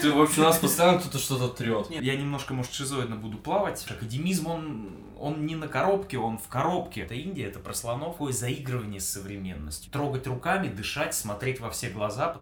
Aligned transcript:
Ты, 0.00 0.12
в 0.12 0.20
общем, 0.20 0.42
у 0.42 0.44
нас 0.44 0.58
постоянно 0.58 1.00
кто-то 1.00 1.18
что-то 1.18 1.48
трет. 1.48 1.90
Нет, 1.90 2.02
я 2.04 2.16
немножко, 2.16 2.54
может, 2.54 2.72
шизоидно 2.72 3.16
буду 3.16 3.36
плавать. 3.36 3.84
Академизм, 3.90 4.46
он, 4.46 4.96
он 5.18 5.44
не 5.44 5.56
на 5.56 5.66
коробке, 5.66 6.18
он 6.18 6.38
в 6.38 6.46
коробке. 6.46 7.00
Это 7.00 7.14
Индия, 7.14 7.46
это 7.46 7.58
про 7.58 7.74
слонов. 7.74 8.12
Такое 8.12 8.32
заигрывание 8.32 9.00
с 9.00 9.08
современностью. 9.08 9.90
Трогать 9.90 10.26
руками, 10.28 10.68
дышать, 10.68 11.14
смотреть 11.14 11.58
во 11.60 11.70
все 11.70 11.90
глаза. 11.90 12.40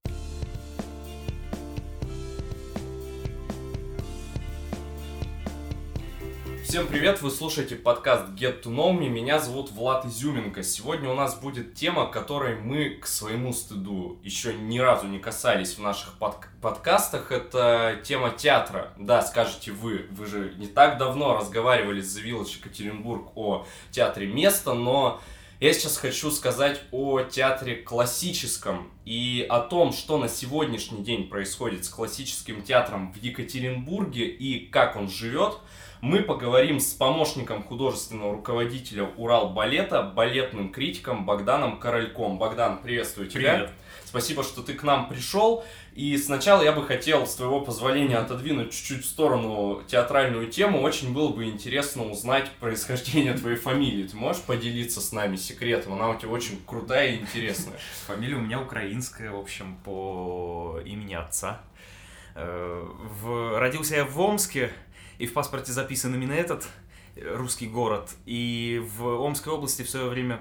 Всем 6.68 6.88
привет, 6.88 7.22
вы 7.22 7.30
слушаете 7.30 7.76
подкаст 7.76 8.30
Get 8.30 8.64
to 8.64 8.74
Know 8.74 8.92
Me, 8.92 9.08
меня 9.08 9.38
зовут 9.38 9.70
Влад 9.70 10.04
Изюменко. 10.04 10.64
Сегодня 10.64 11.08
у 11.08 11.14
нас 11.14 11.38
будет 11.38 11.74
тема, 11.74 12.08
которой 12.08 12.56
мы, 12.56 12.90
к 12.90 13.06
своему 13.06 13.52
стыду, 13.52 14.18
еще 14.24 14.52
ни 14.52 14.80
разу 14.80 15.06
не 15.06 15.20
касались 15.20 15.74
в 15.74 15.78
наших 15.78 16.18
под 16.18 16.48
подкастах. 16.60 17.30
Это 17.30 18.00
тема 18.02 18.30
театра. 18.30 18.92
Да, 18.98 19.22
скажете 19.22 19.70
вы, 19.70 20.06
вы 20.10 20.26
же 20.26 20.54
не 20.56 20.66
так 20.66 20.98
давно 20.98 21.36
разговаривали 21.38 22.00
с 22.00 22.18
The 22.18 22.24
Village 22.24 22.56
Екатеринбург 22.58 23.30
о 23.36 23.64
театре 23.92 24.26
места, 24.26 24.74
но 24.74 25.20
я 25.60 25.72
сейчас 25.72 25.96
хочу 25.96 26.32
сказать 26.32 26.82
о 26.90 27.20
театре 27.20 27.76
классическом 27.76 28.90
и 29.04 29.46
о 29.48 29.60
том, 29.60 29.92
что 29.92 30.18
на 30.18 30.28
сегодняшний 30.28 31.04
день 31.04 31.28
происходит 31.28 31.84
с 31.84 31.88
классическим 31.88 32.62
театром 32.62 33.12
в 33.12 33.18
Екатеринбурге 33.18 34.26
и 34.26 34.66
как 34.66 34.96
он 34.96 35.08
живет– 35.08 35.58
мы 36.00 36.22
поговорим 36.22 36.80
с 36.80 36.92
помощником 36.92 37.62
художественного 37.62 38.34
руководителя 38.34 39.04
Урал 39.16 39.50
балета, 39.50 40.02
балетным 40.02 40.70
критиком 40.70 41.24
Богданом 41.24 41.78
Корольком. 41.78 42.38
Богдан, 42.38 42.78
приветствую 42.78 43.28
тебя. 43.28 43.54
Привет. 43.54 43.70
Спасибо, 44.04 44.42
что 44.44 44.62
ты 44.62 44.74
к 44.74 44.82
нам 44.82 45.08
пришел. 45.08 45.64
И 45.94 46.16
сначала 46.18 46.62
я 46.62 46.72
бы 46.72 46.84
хотел, 46.84 47.26
с 47.26 47.34
твоего 47.34 47.60
позволения, 47.60 48.18
отодвинуть 48.18 48.72
чуть-чуть 48.72 49.04
в 49.04 49.08
сторону 49.08 49.82
театральную 49.86 50.48
тему. 50.48 50.82
Очень 50.82 51.12
было 51.12 51.30
бы 51.30 51.44
интересно 51.44 52.10
узнать 52.10 52.50
происхождение 52.60 53.34
твоей 53.34 53.56
фамилии. 53.56 54.06
Ты 54.06 54.16
можешь 54.16 54.42
поделиться 54.42 55.00
с 55.00 55.12
нами 55.12 55.36
секретом? 55.36 55.94
Она 55.94 56.10
у 56.10 56.18
тебя 56.18 56.30
очень 56.30 56.62
крутая 56.64 57.12
и 57.12 57.20
интересная. 57.20 57.78
Фамилия 58.06 58.36
у 58.36 58.40
меня 58.40 58.60
украинская, 58.60 59.30
в 59.30 59.38
общем, 59.38 59.76
по 59.84 60.80
имени 60.84 61.14
отца. 61.14 61.62
Э, 62.34 62.86
в... 63.22 63.58
Родился 63.58 63.96
я 63.96 64.04
в 64.04 64.20
Омске, 64.20 64.70
и 65.18 65.26
в 65.26 65.32
паспорте 65.32 65.72
записан 65.72 66.14
именно 66.14 66.32
этот 66.32 66.66
э, 67.14 67.34
русский 67.34 67.68
город. 67.68 68.10
И 68.26 68.82
в 68.96 69.06
Омской 69.20 69.52
области 69.52 69.82
в 69.82 69.90
свое 69.90 70.08
время 70.08 70.40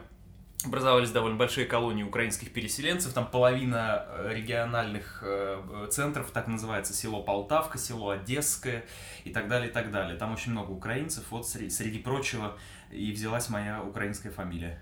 образовались 0.64 1.12
довольно 1.12 1.38
большие 1.38 1.66
колонии 1.66 2.04
украинских 2.04 2.52
переселенцев, 2.52 3.14
там 3.14 3.30
половина 3.30 4.06
э, 4.08 4.34
региональных 4.34 5.20
э, 5.26 5.88
центров, 5.92 6.32
так 6.32 6.48
называется, 6.48 6.94
село 6.94 7.22
Полтавка, 7.22 7.78
село 7.78 8.10
Одесское 8.10 8.86
и 9.24 9.32
так 9.32 9.48
далее, 9.48 9.70
и 9.70 9.74
так 9.74 9.92
далее. 9.92 10.18
Там 10.18 10.34
очень 10.34 10.52
много 10.52 10.72
украинцев, 10.72 11.26
вот 11.30 11.48
среди, 11.48 11.70
среди 11.70 12.00
прочего 12.00 12.58
и 12.92 13.12
взялась 13.12 13.50
моя 13.50 13.84
украинская 13.84 14.32
фамилия. 14.32 14.82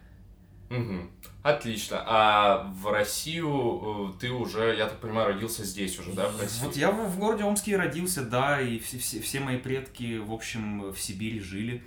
Угу. 0.74 1.10
Отлично. 1.44 2.04
А 2.06 2.72
в 2.82 2.92
Россию 2.92 4.14
э, 4.16 4.20
ты 4.20 4.32
уже, 4.32 4.76
я 4.76 4.88
так 4.88 5.00
понимаю, 5.00 5.34
родился 5.34 5.64
здесь 5.64 6.00
уже, 6.00 6.14
да, 6.14 6.30
в 6.30 6.40
России? 6.40 6.64
Вот 6.64 6.76
я 6.76 6.92
в, 6.92 7.10
в 7.10 7.20
городе 7.20 7.44
Омске 7.44 7.76
родился, 7.76 8.24
да, 8.24 8.62
и 8.62 8.80
все, 8.80 8.98
все, 8.98 9.20
все 9.22 9.40
мои 9.40 9.58
предки, 9.58 10.18
в 10.18 10.32
общем, 10.32 10.92
в 10.92 11.00
Сибири 11.00 11.40
жили. 11.42 11.84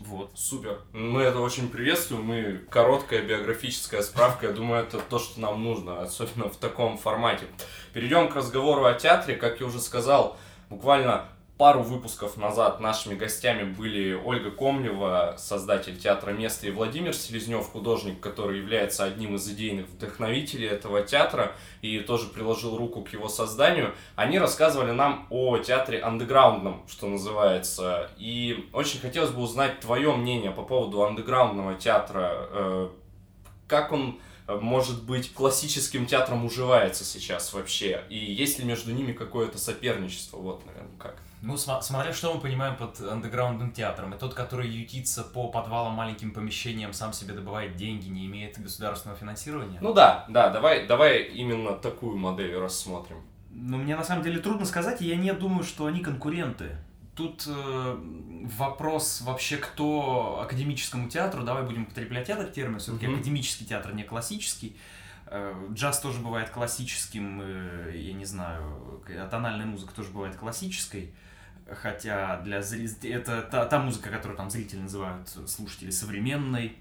Вот. 0.00 0.32
Супер. 0.34 0.80
Мы 0.94 1.20
это 1.20 1.40
очень 1.40 1.68
приветствуем. 1.68 2.24
Мы 2.24 2.64
короткая 2.70 3.22
биографическая 3.22 4.00
справка. 4.00 4.46
Я 4.46 4.52
думаю, 4.52 4.82
это 4.82 4.98
то, 4.98 5.18
что 5.18 5.38
нам 5.40 5.62
нужно, 5.62 6.00
особенно 6.00 6.48
в 6.48 6.56
таком 6.56 6.96
формате. 6.96 7.44
Перейдем 7.92 8.28
к 8.28 8.34
разговору 8.34 8.86
о 8.86 8.94
театре. 8.94 9.36
Как 9.36 9.60
я 9.60 9.66
уже 9.66 9.78
сказал, 9.78 10.38
буквально 10.70 11.28
пару 11.60 11.82
выпусков 11.82 12.38
назад 12.38 12.80
нашими 12.80 13.14
гостями 13.14 13.64
были 13.64 14.14
Ольга 14.14 14.50
Комлева, 14.50 15.34
создатель 15.36 15.94
театра 15.98 16.30
«Место», 16.30 16.66
и 16.66 16.70
Владимир 16.70 17.12
Селезнев, 17.12 17.68
художник, 17.70 18.18
который 18.18 18.60
является 18.60 19.04
одним 19.04 19.34
из 19.34 19.46
идейных 19.46 19.86
вдохновителей 19.88 20.66
этого 20.66 21.02
театра 21.02 21.52
и 21.82 21.98
тоже 21.98 22.28
приложил 22.28 22.78
руку 22.78 23.02
к 23.02 23.12
его 23.12 23.28
созданию. 23.28 23.94
Они 24.16 24.38
рассказывали 24.38 24.92
нам 24.92 25.26
о 25.28 25.58
театре 25.58 26.00
андеграундном, 26.00 26.82
что 26.88 27.08
называется. 27.08 28.10
И 28.16 28.70
очень 28.72 28.98
хотелось 28.98 29.30
бы 29.30 29.42
узнать 29.42 29.80
твое 29.80 30.16
мнение 30.16 30.52
по 30.52 30.62
поводу 30.62 31.04
андеграундного 31.04 31.74
театра. 31.74 32.48
Э, 32.52 32.88
как 33.68 33.92
он 33.92 34.18
э, 34.48 34.56
может 34.58 35.04
быть, 35.04 35.34
классическим 35.34 36.06
театром 36.06 36.46
уживается 36.46 37.04
сейчас 37.04 37.52
вообще? 37.52 38.02
И 38.08 38.16
есть 38.16 38.58
ли 38.58 38.64
между 38.64 38.92
ними 38.92 39.12
какое-то 39.12 39.58
соперничество? 39.58 40.38
Вот, 40.38 40.64
наверное, 40.64 40.96
как. 40.98 41.16
Ну, 41.42 41.56
см- 41.56 41.82
смотря 41.82 42.12
что 42.12 42.34
мы 42.34 42.40
понимаем 42.40 42.76
под 42.76 43.00
андеграундным 43.00 43.72
театром. 43.72 44.14
И 44.14 44.18
тот, 44.18 44.34
который 44.34 44.68
ютится 44.68 45.24
по 45.24 45.48
подвалам, 45.48 45.94
маленьким 45.94 46.32
помещениям, 46.32 46.92
сам 46.92 47.12
себе 47.12 47.32
добывает 47.32 47.76
деньги, 47.76 48.08
не 48.08 48.26
имеет 48.26 48.60
государственного 48.60 49.18
финансирования. 49.18 49.78
Ну 49.80 49.94
да, 49.94 50.26
да, 50.28 50.50
давай, 50.50 50.86
давай 50.86 51.22
именно 51.22 51.72
такую 51.72 52.18
модель 52.18 52.56
рассмотрим. 52.56 53.22
Ну, 53.50 53.78
мне 53.78 53.96
на 53.96 54.04
самом 54.04 54.22
деле 54.22 54.38
трудно 54.38 54.66
сказать, 54.66 55.00
и 55.02 55.08
я 55.08 55.16
не 55.16 55.32
думаю, 55.32 55.64
что 55.64 55.86
они 55.86 56.00
конкуренты. 56.00 56.76
Тут 57.16 57.44
э, 57.48 57.98
вопрос 58.56 59.20
вообще, 59.22 59.56
кто 59.56 60.40
академическому 60.42 61.08
театру, 61.08 61.42
давай 61.42 61.64
будем 61.64 61.82
употреблять 61.82 62.30
этот 62.30 62.52
термин, 62.52 62.78
все-таки 62.78 63.06
mm-hmm. 63.06 63.14
академический 63.14 63.66
театр, 63.66 63.94
не 63.94 64.04
классический. 64.04 64.76
Э, 65.26 65.54
джаз 65.72 66.00
тоже 66.00 66.20
бывает 66.20 66.50
классическим, 66.50 67.40
э, 67.42 67.92
я 67.94 68.12
не 68.12 68.24
знаю, 68.24 69.02
тональная 69.30 69.66
музыка 69.66 69.92
тоже 69.94 70.10
бывает 70.10 70.36
классической. 70.36 71.12
Хотя 71.74 72.40
для 72.40 72.62
зрителей... 72.62 73.14
Это 73.14 73.42
та, 73.42 73.64
та 73.66 73.78
музыка, 73.78 74.10
которую 74.10 74.36
там 74.36 74.50
зрители 74.50 74.80
называют 74.80 75.28
слушатели 75.46 75.90
современной. 75.90 76.76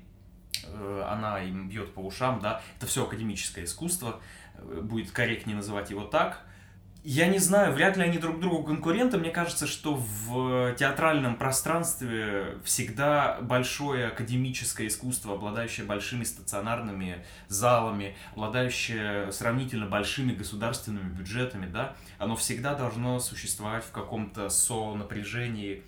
Э, 0.66 1.05
она 1.09 1.41
им 1.41 1.69
бьет 1.69 1.94
по 1.94 2.00
ушам, 2.00 2.39
да. 2.41 2.61
Это 2.77 2.88
все 2.88 3.03
академическое 3.05 3.66
искусство. 3.66 4.19
Будет 4.81 5.11
корректнее 5.11 5.55
называть 5.55 5.89
его 5.89 6.03
так. 6.03 6.41
Я 7.01 7.27
не 7.27 7.39
знаю, 7.39 7.73
вряд 7.73 7.95
ли 7.95 8.03
они 8.03 8.17
друг 8.17 8.41
другу 8.41 8.63
конкуренты. 8.63 9.17
Мне 9.17 9.29
кажется, 9.29 9.67
что 9.67 9.95
в 9.95 10.75
театральном 10.75 11.37
пространстве 11.37 12.57
всегда 12.65 13.39
большое 13.41 14.07
академическое 14.07 14.87
искусство, 14.87 15.35
обладающее 15.35 15.85
большими 15.85 16.25
стационарными 16.25 17.23
залами, 17.47 18.17
обладающее 18.33 19.31
сравнительно 19.31 19.85
большими 19.85 20.33
государственными 20.33 21.09
бюджетами, 21.09 21.67
да, 21.67 21.95
оно 22.17 22.35
всегда 22.35 22.75
должно 22.75 23.19
существовать 23.21 23.85
в 23.85 23.91
каком-то 23.91 24.49
со-напряжении 24.49 25.83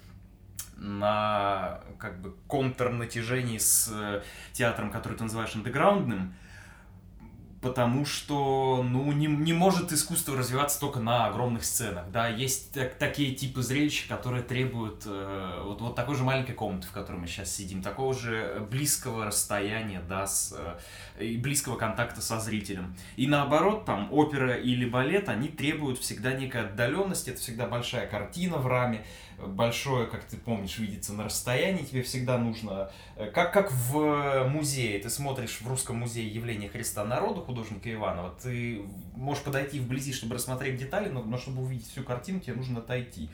на 0.77 1.81
как 1.99 2.21
бы 2.21 2.35
контрнатяжении 2.47 3.57
с 3.57 4.23
театром, 4.53 4.89
который 4.89 5.17
ты 5.17 5.23
называешь 5.23 5.55
андеграундным, 5.55 6.33
потому 7.61 8.05
что, 8.05 8.83
ну, 8.83 9.11
не, 9.11 9.27
не 9.27 9.53
может 9.53 9.93
искусство 9.93 10.35
развиваться 10.35 10.79
только 10.79 10.99
на 10.99 11.27
огромных 11.27 11.63
сценах, 11.63 12.09
да, 12.11 12.27
есть 12.27 12.71
так, 12.71 12.95
такие 12.95 13.35
типы 13.35 13.61
зрелищ, 13.61 14.07
которые 14.07 14.41
требуют 14.41 15.03
э, 15.05 15.61
вот, 15.63 15.79
вот 15.79 15.95
такой 15.95 16.15
же 16.15 16.23
маленькой 16.23 16.53
комнаты, 16.53 16.87
в 16.87 16.91
которой 16.91 17.17
мы 17.17 17.27
сейчас 17.27 17.55
сидим, 17.55 17.83
такого 17.83 18.15
же 18.15 18.67
близкого 18.71 19.25
расстояния, 19.25 20.01
да, 20.09 20.25
с, 20.25 20.55
э, 21.17 21.23
и 21.23 21.37
близкого 21.37 21.75
контакта 21.75 22.21
со 22.21 22.39
зрителем. 22.39 22.95
И 23.15 23.27
наоборот, 23.27 23.85
там, 23.85 24.11
опера 24.11 24.55
или 24.55 24.85
балет, 24.85 25.29
они 25.29 25.47
требуют 25.47 25.99
всегда 25.99 26.33
некой 26.33 26.61
отдаленности, 26.61 27.29
это 27.29 27.39
всегда 27.39 27.67
большая 27.67 28.07
картина 28.07 28.57
в 28.57 28.65
раме, 28.65 29.05
большое, 29.47 30.07
как 30.07 30.23
ты 30.23 30.37
помнишь, 30.37 30.77
видится 30.77 31.13
на 31.13 31.25
расстоянии, 31.25 31.83
тебе 31.83 32.03
всегда 32.03 32.37
нужно, 32.37 32.91
э, 33.15 33.29
как, 33.31 33.53
как 33.53 33.71
в 33.71 34.47
музее, 34.47 34.99
ты 34.99 35.09
смотришь 35.09 35.59
в 35.61 35.67
Русском 35.67 35.97
музее 35.97 36.27
явление 36.27 36.69
Христа 36.69 37.03
народу 37.03 37.41
художника 37.41 37.91
Иванова, 37.91 38.35
ты 38.41 38.83
можешь 39.15 39.43
подойти 39.43 39.79
вблизи, 39.79 40.13
чтобы 40.13 40.35
рассмотреть 40.35 40.77
детали, 40.77 41.09
но, 41.09 41.23
но 41.23 41.37
чтобы 41.37 41.61
увидеть 41.63 41.89
всю 41.89 42.03
картину, 42.03 42.39
тебе 42.39 42.55
нужно 42.55 42.79
отойти 42.79 43.29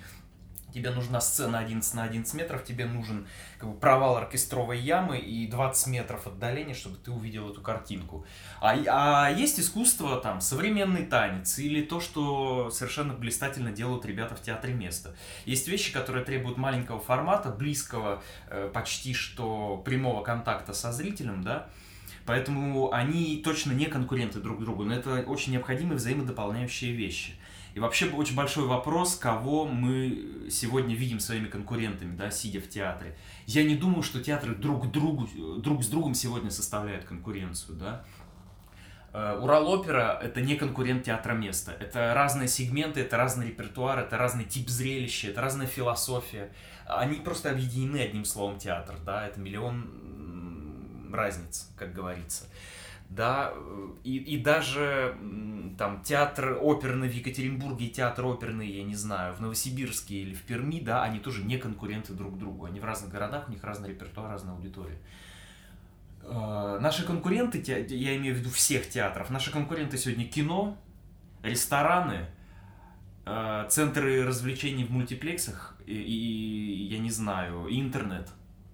тебе 0.73 0.91
нужна 0.91 1.21
сцена 1.21 1.59
11 1.59 1.93
на 1.93 2.03
11 2.03 2.33
метров, 2.33 2.63
тебе 2.63 2.85
нужен 2.85 3.27
как 3.57 3.69
бы, 3.69 3.79
провал 3.79 4.17
оркестровой 4.17 4.79
ямы 4.79 5.17
и 5.17 5.47
20 5.47 5.87
метров 5.87 6.27
отдаления, 6.27 6.73
чтобы 6.73 6.97
ты 6.97 7.11
увидел 7.11 7.49
эту 7.49 7.61
картинку. 7.61 8.25
А, 8.61 8.75
а 8.87 9.29
есть 9.29 9.59
искусство, 9.59 10.17
там, 10.17 10.41
современный 10.41 11.05
танец 11.05 11.57
или 11.59 11.81
то, 11.81 11.99
что 11.99 12.69
совершенно 12.69 13.13
блистательно 13.13 13.71
делают 13.71 14.05
ребята 14.05 14.35
в 14.35 14.41
театре 14.41 14.73
места. 14.73 15.15
Есть 15.45 15.67
вещи, 15.67 15.91
которые 15.91 16.25
требуют 16.25 16.57
маленького 16.57 16.99
формата, 16.99 17.49
близкого 17.49 18.21
э, 18.49 18.69
почти 18.73 19.13
что 19.13 19.81
прямого 19.85 20.23
контакта 20.23 20.73
со 20.73 20.91
зрителем, 20.91 21.41
да, 21.43 21.69
Поэтому 22.27 22.91
они 22.91 23.41
точно 23.41 23.71
не 23.71 23.85
конкуренты 23.85 24.41
друг 24.41 24.59
другу, 24.59 24.83
но 24.83 24.93
это 24.93 25.23
очень 25.25 25.53
необходимые 25.53 25.95
взаимодополняющие 25.95 26.91
вещи. 26.91 27.35
И 27.77 27.79
вообще 27.79 28.09
очень 28.09 28.35
большой 28.35 28.65
вопрос, 28.65 29.17
кого 29.17 29.67
мы 29.67 30.47
сегодня 30.49 30.95
видим 30.95 31.19
своими 31.19 31.45
конкурентами, 31.45 32.15
да, 32.15 32.31
сидя 32.31 32.59
в 32.59 32.67
театре. 32.67 33.15
Я 33.45 33.63
не 33.65 33.75
думаю, 33.75 34.01
что 34.01 34.19
театры 34.19 34.55
друг, 34.55 34.89
другу, 34.89 35.27
друг 35.59 35.83
с 35.83 35.87
другом 35.87 36.15
сегодня 36.15 36.49
составляют 36.49 37.05
конкуренцию, 37.05 37.77
да. 37.77 38.03
Э, 39.13 39.37
Урал-опера— 39.39 40.19
это 40.23 40.41
не 40.41 40.55
конкурент 40.55 41.03
театра 41.03 41.33
места. 41.33 41.71
Это 41.71 42.15
разные 42.15 42.47
сегменты, 42.47 43.01
это 43.01 43.15
разный 43.15 43.49
репертуар, 43.49 43.99
это 43.99 44.17
разный 44.17 44.45
тип 44.45 44.69
зрелища, 44.69 45.27
это 45.27 45.41
разная 45.41 45.67
философия. 45.67 46.51
Они 46.87 47.17
просто 47.17 47.51
объединены 47.51 47.97
одним 47.97 48.25
словом 48.25 48.57
театр, 48.57 48.95
да, 49.05 49.27
это 49.27 49.39
миллион 49.39 51.13
разниц, 51.13 51.69
как 51.77 51.93
говорится. 51.93 52.45
Да, 53.09 53.53
и, 54.03 54.17
и 54.17 54.37
даже 54.37 55.17
там 55.77 56.01
театр 56.01 56.57
оперный 56.61 57.07
в 57.07 57.13
Екатеринбурге 57.13 57.85
и 57.85 57.89
театр 57.89 58.25
оперный, 58.25 58.69
я 58.69 58.83
не 58.83 58.95
знаю, 58.95 59.33
в 59.33 59.39
Новосибирске 59.39 60.15
или 60.15 60.33
в 60.33 60.43
Перми, 60.43 60.79
да, 60.81 61.03
они 61.03 61.19
тоже 61.19 61.43
не 61.43 61.57
конкуренты 61.57 62.13
друг 62.13 62.37
другу. 62.37 62.65
Они 62.65 62.79
в 62.79 62.85
разных 62.85 63.11
городах, 63.11 63.47
у 63.47 63.51
них 63.51 63.63
разный 63.63 63.89
репертуар, 63.89 64.29
разная 64.29 64.55
аудитория. 64.55 64.97
Э, 66.23 66.79
наши 66.81 67.05
конкуренты, 67.05 67.63
я 67.65 68.17
имею 68.17 68.35
в 68.35 68.39
виду 68.39 68.49
всех 68.49 68.89
театров, 68.89 69.29
наши 69.29 69.51
конкуренты 69.51 69.97
сегодня 69.97 70.25
кино, 70.25 70.77
рестораны, 71.43 72.25
э, 73.25 73.67
центры 73.69 74.25
развлечений 74.25 74.83
в 74.83 74.91
мультиплексах 74.91 75.77
и, 75.85 75.93
и 75.93 76.87
я 76.87 76.99
не 76.99 77.11
знаю, 77.11 77.67
интернет. 77.69 78.29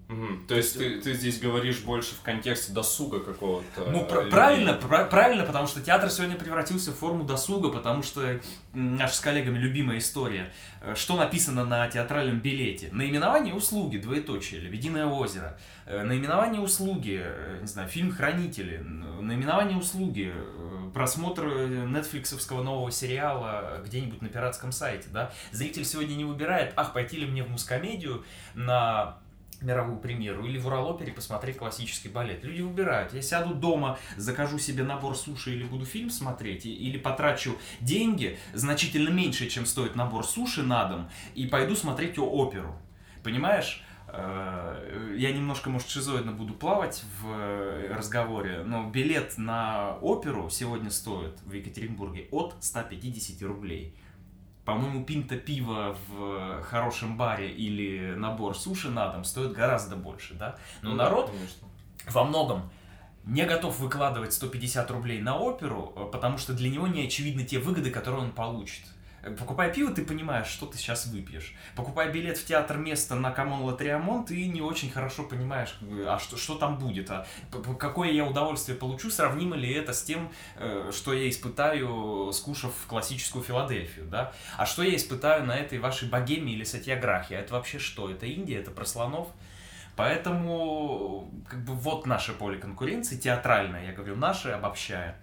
Угу. 0.09 0.47
То 0.47 0.55
есть 0.55 0.77
ты, 0.77 0.99
ты 0.99 1.13
здесь 1.13 1.39
говоришь 1.39 1.79
больше 1.79 2.13
в 2.15 2.21
контексте 2.21 2.73
досуга 2.73 3.19
какого-то. 3.19 3.89
Ну, 3.89 4.05
пр- 4.05 4.29
правильно, 4.29 4.73
пр- 4.73 5.09
правильно, 5.09 5.43
потому 5.43 5.67
что 5.67 5.81
театр 5.81 6.09
сегодня 6.09 6.35
превратился 6.35 6.91
в 6.91 6.95
форму 6.95 7.23
досуга, 7.23 7.69
потому 7.69 8.03
что 8.03 8.39
наша 8.73 9.15
с 9.15 9.19
коллегами 9.19 9.57
любимая 9.57 9.99
история. 9.99 10.51
Э, 10.81 10.93
что 10.95 11.15
написано 11.15 11.65
на 11.65 11.87
театральном 11.87 12.39
билете? 12.39 12.89
Наименование 12.91 13.53
услуги, 13.53 13.97
двоеточие, 13.97 14.59
Лебединое 14.59 15.05
озеро. 15.05 15.57
Э, 15.85 16.03
наименование 16.03 16.61
услуги, 16.61 17.21
э, 17.23 17.59
не 17.61 17.67
знаю, 17.67 17.87
фильм 17.87 18.11
«Хранители». 18.11 18.77
Наименование 19.21 19.77
услуги, 19.77 20.33
просмотр 20.93 21.45
нетфликсовского 21.45 22.61
нового 22.61 22.91
сериала 22.91 23.81
где-нибудь 23.85 24.21
на 24.21 24.27
пиратском 24.27 24.71
сайте, 24.71 25.07
да. 25.11 25.31
Зритель 25.51 25.85
сегодня 25.85 26.13
не 26.15 26.25
выбирает, 26.25 26.73
ах, 26.75 26.93
пойти 26.93 27.17
ли 27.17 27.25
мне 27.25 27.43
в 27.43 27.49
мускомедию 27.49 28.23
на 28.53 29.17
мировую 29.63 29.97
премьеру, 29.99 30.45
или 30.45 30.57
в 30.57 30.67
Уралопере 30.67 31.11
посмотреть 31.11 31.57
классический 31.57 32.09
балет. 32.09 32.43
Люди 32.43 32.61
выбирают. 32.61 33.13
Я 33.13 33.21
сяду 33.21 33.53
дома, 33.53 33.97
закажу 34.17 34.59
себе 34.59 34.83
набор 34.83 35.15
суши 35.15 35.53
или 35.53 35.63
буду 35.63 35.85
фильм 35.85 36.09
смотреть, 36.09 36.65
или 36.65 36.97
потрачу 36.97 37.57
деньги 37.81 38.37
значительно 38.53 39.09
меньше, 39.09 39.47
чем 39.47 39.65
стоит 39.65 39.95
набор 39.95 40.25
суши 40.25 40.63
на 40.63 40.85
дом, 40.85 41.09
и 41.35 41.47
пойду 41.47 41.75
смотреть 41.75 42.17
оперу. 42.17 42.75
Понимаешь? 43.23 43.83
Э, 44.07 45.15
я 45.17 45.31
немножко, 45.31 45.69
может, 45.69 45.89
шизоидно 45.89 46.31
буду 46.31 46.53
плавать 46.53 47.03
в 47.21 47.87
разговоре, 47.89 48.63
но 48.63 48.89
билет 48.89 49.37
на 49.37 49.97
оперу 50.01 50.49
сегодня 50.49 50.91
стоит 50.91 51.39
в 51.45 51.53
Екатеринбурге 51.53 52.27
от 52.31 52.55
150 52.59 53.41
рублей. 53.43 53.95
По-моему, 54.65 55.03
пинта 55.03 55.35
пива 55.35 55.97
в 56.07 56.63
хорошем 56.63 57.17
баре 57.17 57.51
или 57.51 58.13
набор 58.15 58.57
суши 58.57 58.89
на 58.89 59.09
дом 59.09 59.25
стоит 59.25 59.51
гораздо 59.51 59.97
больше, 59.97 60.35
да? 60.35 60.55
Но 60.81 60.91
ну, 60.91 60.95
народ 60.95 61.29
конечно. 61.29 61.67
во 62.07 62.23
многом 62.23 62.69
не 63.25 63.45
готов 63.45 63.79
выкладывать 63.79 64.33
150 64.33 64.89
рублей 64.91 65.21
на 65.21 65.37
оперу, 65.37 65.93
э, 65.95 66.05
потому 66.11 66.37
что 66.37 66.53
для 66.53 66.69
него 66.69 66.87
не 66.87 67.05
очевидны 67.05 67.43
те 67.43 67.59
выгоды, 67.59 67.91
которые 67.91 68.21
он 68.21 68.31
получит. 68.31 68.85
Покупая 69.39 69.73
пиво, 69.73 69.93
ты 69.93 70.03
понимаешь, 70.03 70.47
что 70.47 70.65
ты 70.65 70.77
сейчас 70.77 71.05
выпьешь. 71.05 71.53
Покупая 71.75 72.11
билет 72.11 72.37
в 72.37 72.45
театр 72.45 72.77
место 72.77 73.15
на 73.15 73.31
Камон 73.31 73.61
Латриамон, 73.61 74.25
ты 74.25 74.47
не 74.47 74.61
очень 74.61 74.91
хорошо 74.91 75.23
понимаешь, 75.23 75.77
а 76.05 76.19
что, 76.19 76.35
что 76.35 76.55
там 76.55 76.77
будет, 76.77 77.09
а 77.09 77.25
какое 77.79 78.11
я 78.11 78.25
удовольствие 78.25 78.77
получу, 78.77 79.09
сравнимо 79.09 79.55
ли 79.55 79.71
это 79.71 79.93
с 79.93 80.03
тем, 80.03 80.29
э, 80.57 80.91
что 80.93 81.13
я 81.13 81.29
испытаю, 81.29 82.31
скушав 82.33 82.73
классическую 82.87 83.43
Филадельфию, 83.43 84.07
да? 84.07 84.33
А 84.57 84.65
что 84.65 84.83
я 84.83 84.93
испытаю 84.95 85.45
на 85.45 85.55
этой 85.55 85.79
вашей 85.79 86.09
богеме 86.09 86.53
или 86.53 86.65
сатьяграхе? 86.65 87.37
А 87.37 87.39
это 87.39 87.53
вообще 87.53 87.79
что? 87.79 88.09
Это 88.09 88.25
Индия, 88.25 88.57
это 88.57 88.71
про 88.71 88.83
слонов? 88.83 89.29
Поэтому, 89.95 91.31
как 91.47 91.63
бы, 91.63 91.73
вот 91.75 92.05
наше 92.05 92.33
поле 92.33 92.57
конкуренции, 92.57 93.15
театральное, 93.15 93.85
я 93.85 93.93
говорю, 93.93 94.15
наше, 94.15 94.49
обобщая. 94.49 95.17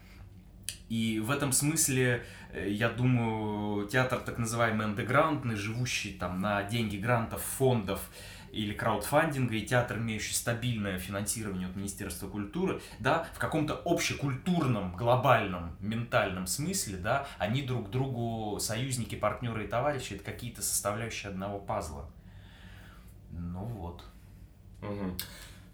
И 0.88 1.20
в 1.20 1.31
этом 1.31 1.53
смысле, 1.53 2.26
я 2.55 2.88
думаю, 2.88 3.87
театр 3.88 4.20
так 4.20 4.38
называемый 4.38 4.87
андеграундный, 4.87 5.56
живущий 5.56 6.12
там 6.12 6.41
на 6.41 6.62
деньги 6.64 6.97
грантов, 6.97 7.43
фондов 7.43 8.00
или 8.52 8.73
краудфандинга, 8.73 9.55
и 9.55 9.64
театр, 9.64 9.99
имеющий 9.99 10.35
стабильное 10.35 10.99
финансирование 10.99 11.69
от 11.69 11.76
Министерства 11.76 12.29
культуры, 12.29 12.81
да, 12.99 13.29
в 13.35 13.38
каком-то 13.38 13.81
общекультурном, 13.85 14.97
глобальном, 14.97 15.76
ментальном 15.81 16.47
смысле, 16.47 16.97
да, 16.97 17.26
они 17.38 17.62
друг 17.62 17.91
другу 17.91 18.58
союзники, 18.58 19.14
партнеры 19.14 19.64
и 19.64 19.69
товарищи, 19.69 20.14
это 20.14 20.25
какие-то 20.25 20.62
составляющие 20.62 21.31
одного 21.31 21.58
пазла. 21.58 22.11
Ну 23.31 23.64
вот. 23.64 24.05
Угу. 24.82 25.17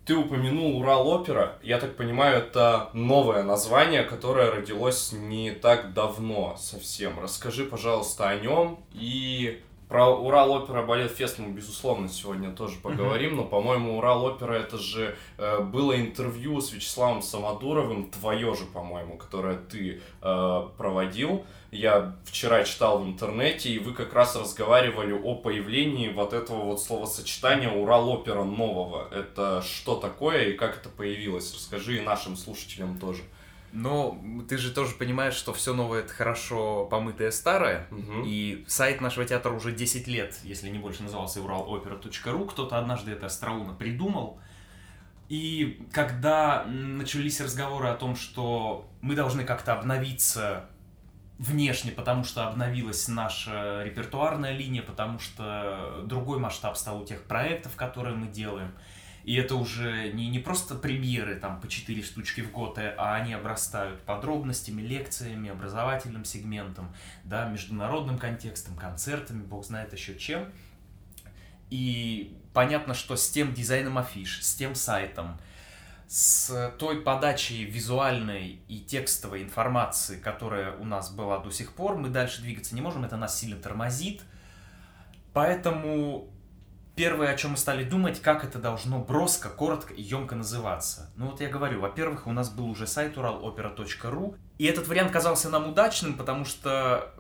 Ты 0.07 0.15
упомянул 0.15 0.79
Урал-опера. 0.79 1.59
Я 1.65 1.81
так 1.81 1.97
понимаю, 1.97 2.39
это 2.39 2.91
новое 2.93 3.43
название, 3.43 4.05
которое 4.05 4.53
родилось 4.53 5.11
не 5.11 5.51
так 5.51 5.95
давно 5.95 6.57
совсем. 6.61 7.19
Расскажи, 7.19 7.65
пожалуйста, 7.65 8.29
о 8.29 8.37
нем 8.37 8.79
и 8.93 9.61
про 9.89 10.09
Урал-опера 10.09 10.83
балет 10.83 11.13
фест 11.13 11.39
мы, 11.39 11.53
безусловно, 11.53 12.09
сегодня 12.09 12.51
тоже 12.51 12.77
поговорим, 12.83 13.35
uh-huh. 13.35 13.37
но, 13.37 13.45
по-моему, 13.45 13.99
Урал-опера 13.99 14.55
это 14.55 14.79
же 14.79 15.17
э, 15.39 15.61
было 15.61 15.97
интервью 15.99 16.61
с 16.61 16.73
Вячеславом 16.73 17.23
Самодуровым, 17.23 18.11
твое 18.11 18.55
же, 18.55 18.65
по-моему, 18.65 19.17
которое 19.17 19.57
ты 19.57 20.01
э, 20.23 20.69
проводил. 20.77 21.45
Я 21.71 22.17
вчера 22.25 22.65
читал 22.65 22.99
в 22.99 23.07
интернете, 23.07 23.71
и 23.71 23.79
вы 23.79 23.93
как 23.93 24.13
раз 24.13 24.35
разговаривали 24.35 25.13
о 25.13 25.37
появлении 25.37 26.09
вот 26.09 26.33
этого 26.33 26.65
вот 26.65 26.83
словосочетания 26.83 27.71
Урал-опера 27.71 28.43
нового. 28.43 29.09
Это 29.13 29.63
что 29.63 29.97
такое 29.97 30.51
и 30.51 30.53
как 30.55 30.79
это 30.79 30.89
появилось? 30.89 31.55
Расскажи 31.55 31.99
и 31.99 32.01
нашим 32.01 32.37
слушателям 32.37 32.99
тоже. 32.99 33.23
Но 33.73 34.19
ты 34.49 34.57
же 34.59 34.73
тоже 34.73 34.95
понимаешь, 34.95 35.35
что 35.35 35.53
все 35.53 35.75
новое 35.75 36.01
это 36.01 36.13
хорошо 36.13 36.87
помытое 36.87 37.31
старое. 37.31 37.87
Угу. 37.91 38.25
И 38.25 38.65
сайт 38.67 39.01
нашего 39.01 39.27
театра 39.27 39.53
уже 39.53 39.73
10 39.73 40.07
лет, 40.07 40.39
если 40.43 40.69
не 40.69 40.79
больше, 40.79 41.03
назывался 41.03 41.43
уралопера.ру. 41.43 42.47
Кто-то 42.47 42.79
однажды 42.79 43.13
это 43.13 43.27
остроумно 43.27 43.75
придумал. 43.75 44.39
И 45.29 45.85
когда 45.93 46.65
начались 46.65 47.41
разговоры 47.41 47.89
о 47.89 47.95
том, 47.95 48.17
что 48.17 48.89
мы 49.01 49.15
должны 49.15 49.45
как-то 49.45 49.73
обновиться 49.73 50.71
внешне, 51.39 51.91
потому 51.91 52.25
что 52.25 52.49
обновилась 52.49 53.09
наша 53.09 53.83
репертуарная 53.85 54.53
линия, 54.53 54.83
потому 54.83 55.19
что 55.19 56.03
другой 56.05 56.39
масштаб 56.39 56.77
стал 56.77 57.03
у 57.03 57.05
тех 57.05 57.25
проектов, 57.25 57.77
которые 57.77 58.17
мы 58.17 58.29
делаем– 58.29 58.73
и 59.27 59.35
это 59.35 59.57
уже 59.57 60.13
не, 60.13 60.29
не 60.29 60.39
просто 60.39 60.77
премьеры 60.77 61.35
там 61.35 61.61
по 61.61 61.67
4 61.67 62.01
штучки 62.05 62.43
в 62.43 62.53
год, 62.53 62.79
э, 62.79 62.95
а 62.97 63.17
они 63.17 63.33
обрастают 63.33 64.01
подробностями, 64.03 64.83
лекциями, 64.83 65.51
образовательным 65.51 66.25
сегментом, 66.25 66.95
да, 67.25 67.49
международным 67.49 68.19
контекстом, 68.19 68.77
концертами, 68.77 69.43
бог 69.43 69.65
знает 69.67 69.93
еще 69.93 70.17
чем. 70.17 70.53
И 71.71 72.39
понятно, 72.55 72.95
что 72.95 73.17
с 73.17 73.29
тем 73.29 73.53
дизайном 73.53 73.99
афиш, 73.99 74.45
с 74.45 74.55
тем 74.55 74.77
сайтом, 74.77 75.41
с 76.07 76.73
той 76.79 77.03
подачей 77.03 77.65
визуальной 77.65 78.61
и 78.69 78.79
текстовой 78.79 79.43
информации, 79.43 80.21
которая 80.21 80.77
у 80.77 80.85
нас 80.85 81.11
была 81.11 81.41
до 81.41 81.51
сих 81.51 81.73
пор, 81.73 81.97
мы 81.97 82.11
дальше 82.11 82.43
двигаться 82.43 82.77
не 82.77 82.81
можем, 82.81 83.05
это 83.05 83.17
нас 83.17 83.37
сильно 83.37 83.57
тормозит. 83.57 84.23
Поэтому 85.33 86.31
Первое, 86.97 87.29
о 87.29 87.37
чем 87.37 87.51
мы 87.51 87.57
стали 87.59 87.85
думать, 87.85 88.23
как 88.23 88.43
это 88.43 88.59
должно 88.59 88.99
броско, 88.99 89.51
коротко 89.51 89.93
и 89.93 90.01
емко 90.01 90.35
называться. 90.35 91.11
Ну 91.17 91.27
вот 91.27 91.43
я 91.43 91.51
говорю, 91.51 91.83
во-первых, 91.83 92.27
у 92.27 92.33
нас 92.33 92.49
был 92.49 92.71
уже 92.71 92.87
сайт 92.87 93.19
уралопера.ру, 93.19 94.35
и 94.57 94.65
этот 94.65 94.89
вариант 94.89 95.13
казался 95.13 95.51
нам 95.51 95.69
удачным, 95.69 96.15
потому 96.15 96.47
что 96.47 97.13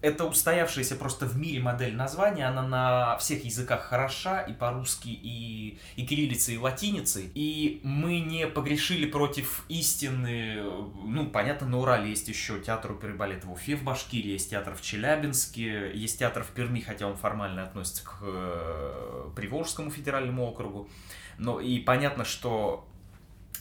это 0.00 0.24
устоявшаяся 0.24 0.96
просто 0.96 1.26
в 1.26 1.36
мире 1.36 1.60
модель 1.60 1.94
названия, 1.96 2.46
она 2.46 2.62
на 2.62 3.16
всех 3.18 3.44
языках 3.44 3.82
хороша, 3.82 4.42
и 4.42 4.52
по-русски, 4.52 5.08
и, 5.08 5.78
и 5.96 6.06
кириллицей, 6.06 6.54
и 6.54 6.58
латиницей, 6.58 7.30
и 7.34 7.80
мы 7.82 8.20
не 8.20 8.46
погрешили 8.46 9.06
против 9.06 9.64
истины, 9.68 10.62
ну, 11.04 11.26
понятно, 11.26 11.66
на 11.66 11.78
Урале 11.78 12.10
есть 12.10 12.28
еще 12.28 12.60
театр 12.60 12.92
оперы 12.92 13.14
и 13.14 13.16
балета 13.16 13.46
в 13.46 13.52
Уфе, 13.52 13.76
в 13.76 13.82
Башкирии, 13.82 14.32
есть 14.32 14.50
театр 14.50 14.74
в 14.74 14.82
Челябинске, 14.82 15.90
есть 15.94 16.18
театр 16.18 16.44
в 16.44 16.48
Перми, 16.48 16.80
хотя 16.80 17.06
он 17.06 17.16
формально 17.16 17.64
относится 17.64 18.04
к 18.04 18.18
э, 18.22 19.30
Приволжскому 19.34 19.90
федеральному 19.90 20.46
округу, 20.46 20.88
но 21.38 21.60
и 21.60 21.80
понятно, 21.80 22.24
что 22.24 22.86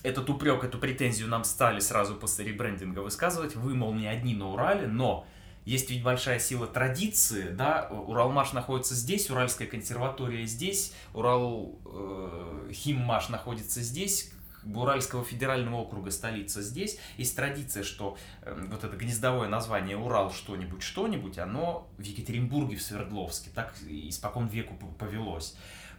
этот 0.04 0.30
упрек, 0.30 0.64
эту 0.64 0.78
претензию 0.78 1.30
нам 1.30 1.44
стали 1.46 1.80
сразу 1.80 2.16
после 2.16 2.46
ребрендинга 2.46 3.00
высказывать. 3.00 3.56
Вы, 3.56 3.74
мол, 3.74 3.94
не 3.94 4.06
одни 4.06 4.36
на 4.36 4.50
Урале, 4.50 4.86
но 4.86 5.26
есть 5.66 5.90
ведь 5.90 6.04
большая 6.04 6.40
сила 6.40 6.68
традиции, 6.68 7.50
да, 7.50 7.88
Уралмаш 7.90 8.54
находится 8.54 8.96
здесь, 8.96 9.30
Уральская 9.30 9.68
консерватория 9.68 10.46
здесь, 10.46 10.94
Урал 11.14 11.80
э, 11.86 12.72
Химмаш 12.74 13.30
находится 13.30 13.82
здесь, 13.82 14.32
Уральского 14.66 15.24
федерального 15.24 15.78
округа 15.78 16.12
столица 16.12 16.62
здесь. 16.62 16.98
Есть 17.18 17.36
традиция, 17.36 17.84
что 17.84 18.18
э, 18.42 18.66
вот 18.70 18.84
это 18.84 18.96
гнездовое 18.96 19.48
название 19.48 19.98
Урал 19.98 20.32
что-нибудь, 20.32 20.82
что-нибудь, 20.82 21.38
оно 21.38 21.88
в 21.98 22.02
Екатеринбурге, 22.02 22.78
в 22.78 22.82
Свердловске. 22.82 23.50
Так 23.54 23.74
испокон 23.88 24.48
веку 24.48 24.76
повелось. 24.98 25.56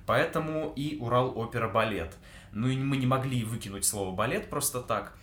Поэтому 0.06 0.72
и 0.76 0.98
Урал 0.98 1.36
опера 1.38 1.68
балет. 1.68 2.16
Ну 2.52 2.68
и 2.68 2.76
мы 2.76 2.96
не 2.96 3.06
могли 3.06 3.44
выкинуть 3.44 3.84
слово 3.84 4.14
балет 4.14 4.50
просто 4.50 4.80
так. 4.80 5.16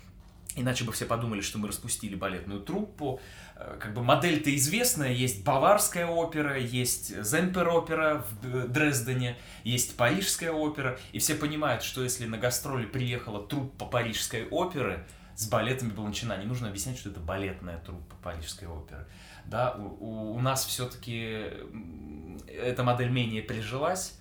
Иначе 0.56 0.84
бы 0.84 0.92
все 0.92 1.06
подумали, 1.06 1.40
что 1.42 1.60
мы 1.60 1.70
распустили 1.70 2.16
балетную 2.16 2.62
труппу. 2.62 3.22
Э, 3.62 3.78
как 3.80 3.94
бы 3.94 4.04
модель-то 4.04 4.56
известная, 4.56 5.12
есть 5.12 5.44
баварская 5.44 6.08
опера, 6.08 6.58
есть 6.58 7.24
Земпер 7.24 7.70
опера 7.70 8.26
в 8.42 8.68
Дрездене, 8.68 9.38
есть 9.64 9.96
парижская 9.96 10.52
опера, 10.52 10.98
и 11.12 11.20
все 11.20 11.36
понимают, 11.36 11.84
что 11.84 12.04
если 12.04 12.26
на 12.26 12.38
гастроли 12.38 12.86
приехала 12.86 13.46
труппа 13.46 13.86
парижской 13.86 14.48
оперы, 14.48 15.06
с 15.36 15.48
балетами 15.48 15.90
была 15.90 16.08
начина, 16.08 16.38
не 16.38 16.46
нужно 16.46 16.68
объяснять, 16.68 16.98
что 16.98 17.10
это 17.10 17.20
балетная 17.20 17.78
труппа 17.80 18.16
парижской 18.22 18.68
оперы. 18.68 19.06
Да, 19.46 19.76
у, 19.76 20.34
у 20.34 20.40
нас 20.40 20.66
все-таки 20.66 21.48
эта 22.48 22.84
модель 22.84 23.10
менее 23.10 23.42
прижилась, 23.42 24.20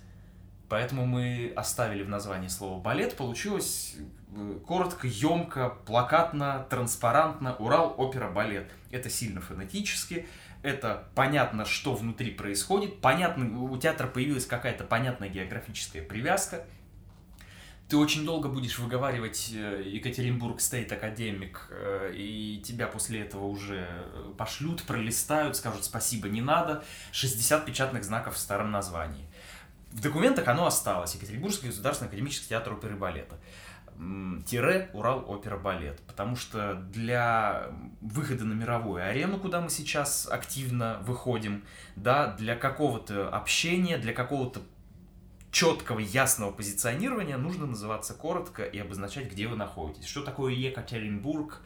поэтому 0.71 1.05
мы 1.05 1.53
оставили 1.55 2.01
в 2.01 2.09
названии 2.09 2.47
слово 2.47 2.81
балет, 2.81 3.15
получилось 3.15 3.95
Э, 4.33 4.59
коротко, 4.65 5.07
емко, 5.07 5.77
плакатно, 5.85 6.65
транспарантно 6.69 7.55
Урал 7.55 7.93
опера 7.97 8.29
балет. 8.29 8.71
Это 8.89 9.09
сильно 9.09 9.41
фонетически, 9.41 10.25
это 10.63 11.09
понятно, 11.15 11.65
что 11.65 11.95
внутри 11.95 12.31
происходит, 12.31 13.01
понятно, 13.01 13.61
у 13.61 13.77
театра 13.77 14.07
появилась 14.07 14.45
какая-то 14.45 14.85
понятная 14.85 15.27
географическая 15.27 16.01
привязка. 16.01 16.65
Ты 17.89 17.97
очень 17.97 18.23
долго 18.23 18.47
будешь 18.47 18.79
выговаривать 18.79 19.51
э, 19.53 19.83
Екатеринбург 19.85 20.61
Стейт 20.61 20.93
Академик, 20.93 21.67
э, 21.69 22.13
и 22.15 22.61
тебя 22.63 22.87
после 22.87 23.19
этого 23.19 23.47
уже 23.47 23.85
пошлют, 24.37 24.83
пролистают, 24.83 25.57
скажут 25.57 25.83
спасибо, 25.83 26.29
не 26.29 26.41
надо. 26.41 26.85
60 27.11 27.65
печатных 27.65 28.05
знаков 28.05 28.35
в 28.35 28.37
старом 28.37 28.71
названии. 28.71 29.25
В 29.91 30.01
документах 30.01 30.47
оно 30.47 30.65
осталось. 30.65 31.15
Екатеринбургский 31.15 31.67
государственный 31.67 32.07
академический 32.07 32.49
театр 32.49 32.73
оперы 32.73 32.95
и 32.95 32.97
балета 32.97 33.37
тире 34.45 34.89
Урал 34.93 35.23
опера 35.29 35.57
балет, 35.57 35.99
потому 36.07 36.35
что 36.35 36.75
для 36.75 37.67
выхода 38.01 38.45
на 38.45 38.53
мировую 38.53 39.07
арену, 39.07 39.39
куда 39.39 39.61
мы 39.61 39.69
сейчас 39.69 40.27
активно 40.29 40.99
выходим, 41.03 41.63
да, 41.95 42.33
для 42.35 42.55
какого-то 42.55 43.29
общения, 43.29 43.97
для 43.97 44.13
какого-то 44.13 44.61
четкого, 45.51 45.99
ясного 45.99 46.51
позиционирования 46.51 47.37
нужно 47.37 47.67
называться 47.67 48.13
коротко 48.13 48.63
и 48.63 48.79
обозначать, 48.79 49.31
где 49.31 49.47
вы 49.47 49.55
находитесь. 49.55 50.07
Что 50.07 50.23
такое 50.23 50.53
Екатеринбург, 50.53 51.61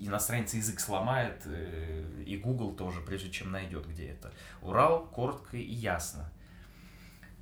иностранец 0.00 0.52
язык 0.54 0.80
сломает, 0.80 1.42
э, 1.46 2.22
и 2.26 2.36
Google 2.36 2.74
тоже, 2.74 3.00
прежде 3.00 3.30
чем 3.30 3.52
найдет, 3.52 3.86
где 3.86 4.08
это. 4.08 4.32
Урал 4.60 5.06
коротко 5.06 5.56
и 5.56 5.62
ясно. 5.62 6.30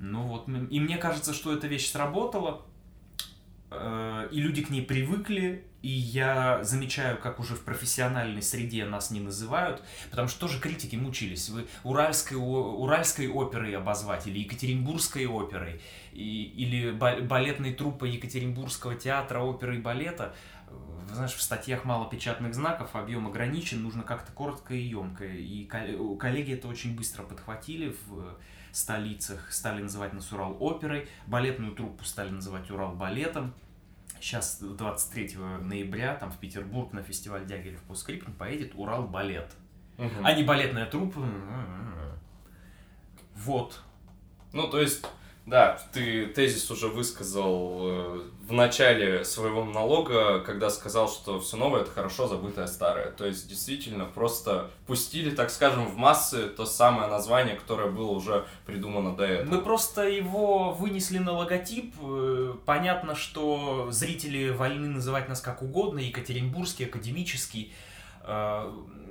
Ну 0.05 0.23
вот, 0.23 0.47
и 0.47 0.79
мне 0.79 0.97
кажется, 0.97 1.33
что 1.33 1.53
эта 1.53 1.67
вещь 1.67 1.89
сработала, 1.89 2.65
Э, 3.75 4.27
и 4.31 4.39
люди 4.39 4.63
к 4.63 4.69
ней 4.69 4.81
привыкли, 4.81 5.65
и 5.81 5.89
я 5.89 6.63
замечаю, 6.63 7.17
как 7.17 7.39
уже 7.39 7.55
в 7.55 7.61
профессиональной 7.61 8.41
среде 8.41 8.85
нас 8.85 9.11
не 9.11 9.19
называют, 9.19 9.81
потому 10.11 10.27
что 10.27 10.41
тоже 10.41 10.59
критики 10.59 10.95
мучились. 10.95 11.49
Вы 11.49 11.65
уральской, 11.83 12.37
уральской 12.37 13.27
оперой 13.27 13.75
обозвать, 13.75 14.27
или 14.27 14.39
екатеринбургской 14.39 15.25
оперой, 15.25 15.81
и, 16.13 16.43
или 16.43 16.91
балетной 16.91 17.73
труппой 17.73 18.11
Екатеринбургского 18.11 18.95
театра 18.95 19.39
оперы 19.39 19.77
и 19.77 19.81
балета. 19.81 20.35
Знаешь, 21.11 21.33
в 21.33 21.41
статьях 21.41 21.83
мало 21.85 22.09
печатных 22.09 22.53
знаков, 22.53 22.95
объем 22.95 23.27
ограничен, 23.27 23.83
нужно 23.83 24.03
как-то 24.03 24.31
коротко 24.31 24.73
и 24.73 24.81
емко. 24.81 25.25
И 25.25 25.65
коллеги 25.65 26.53
это 26.53 26.67
очень 26.67 26.95
быстро 26.95 27.23
подхватили 27.23 27.95
в 28.07 28.37
столицах, 28.73 29.53
стали 29.53 29.81
называть 29.81 30.13
нас 30.13 30.31
Урал 30.33 30.57
оперой, 30.59 31.07
балетную 31.27 31.73
труппу 31.73 32.03
стали 32.03 32.29
называть 32.29 32.69
Урал 32.69 32.93
балетом 32.93 33.53
сейчас 34.23 34.59
23 34.61 35.35
ноября 35.61 36.15
там 36.15 36.31
в 36.31 36.37
Петербург 36.37 36.93
на 36.93 37.03
фестиваль 37.03 37.45
Дягилев 37.45 37.81
по 37.83 37.93
скрипкам 37.93 38.33
поедет 38.33 38.71
Урал 38.75 39.03
балет. 39.03 39.51
Угу. 39.97 40.23
А 40.23 40.33
не 40.33 40.43
балетная 40.43 40.85
труппа. 40.85 41.21
Вот. 43.35 43.81
Ну, 44.53 44.69
то 44.69 44.79
есть 44.79 45.05
да, 45.45 45.77
ты 45.91 46.27
тезис 46.27 46.71
уже 46.71 46.87
высказал 46.87 47.79
э, 47.81 48.21
в 48.47 48.53
начале 48.53 49.25
своего 49.25 49.63
монолога, 49.63 50.39
когда 50.39 50.69
сказал, 50.69 51.09
что 51.09 51.41
все 51.41 51.57
новое 51.57 51.81
это 51.81 51.91
хорошо 51.91 52.27
забытое 52.27 52.65
старое. 52.67 53.11
То 53.11 53.25
есть 53.25 53.49
действительно 53.49 54.05
просто 54.05 54.71
пустили, 54.87 55.31
так 55.31 55.49
скажем, 55.49 55.87
в 55.87 55.97
массы 55.97 56.47
то 56.47 56.65
самое 56.65 57.09
название, 57.09 57.55
которое 57.55 57.89
было 57.89 58.11
уже 58.11 58.45
придумано 58.65 59.17
до 59.17 59.25
этого. 59.25 59.55
Мы 59.55 59.61
просто 59.61 60.07
его 60.07 60.71
вынесли 60.71 61.17
на 61.17 61.33
логотип. 61.33 61.93
Э, 62.01 62.53
понятно, 62.65 63.13
что 63.13 63.89
зрители 63.91 64.49
вольны 64.49 64.87
называть 64.87 65.27
нас 65.27 65.41
как 65.41 65.61
угодно, 65.61 65.99
Екатеринбургский, 65.99 66.85
академический 66.85 67.73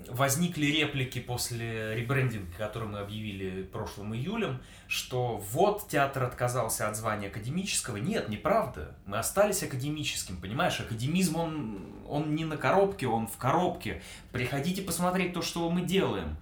возникли 0.08 0.66
реплики 0.66 1.20
после 1.20 1.94
ребрендинга, 1.94 2.52
который 2.58 2.88
мы 2.88 2.98
объявили 2.98 3.62
прошлым 3.62 4.14
июлем, 4.14 4.60
что 4.88 5.36
вот 5.52 5.88
театр 5.88 6.24
отказался 6.24 6.88
от 6.88 6.96
звания 6.96 7.28
академического. 7.28 7.96
Нет, 7.96 8.28
неправда. 8.28 8.94
Мы 9.06 9.18
остались 9.18 9.62
академическим, 9.62 10.36
понимаешь? 10.36 10.80
Академизм, 10.80 11.36
он, 11.36 11.80
он 12.08 12.34
не 12.34 12.44
на 12.44 12.56
коробке, 12.56 13.06
он 13.06 13.26
в 13.26 13.36
коробке. 13.36 14.02
Приходите 14.32 14.82
посмотреть 14.82 15.32
то, 15.32 15.42
что 15.42 15.68
мы 15.70 15.82
делаем 15.82 16.36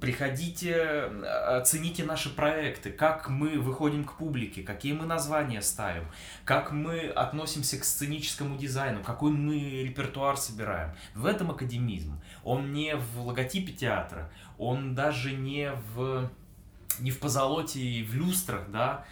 приходите, 0.00 1.10
оцените 1.46 2.04
наши 2.04 2.34
проекты, 2.34 2.90
как 2.90 3.28
мы 3.28 3.58
выходим 3.58 4.04
к 4.04 4.16
публике, 4.16 4.62
какие 4.62 4.92
мы 4.92 5.06
названия 5.06 5.60
ставим, 5.62 6.04
как 6.44 6.72
мы 6.72 7.08
относимся 7.08 7.78
к 7.78 7.84
сценическому 7.84 8.56
дизайну, 8.56 9.02
какой 9.02 9.32
мы 9.32 9.82
репертуар 9.82 10.36
собираем. 10.36 10.92
В 11.14 11.26
этом 11.26 11.50
академизм. 11.50 12.20
Он 12.44 12.72
не 12.72 12.96
в 12.96 13.20
логотипе 13.20 13.72
театра, 13.72 14.30
он 14.58 14.94
даже 14.94 15.32
не 15.32 15.72
в, 15.94 16.30
не 16.98 17.10
в 17.10 17.18
позолоте 17.18 17.80
и 17.80 18.04
в 18.04 18.14
люстрах, 18.14 18.70
да, 18.70 19.04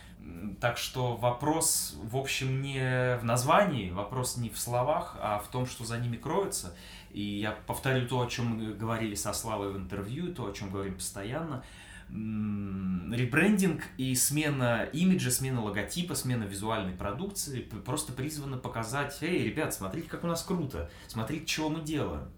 так 0.60 0.76
что 0.76 1.16
вопрос, 1.16 1.96
в 2.02 2.16
общем, 2.16 2.62
не 2.62 3.16
в 3.18 3.24
названии, 3.24 3.90
вопрос 3.90 4.36
не 4.36 4.50
в 4.50 4.58
словах, 4.58 5.16
а 5.20 5.38
в 5.38 5.48
том, 5.48 5.66
что 5.66 5.84
за 5.84 5.98
ними 5.98 6.16
кроется. 6.16 6.74
И 7.12 7.22
я 7.22 7.52
повторю 7.66 8.06
то, 8.06 8.20
о 8.20 8.26
чем 8.26 8.76
говорили 8.76 9.14
со 9.14 9.32
Славой 9.32 9.72
в 9.72 9.76
интервью, 9.76 10.34
то, 10.34 10.46
о 10.46 10.52
чем 10.52 10.70
говорим 10.70 10.94
постоянно. 10.94 11.64
Ребрендинг 12.08 13.82
и 13.96 14.14
смена 14.16 14.88
имиджа, 14.92 15.30
смена 15.30 15.62
логотипа, 15.62 16.14
смена 16.14 16.44
визуальной 16.44 16.94
продукции 16.94 17.60
просто 17.60 18.12
призваны 18.12 18.56
показать, 18.56 19.18
эй, 19.22 19.44
ребят, 19.44 19.72
смотрите, 19.72 20.08
как 20.08 20.24
у 20.24 20.26
нас 20.26 20.42
круто, 20.42 20.90
смотрите, 21.06 21.46
чего 21.46 21.68
мы 21.68 21.82
делаем. 21.82 22.28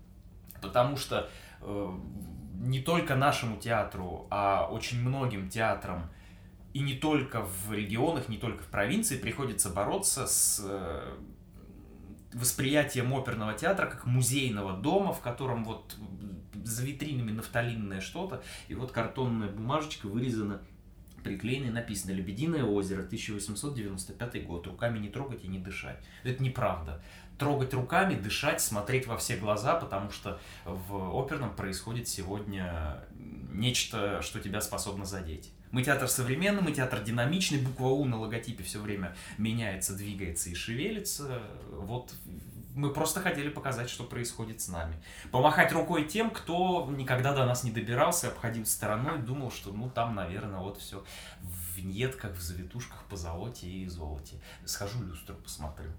Потому 0.61 0.97
что 0.97 1.31
э, 1.63 1.99
не 2.61 2.81
только 2.81 3.15
нашему 3.15 3.57
театру, 3.57 4.27
а 4.31 4.69
очень 4.71 5.01
многим 5.01 5.49
театрам, 5.49 6.11
и 6.75 6.81
не 6.81 6.95
только 6.95 7.43
в 7.43 7.73
регионах, 7.73 8.29
не 8.29 8.39
только 8.39 8.63
в 8.63 8.67
провинции 8.67 9.19
приходится 9.19 9.71
бороться 9.71 10.27
с 10.27 10.61
э, 10.63 11.15
восприятием 12.33 13.13
оперного 13.13 13.55
театра 13.55 13.87
как 13.87 14.07
музейного 14.07 14.77
дома, 14.77 15.13
в 15.13 15.21
котором 15.21 15.65
вот 15.65 15.97
за 16.55 16.85
витринами 16.85 17.33
нафталинное 17.33 18.01
что-то, 18.01 18.43
и 18.69 18.75
вот 18.75 18.93
картонная 18.93 19.49
бумажечка 19.49 20.07
вырезана 20.07 20.61
приклеено 21.23 21.67
и 21.67 21.71
написано 21.71 22.13
«Лебединое 22.13 22.65
озеро, 22.65 23.03
1895 23.03 24.45
год, 24.45 24.67
руками 24.67 24.99
не 24.99 25.09
трогать 25.09 25.45
и 25.45 25.49
не 25.49 25.59
дышать». 25.59 26.03
Это 26.25 26.43
неправда. 26.43 27.03
Трогать 27.39 27.75
руками, 27.75 28.15
дышать, 28.15 28.61
смотреть 28.61 29.07
во 29.07 29.17
все 29.17 29.37
глаза, 29.37 29.75
потому 29.77 30.11
что 30.11 30.41
в 30.65 31.19
оперном 31.19 31.55
происходит 31.55 32.09
сегодня 32.09 33.05
нечто, 33.53 34.21
что 34.23 34.41
тебя 34.41 34.61
способно 34.61 35.05
задеть. 35.05 35.53
Мы 35.73 35.83
театр 35.83 36.07
современный, 36.09 36.63
мы 36.63 36.73
театр 36.73 37.03
динамичный, 37.03 37.59
буква 37.59 37.89
У 37.89 38.05
на 38.05 38.21
логотипе 38.21 38.63
все 38.63 38.79
время 38.79 39.17
меняется, 39.39 39.97
двигается 39.97 40.51
и 40.51 40.55
шевелится. 40.55 41.43
Вот 41.71 42.15
мы 42.75 42.93
просто 42.93 43.21
хотели 43.21 43.49
показать, 43.49 43.91
что 43.91 44.05
происходит 44.05 44.61
с 44.61 44.69
нами. 44.69 45.03
Помахать 45.31 45.73
рукой 45.73 46.05
тем, 46.05 46.31
кто 46.31 46.89
никогда 46.91 47.35
до 47.35 47.45
нас 47.45 47.65
не 47.65 47.71
добирался, 47.71 48.29
обходил 48.29 48.67
стороной, 48.67 49.19
думал, 49.19 49.51
что 49.51 49.73
ну 49.73 49.91
там, 49.91 50.15
наверное, 50.15 50.61
вот 50.61 50.79
все 50.79 51.05
в 51.41 51.77
виньетках, 51.77 52.33
в 52.37 52.41
завитушках 52.41 53.05
по 53.05 53.17
золоте 53.17 53.67
и 53.67 53.87
золоте. 53.87 54.37
Схожу 54.65 55.03
люстру 55.03 55.35
посмотрю. 55.37 55.91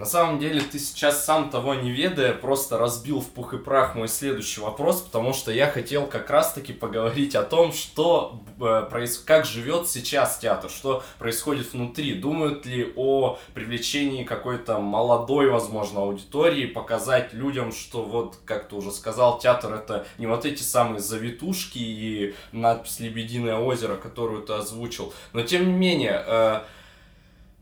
На 0.00 0.06
самом 0.06 0.38
деле, 0.38 0.62
ты 0.62 0.78
сейчас 0.78 1.26
сам 1.26 1.50
того 1.50 1.74
не 1.74 1.90
ведая, 1.90 2.32
просто 2.32 2.78
разбил 2.78 3.20
в 3.20 3.28
пух 3.28 3.52
и 3.52 3.58
прах 3.58 3.94
мой 3.94 4.08
следующий 4.08 4.62
вопрос, 4.62 5.02
потому 5.02 5.34
что 5.34 5.52
я 5.52 5.66
хотел 5.66 6.06
как 6.06 6.30
раз-таки 6.30 6.72
поговорить 6.72 7.34
о 7.34 7.42
том, 7.42 7.70
что 7.74 8.40
э, 8.58 8.86
проис... 8.88 9.18
как 9.18 9.44
живет 9.44 9.90
сейчас 9.90 10.38
театр, 10.38 10.70
что 10.70 11.02
происходит 11.18 11.74
внутри. 11.74 12.14
Думают 12.14 12.64
ли 12.64 12.94
о 12.96 13.38
привлечении 13.52 14.24
какой-то 14.24 14.78
молодой, 14.78 15.50
возможно, 15.50 16.00
аудитории, 16.00 16.64
показать 16.64 17.34
людям, 17.34 17.70
что 17.70 18.02
вот, 18.02 18.38
как 18.46 18.70
ты 18.70 18.76
уже 18.76 18.92
сказал, 18.92 19.38
театр 19.38 19.74
это 19.74 20.06
не 20.16 20.26
вот 20.26 20.46
эти 20.46 20.62
самые 20.62 21.00
завитушки 21.00 21.76
и 21.76 22.34
надпись 22.52 23.00
«Лебединое 23.00 23.58
озеро», 23.58 23.96
которую 23.96 24.44
ты 24.44 24.54
озвучил. 24.54 25.12
Но 25.34 25.42
тем 25.42 25.66
не 25.66 25.74
менее, 25.74 26.24
э, 26.26 26.60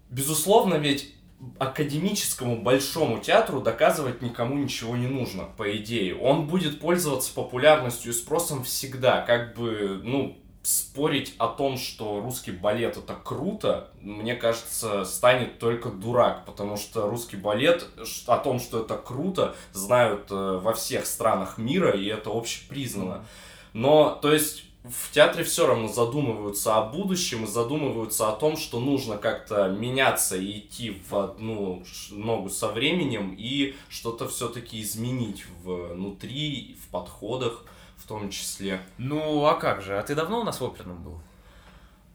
безусловно, 0.09 0.75
ведь 0.75 1.18
академическому 1.59 2.63
большому 2.63 3.21
театру 3.21 3.61
доказывать 3.61 4.23
никому 4.23 4.57
ничего 4.57 4.97
не 4.97 5.07
нужно, 5.07 5.45
по 5.57 5.77
идее. 5.77 6.17
Он 6.17 6.47
будет 6.47 6.81
пользоваться 6.81 7.33
популярностью 7.33 8.13
и 8.13 8.15
спросом 8.15 8.65
всегда. 8.65 9.23
Как 9.23 9.55
бы, 9.57 10.01
ну, 10.03 10.37
спорить 10.63 11.35
о 11.39 11.47
том, 11.49 11.79
что 11.79 12.21
русский 12.21 12.51
балет 12.51 12.97
это 12.97 13.15
круто, 13.15 13.91
мне 14.03 14.35
кажется, 14.35 15.05
станет 15.05 15.59
только 15.59 15.89
дурак, 15.89 16.45
потому 16.45 16.77
что 16.77 17.09
русский 17.09 17.37
балет 17.37 17.87
о 18.27 18.37
том, 18.37 18.59
что 18.61 18.83
это 18.83 18.97
круто, 18.97 19.57
знают 19.73 20.27
э, 20.31 20.61
во 20.63 20.75
всех 20.75 21.07
странах 21.07 21.57
мира, 21.57 21.93
и 21.93 22.07
это 22.07 22.31
общепризнано. 22.31 23.25
Но, 23.73 24.19
то 24.21 24.33
есть, 24.33 24.65
в 24.91 25.11
театре 25.13 25.45
все 25.45 25.67
равно 25.67 25.89
задумываются 25.89 26.77
о 26.77 26.83
будущем 26.83 27.45
и 27.45 27.47
задумываются 27.47 28.29
о 28.29 28.33
том, 28.33 28.57
что 28.57 28.81
нужно 28.81 29.17
как-то 29.17 29.69
меняться 29.69 30.37
и 30.37 30.59
идти 30.59 31.03
в 31.09 31.17
одну 31.17 31.85
ногу 32.11 32.51
со 32.51 32.69
временем 32.69 33.35
и 33.39 33.75
что-то 33.89 34.29
все-таки 34.29 34.81
изменить 34.81 35.45
внутри, 35.63 36.77
в 36.83 36.91
подходах 36.91 37.65
в 37.97 38.07
том 38.07 38.31
числе. 38.31 38.81
Ну, 38.97 39.45
а 39.45 39.55
как 39.55 39.83
же? 39.83 39.99
А 39.99 40.03
ты 40.03 40.15
давно 40.15 40.41
у 40.41 40.45
нас 40.45 40.61
в 40.61 40.65
оперном 40.65 41.03
был? 41.03 41.21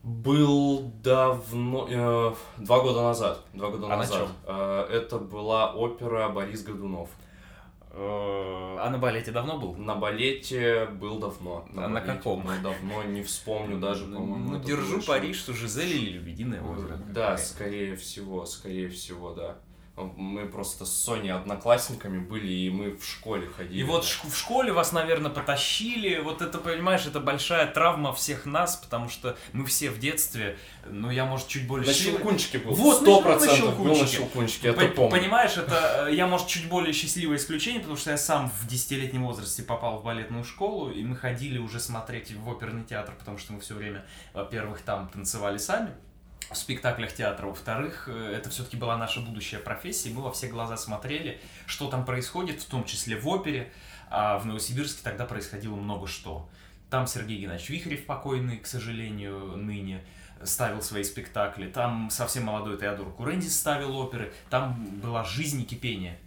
Был 0.02 0.92
давно, 1.02 1.86
э, 1.88 2.34
два 2.58 2.80
года 2.80 3.02
назад. 3.02 3.40
Два 3.54 3.70
года 3.70 3.86
а 3.92 3.96
назад. 3.96 4.28
Э, 4.46 4.86
это 4.90 5.18
была 5.18 5.72
опера 5.72 6.28
Борис 6.28 6.62
Годунов. 6.62 7.08
Э, 7.96 8.76
а 8.80 8.90
на 8.90 8.98
балете 8.98 9.30
давно 9.30 9.58
был? 9.58 9.76
На 9.76 9.94
балете 9.94 10.86
был 10.86 11.20
давно. 11.20 11.64
На 11.72 11.86
а 11.86 11.88
на 11.88 12.00
каком? 12.00 12.44
Ну, 12.44 12.50
давно, 12.60 13.04
не 13.04 13.22
вспомню 13.22 13.78
даже, 13.78 14.06
ну, 14.06 14.18
по-моему. 14.18 14.50
Ну, 14.52 14.58
держу 14.58 15.00
пари, 15.00 15.32
что 15.32 15.52
Жизель 15.52 15.92
или 15.92 16.18
Лебединое 16.18 16.60
озеро. 16.60 16.96
Да, 17.12 17.36
скорее 17.36 17.94
всего, 17.96 18.44
скорее 18.46 18.88
всего, 18.88 19.32
да. 19.32 19.58
Мы 19.96 20.46
просто 20.46 20.86
с 20.86 20.92
Соней 20.92 21.32
одноклассниками 21.32 22.18
были, 22.18 22.50
и 22.50 22.68
мы 22.68 22.96
в 22.96 23.06
школе 23.06 23.48
ходили. 23.48 23.78
И 23.78 23.84
вот 23.84 24.04
в 24.04 24.36
школе 24.36 24.72
вас, 24.72 24.90
наверное, 24.90 25.30
потащили. 25.30 26.18
Вот 26.18 26.42
это, 26.42 26.58
понимаешь, 26.58 27.06
это 27.06 27.20
большая 27.20 27.68
травма 27.68 28.12
всех 28.12 28.44
нас, 28.44 28.74
потому 28.74 29.08
что 29.08 29.36
мы 29.52 29.64
все 29.66 29.90
в 29.90 30.00
детстве, 30.00 30.58
ну, 30.84 31.10
я, 31.10 31.24
может, 31.24 31.46
чуть 31.46 31.68
более... 31.68 31.86
На 31.86 31.94
щелкунчике 31.94 32.58
был. 32.58 32.74
Вот, 32.74 33.02
сто 33.02 33.22
процентов 33.22 33.78
был 33.78 33.96
на 33.96 34.06
щелкунчике, 34.06 34.68
это 34.68 34.88
помню. 34.88 35.12
Понимаешь, 35.12 35.56
это 35.56 36.06
э, 36.08 36.14
я, 36.14 36.26
может, 36.26 36.48
чуть 36.48 36.68
более 36.68 36.92
счастливое 36.92 37.36
исключение, 37.36 37.80
потому 37.80 37.96
что 37.96 38.10
я 38.10 38.18
сам 38.18 38.50
в 38.50 38.66
десятилетнем 38.66 39.24
возрасте 39.24 39.62
попал 39.62 39.98
в 39.98 40.04
балетную 40.04 40.42
школу, 40.42 40.90
и 40.90 41.04
мы 41.04 41.14
ходили 41.14 41.58
уже 41.58 41.78
смотреть 41.78 42.32
в 42.32 42.48
оперный 42.48 42.82
театр, 42.82 43.14
потому 43.16 43.38
что 43.38 43.52
мы 43.52 43.60
все 43.60 43.74
время, 43.74 44.04
во-первых, 44.32 44.80
там 44.82 45.08
танцевали 45.08 45.58
сами, 45.58 45.90
в 46.50 46.56
спектаклях 46.56 47.12
театра. 47.12 47.46
Во-вторых, 47.46 48.08
э, 48.08 48.34
это 48.36 48.50
все-таки 48.50 48.76
была 48.76 48.96
наша 48.96 49.20
будущая 49.20 49.60
профессия, 49.60 50.10
мы 50.10 50.22
во 50.22 50.32
все 50.32 50.48
глаза 50.48 50.76
смотрели, 50.76 51.40
что 51.66 51.88
там 51.88 52.04
происходит, 52.04 52.60
в 52.60 52.66
том 52.66 52.84
числе 52.84 53.16
в 53.16 53.26
опере. 53.28 53.72
А 54.10 54.38
в 54.38 54.46
Новосибирске 54.46 55.00
тогда 55.02 55.24
происходило 55.24 55.74
много 55.74 56.06
что. 56.06 56.48
Там 56.90 57.06
Сергей 57.06 57.40
Геннадьевич 57.40 57.70
Вихрев, 57.70 58.06
покойный, 58.06 58.58
к 58.58 58.66
сожалению, 58.66 59.56
ныне, 59.56 60.04
ставил 60.44 60.82
свои 60.82 61.02
спектакли. 61.02 61.68
Там 61.68 62.10
совсем 62.10 62.44
молодой 62.44 62.78
Теодор 62.78 63.10
Курендис 63.12 63.58
ставил 63.58 63.96
оперы. 63.96 64.32
Там 64.50 64.84
была 65.00 65.24
жизнь 65.24 65.62
и 65.62 65.64
кипение. 65.64 66.18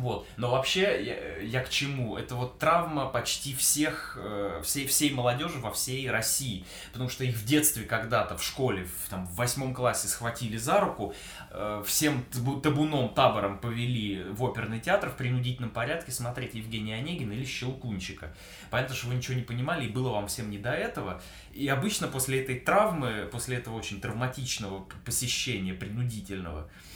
Вот. 0.00 0.26
Но 0.38 0.50
вообще, 0.50 0.82
я, 1.04 1.36
я 1.42 1.62
к 1.62 1.68
чему? 1.68 2.16
Это 2.16 2.34
вот 2.34 2.58
травма 2.58 3.06
почти 3.06 3.54
всех, 3.54 4.16
э, 4.18 4.62
всей, 4.64 4.86
всей 4.86 5.12
молодежи 5.12 5.58
во 5.58 5.70
всей 5.70 6.10
России. 6.10 6.64
Потому 6.92 7.10
что 7.10 7.22
их 7.24 7.36
в 7.36 7.44
детстве 7.44 7.84
когда-то 7.84 8.38
в 8.38 8.42
школе, 8.42 8.84
в, 8.84 9.10
там, 9.10 9.26
в 9.26 9.34
восьмом 9.34 9.74
классе 9.74 10.08
схватили 10.08 10.56
за 10.56 10.80
руку, 10.80 11.14
э, 11.50 11.82
всем 11.86 12.24
табуном, 12.62 13.12
табором 13.12 13.58
повели 13.58 14.22
в 14.22 14.42
оперный 14.42 14.80
театр 14.80 15.10
в 15.10 15.16
принудительном 15.16 15.70
порядке 15.70 16.12
смотреть 16.12 16.54
Евгения 16.54 16.96
Онегина 16.96 17.32
или 17.32 17.44
Щелкунчика. 17.44 18.34
Понятно, 18.70 18.94
что 18.94 19.08
вы 19.08 19.16
ничего 19.16 19.36
не 19.36 19.42
понимали, 19.42 19.84
и 19.84 19.88
было 19.88 20.10
вам 20.10 20.28
всем 20.28 20.50
не 20.50 20.58
до 20.58 20.72
этого. 20.72 21.20
И 21.52 21.68
обычно 21.68 22.08
после 22.08 22.42
этой 22.42 22.58
травмы, 22.58 23.28
после 23.30 23.58
этого 23.58 23.76
очень 23.76 24.00
травматичного 24.00 24.86
посещения, 25.04 25.74
принудительного, 25.74 26.70
Э, 26.70 26.89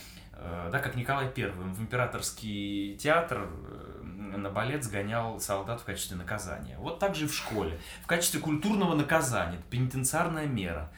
да, 0.70 0.78
как 0.78 0.96
Николай 0.96 1.26
I 1.26 1.46
в 1.50 1.80
императорский 1.80 2.96
театр 2.96 3.48
э, 3.48 4.02
на 4.02 4.50
балет 4.50 4.84
сгонял 4.84 5.40
солдат 5.40 5.80
в 5.80 5.84
качестве 5.84 6.16
наказания. 6.16 6.76
Вот 6.78 6.98
так 6.98 7.14
же 7.14 7.24
и 7.24 7.28
в 7.28 7.34
школе. 7.34 7.78
В 8.02 8.06
качестве 8.06 8.40
культурного 8.40 8.94
наказания, 8.94 9.58
пенитенциарная 9.70 10.46
мера, 10.46 10.90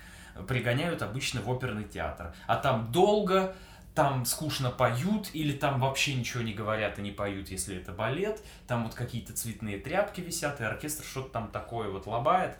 пригоняют 0.48 1.02
обычно 1.02 1.40
в 1.40 1.50
оперный 1.50 1.84
театр. 1.84 2.34
А 2.46 2.56
там 2.56 2.90
долго, 2.92 3.54
там 3.94 4.24
скучно 4.26 4.70
поют, 4.70 5.30
или 5.32 5.52
там 5.52 5.80
вообще 5.80 6.14
ничего 6.14 6.42
не 6.42 6.52
говорят 6.52 6.98
и 6.98 7.02
не 7.02 7.12
поют, 7.12 7.48
если 7.48 7.76
это 7.76 7.92
балет. 7.92 8.42
Там 8.66 8.84
вот 8.84 8.94
какие-то 8.94 9.32
цветные 9.32 9.78
тряпки 9.78 10.20
висят, 10.20 10.60
и 10.60 10.64
оркестр 10.64 11.04
что-то 11.04 11.30
там 11.30 11.48
такое 11.48 11.88
вот 11.88 12.06
лобает. 12.06 12.56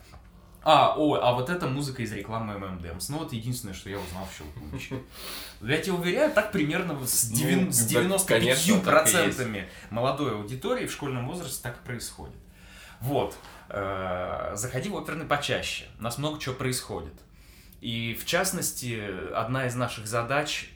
А, 0.69 0.95
о, 0.97 1.15
а 1.15 1.31
вот 1.31 1.49
это 1.49 1.65
музыка 1.65 2.01
из 2.01 2.11
рекламы 2.11 2.55
M&M's. 2.55 3.05
Ну 3.07 3.19
вот 3.19 3.31
единственное, 3.31 3.73
что 3.73 3.89
я 3.89 3.97
узнал 3.97 4.27
в 4.29 4.37
Щелкунчике. 4.37 5.01
Я 5.61 5.77
тебе 5.77 5.93
уверяю, 5.93 6.29
так 6.33 6.51
примерно 6.51 6.99
с, 7.07 7.29
9, 7.29 7.67
ну, 7.67 7.71
с 7.71 7.89
95% 7.89 8.83
процентами 8.83 9.69
молодой 9.91 10.33
аудитории 10.33 10.85
в 10.85 10.91
школьном 10.91 11.25
возрасте 11.25 11.63
так 11.63 11.77
и 11.77 11.85
происходит. 11.85 12.35
Вот. 12.99 13.37
Э, 13.69 14.51
заходи 14.55 14.89
в 14.89 14.95
оперный 14.95 15.25
почаще. 15.25 15.85
У 15.99 16.03
нас 16.03 16.17
много 16.17 16.37
чего 16.37 16.53
происходит. 16.53 17.13
И 17.79 18.17
в 18.19 18.25
частности, 18.25 19.01
одна 19.33 19.67
из 19.67 19.75
наших 19.75 20.05
задач 20.05 20.69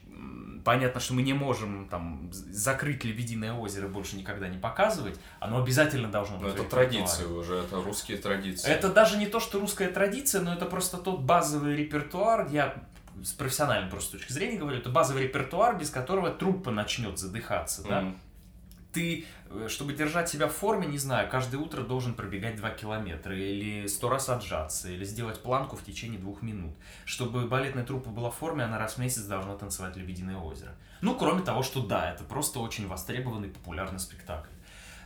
понятно, 0.63 0.99
что 0.99 1.13
мы 1.13 1.21
не 1.21 1.33
можем 1.33 1.87
там 1.89 2.29
закрыть 2.31 3.03
Лебединое 3.03 3.53
озеро 3.53 3.87
больше 3.87 4.15
никогда 4.15 4.47
не 4.47 4.57
показывать, 4.57 5.19
оно 5.39 5.61
обязательно 5.61 6.09
должно 6.09 6.37
быть. 6.37 6.47
Но 6.47 6.53
это 6.53 6.63
традиция 6.63 7.27
уже, 7.27 7.55
это 7.55 7.81
русские 7.81 8.17
традиции. 8.17 8.69
Это 8.69 8.89
даже 8.91 9.17
не 9.17 9.27
то, 9.27 9.39
что 9.39 9.59
русская 9.59 9.89
традиция, 9.89 10.41
но 10.41 10.53
это 10.53 10.65
просто 10.65 10.97
тот 10.97 11.21
базовый 11.21 11.75
репертуар, 11.75 12.47
я 12.51 12.75
с 13.23 13.33
профессиональной 13.33 13.89
просто 13.89 14.13
точки 14.17 14.31
зрения 14.31 14.57
говорю, 14.57 14.77
это 14.77 14.89
базовый 14.89 15.23
репертуар, 15.23 15.77
без 15.77 15.89
которого 15.89 16.31
труппа 16.31 16.71
начнет 16.71 17.19
задыхаться, 17.19 17.81
mm. 17.81 17.87
да 17.89 18.13
ты, 18.93 19.25
э, 19.49 19.67
чтобы 19.69 19.93
держать 19.93 20.29
себя 20.29 20.47
в 20.47 20.53
форме, 20.53 20.87
не 20.87 20.97
знаю, 20.97 21.29
каждое 21.29 21.57
утро 21.57 21.81
должен 21.81 22.13
пробегать 22.13 22.55
2 22.55 22.69
километра, 22.71 23.35
или 23.35 23.87
сто 23.87 24.09
раз 24.09 24.29
отжаться, 24.29 24.89
или 24.89 25.05
сделать 25.05 25.41
планку 25.41 25.75
в 25.75 25.83
течение 25.83 26.19
двух 26.19 26.41
минут. 26.41 26.73
Чтобы 27.05 27.47
балетная 27.47 27.85
труппа 27.85 28.09
была 28.09 28.29
в 28.29 28.35
форме, 28.35 28.63
она 28.63 28.77
раз 28.77 28.95
в 28.95 28.97
месяц 28.99 29.23
должна 29.23 29.55
танцевать 29.55 29.95
«Лебединое 29.95 30.37
озеро». 30.37 30.75
Ну, 31.01 31.15
кроме 31.15 31.41
того, 31.41 31.63
что 31.63 31.81
да, 31.81 32.11
это 32.11 32.23
просто 32.23 32.59
очень 32.59 32.87
востребованный 32.87 33.49
популярный 33.49 33.99
спектакль. 33.99 34.49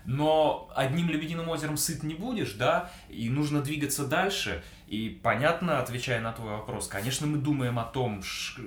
Но 0.06 0.70
одним 0.76 1.10
«Лебединым 1.10 1.50
озером» 1.50 1.78
сыт 1.78 2.04
не 2.04 2.14
будешь, 2.14 2.54
да, 2.54 2.92
и 3.10 3.30
нужно 3.30 3.62
двигаться 3.62 4.06
дальше. 4.06 4.64
И 4.88 5.10
понятно, 5.24 5.80
отвечая 5.80 6.22
на 6.22 6.32
твой 6.32 6.52
вопрос, 6.52 6.88
конечно, 6.88 7.26
мы 7.26 7.40
думаем 7.40 7.80
о 7.80 7.86
том, 7.86 8.22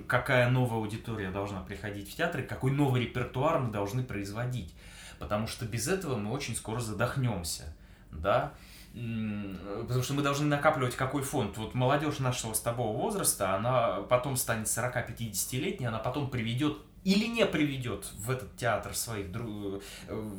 какая 0.09 0.51
новая 0.51 0.79
аудитория 0.79 1.31
должна 1.31 1.61
приходить 1.61 2.11
в 2.11 2.17
театр, 2.17 2.43
какой 2.43 2.73
новый 2.73 3.03
репертуар 3.03 3.61
мы 3.61 3.71
должны 3.71 4.03
производить 4.03 4.75
потому 5.19 5.47
что 5.47 5.65
без 5.65 5.89
этого 5.89 6.17
мы 6.17 6.33
очень 6.33 6.57
скоро 6.57 6.81
задохнемся, 6.81 7.75
да, 8.11 8.53
потому 8.93 10.03
что 10.03 10.15
мы 10.15 10.23
должны 10.23 10.47
накапливать 10.47 10.97
какой 10.97 11.23
фонд. 11.23 11.57
Вот 11.57 11.75
молодежь 11.75 12.19
нашего 12.19 12.55
с 12.55 12.61
тобой 12.61 12.87
возраста, 12.87 13.55
она 13.55 14.01
потом 14.09 14.37
станет 14.37 14.67
40-50-летней, 14.67 15.87
она 15.87 15.99
потом 15.99 16.31
приведет 16.31 16.79
или 17.05 17.27
не 17.27 17.47
приведет 17.47 18.07
в 18.17 18.31
этот 18.31 18.57
театр 18.57 18.95
своих 18.95 19.31
дру... 19.31 19.81
Э, 20.09 20.31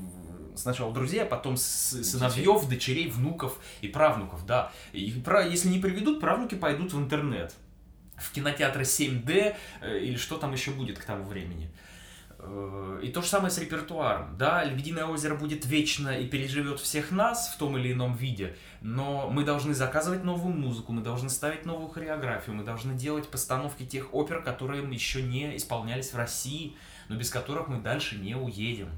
сначала 0.55 0.93
друзей, 0.93 1.23
а 1.23 1.25
потом 1.25 1.55
сыновьев, 1.55 2.67
дочерей, 2.67 3.09
внуков 3.09 3.57
и 3.81 3.87
правнуков, 3.87 4.45
да. 4.45 4.71
И 4.91 5.11
про... 5.11 5.47
если 5.47 5.69
не 5.69 5.79
приведут, 5.79 6.19
правнуки 6.19 6.55
пойдут 6.55 6.91
в 6.91 6.99
интернет, 6.99 7.55
в 8.17 8.31
кинотеатры 8.33 8.83
7D 8.83 9.55
э, 9.81 9.99
или 9.99 10.17
что 10.17 10.37
там 10.37 10.51
еще 10.51 10.71
будет 10.71 10.99
к 10.99 11.05
тому 11.05 11.23
времени. 11.23 11.71
Э, 11.71 11.88
и 13.01 13.09
то 13.09 13.21
же 13.21 13.27
самое 13.27 13.51
с 13.51 13.57
репертуаром. 13.57 14.37
Да, 14.37 14.63
«Лебединое 14.63 15.05
озеро» 15.05 15.35
будет 15.35 15.65
вечно 15.65 16.09
и 16.09 16.25
переживет 16.27 16.79
всех 16.79 17.11
нас 17.11 17.53
в 17.53 17.57
том 17.57 17.77
или 17.77 17.91
ином 17.91 18.15
виде, 18.15 18.55
но 18.81 19.29
мы 19.29 19.43
должны 19.43 19.73
заказывать 19.73 20.23
новую 20.23 20.55
музыку, 20.55 20.93
мы 20.93 21.01
должны 21.01 21.29
ставить 21.29 21.65
новую 21.65 21.89
хореографию, 21.89 22.55
мы 22.55 22.63
должны 22.63 22.93
делать 22.93 23.27
постановки 23.27 23.85
тех 23.85 24.13
опер, 24.13 24.41
которые 24.41 24.83
еще 24.89 25.21
не 25.21 25.57
исполнялись 25.57 26.13
в 26.13 26.15
России, 26.15 26.75
но 27.09 27.15
без 27.15 27.29
которых 27.29 27.67
мы 27.67 27.79
дальше 27.81 28.17
не 28.17 28.35
уедем. 28.35 28.89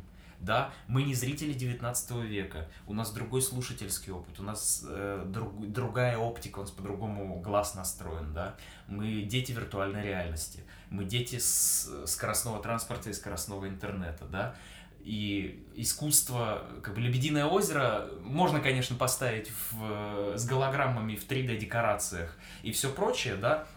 Да, 0.42 0.74
мы 0.88 1.04
не 1.04 1.14
зрители 1.14 1.54
19 1.54 2.12
века, 2.24 2.68
у 2.88 2.94
нас 2.94 3.12
другой 3.12 3.44
слушательский 3.44 4.12
опыт, 4.12 4.40
у 4.40 4.44
нас 4.44 4.84
э, 4.88 5.24
друг, 5.28 5.72
другая 5.72 6.18
оптика, 6.18 6.60
у 6.60 6.62
нас 6.62 6.72
по-другому 6.72 7.40
глаз 7.40 7.76
настроен, 7.76 8.34
да. 8.34 8.56
Мы 8.88 9.22
дети 9.22 9.52
виртуальной 9.52 10.04
реальности, 10.04 10.64
мы 10.90 11.06
дети 11.06 11.38
с 11.38 12.08
скоростного 12.08 12.60
транспорта 12.60 13.12
и 13.12 13.14
скоростного 13.14 13.68
интернета, 13.68 14.26
да. 14.26 14.56
И 15.04 15.64
искусство, 15.76 16.64
как 16.82 16.96
бы 16.96 17.02
«Лебединое 17.02 17.46
озеро» 17.46 18.10
можно, 18.24 18.60
конечно, 18.60 18.96
поставить 18.96 19.52
в, 19.72 20.38
с 20.38 20.46
голограммами 20.46 21.16
в 21.16 21.28
3D-декорациях 21.28 22.36
и 22.62 22.72
все 22.72 22.92
прочее, 22.92 23.36
да, 23.36 23.68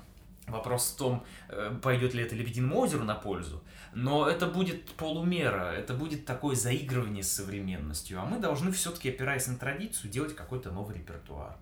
Вопрос 0.47 0.93
в 0.93 0.97
том, 0.99 1.25
э, 1.49 1.75
пойдет 1.83 2.13
ли 2.13 2.23
это 2.23 2.35
Лебединому 2.35 2.79
озеру 2.79 3.05
на 3.05 3.15
пользу. 3.15 3.63
Но 3.95 4.29
это 4.29 4.47
будет 4.47 4.91
полумера, 4.93 5.73
это 5.73 5.95
будет 5.95 6.25
такое 6.25 6.57
заигрывание 6.57 7.23
с 7.23 7.33
современностью. 7.33 8.21
А 8.21 8.25
мы 8.25 8.39
должны 8.39 8.73
все-таки, 8.73 9.09
опираясь 9.09 9.47
на 9.47 9.57
традицию, 9.57 10.11
делать 10.11 10.35
какой-то 10.35 10.71
новый 10.71 10.97
репертуар. 10.97 11.57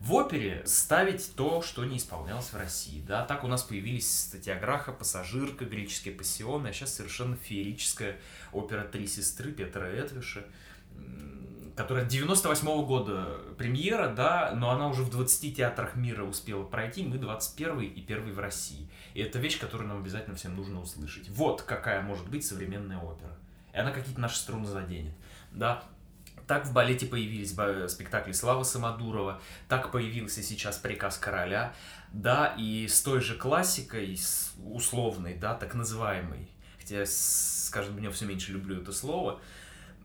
В 0.00 0.14
опере 0.14 0.62
ставить 0.66 1.34
то, 1.36 1.62
что 1.62 1.84
не 1.84 1.96
исполнялось 1.96 2.52
в 2.52 2.56
России. 2.56 3.02
Да? 3.06 3.24
Так 3.24 3.44
у 3.44 3.46
нас 3.46 3.62
появились 3.62 4.10
статья 4.10 4.54
Граха, 4.56 4.92
Пассажирка, 4.92 5.64
Греческие 5.64 6.14
пассионы, 6.14 6.68
а 6.68 6.72
сейчас 6.72 6.94
совершенно 6.94 7.36
феерическая 7.36 8.18
опера 8.52 8.84
«Три 8.84 9.06
сестры» 9.06 9.52
Петра 9.52 9.88
Этвиша 9.88 10.44
которая 11.76 12.06
98 12.06 12.66
-го 12.66 12.86
года 12.86 13.38
премьера, 13.58 14.08
да, 14.08 14.52
но 14.56 14.70
она 14.70 14.88
уже 14.88 15.02
в 15.02 15.10
20 15.10 15.54
театрах 15.54 15.94
мира 15.94 16.24
успела 16.24 16.64
пройти, 16.64 17.04
мы 17.04 17.18
21 17.18 17.80
и 17.80 18.00
первый 18.00 18.32
в 18.32 18.38
России. 18.38 18.88
И 19.12 19.20
это 19.20 19.38
вещь, 19.38 19.60
которую 19.60 19.88
нам 19.88 19.98
обязательно 19.98 20.36
всем 20.36 20.56
нужно 20.56 20.80
услышать. 20.80 21.28
Вот 21.28 21.62
какая 21.62 22.00
может 22.00 22.28
быть 22.28 22.46
современная 22.46 22.98
опера. 22.98 23.36
И 23.74 23.78
она 23.78 23.92
какие-то 23.92 24.20
наши 24.20 24.38
струны 24.38 24.66
заденет, 24.66 25.12
да. 25.52 25.84
Так 26.46 26.64
в 26.64 26.72
балете 26.72 27.06
появились 27.06 27.54
спектакли 27.90 28.32
Славы 28.32 28.64
Самодурова, 28.64 29.40
так 29.68 29.90
появился 29.90 30.42
сейчас 30.42 30.78
«Приказ 30.78 31.18
короля», 31.18 31.74
да, 32.12 32.54
и 32.56 32.86
с 32.88 33.02
той 33.02 33.20
же 33.20 33.34
классикой, 33.34 34.18
условной, 34.64 35.34
да, 35.34 35.54
так 35.54 35.74
называемой, 35.74 36.48
хотя 36.78 37.04
с 37.04 37.68
каждым 37.72 37.98
днем 37.98 38.12
все 38.12 38.26
меньше 38.26 38.52
люблю 38.52 38.80
это 38.80 38.92
слово, 38.92 39.40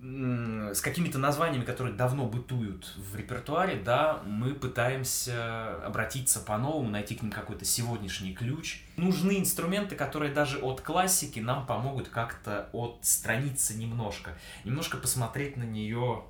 с 0.03 0.81
какими-то 0.81 1.19
названиями, 1.19 1.63
которые 1.63 1.93
давно 1.93 2.25
бытуют 2.25 2.91
в 2.97 3.15
репертуаре, 3.15 3.79
да, 3.79 4.23
мы 4.25 4.55
пытаемся 4.55 5.75
обратиться 5.85 6.39
по-новому, 6.39 6.89
найти 6.89 7.13
к 7.15 7.21
ним 7.21 7.31
какой-то 7.31 7.65
сегодняшний 7.65 8.33
ключ. 8.33 8.81
Нужны 8.97 9.37
инструменты, 9.37 9.95
которые 9.95 10.33
даже 10.33 10.57
от 10.57 10.81
классики 10.81 11.39
нам 11.39 11.67
помогут 11.67 12.09
как-то 12.09 12.69
отстраниться 12.73 13.77
немножко, 13.77 14.35
немножко 14.63 14.97
посмотреть 14.97 15.55
на 15.55 15.63
нее 15.63 16.23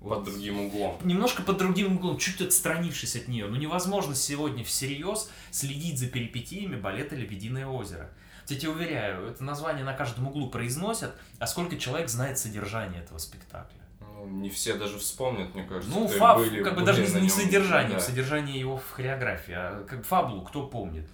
под 0.00 0.24
другим 0.24 0.60
углом. 0.60 0.98
Немножко 1.04 1.42
под 1.42 1.58
другим 1.58 1.96
углом, 1.96 2.18
чуть 2.18 2.40
отстранившись 2.40 3.14
от 3.14 3.28
нее. 3.28 3.46
Но 3.46 3.56
невозможно 3.56 4.16
сегодня 4.16 4.64
всерьез 4.64 5.30
следить 5.52 6.00
за 6.00 6.08
перипетиями 6.08 6.74
балета 6.74 7.14
«Лебединое 7.14 7.68
озеро». 7.68 8.10
Я 8.48 8.56
тебе 8.56 8.70
уверяю, 8.70 9.28
это 9.28 9.44
название 9.44 9.84
на 9.84 9.94
каждом 9.94 10.28
углу 10.28 10.50
произносят, 10.50 11.14
а 11.38 11.46
сколько 11.46 11.76
человек 11.76 12.08
знает 12.08 12.38
содержание 12.38 13.02
этого 13.02 13.18
спектакля? 13.18 13.80
Ну, 14.00 14.26
не 14.26 14.50
все 14.50 14.74
даже 14.74 14.98
вспомнят, 14.98 15.54
мне 15.54 15.64
кажется. 15.64 15.96
Ну, 15.96 16.06
фаб, 16.08 16.38
были, 16.38 16.62
как 16.62 16.74
бы 16.74 16.82
даже 16.82 17.06
не, 17.06 17.22
не 17.22 17.28
содержание, 17.28 17.94
да. 17.94 18.00
содержание 18.00 18.58
его 18.58 18.76
в 18.76 18.90
хореографии, 18.90 19.54
а 19.54 19.84
как 19.84 20.04
фабулу, 20.04 20.42
кто 20.42 20.66
помнит? 20.66 21.08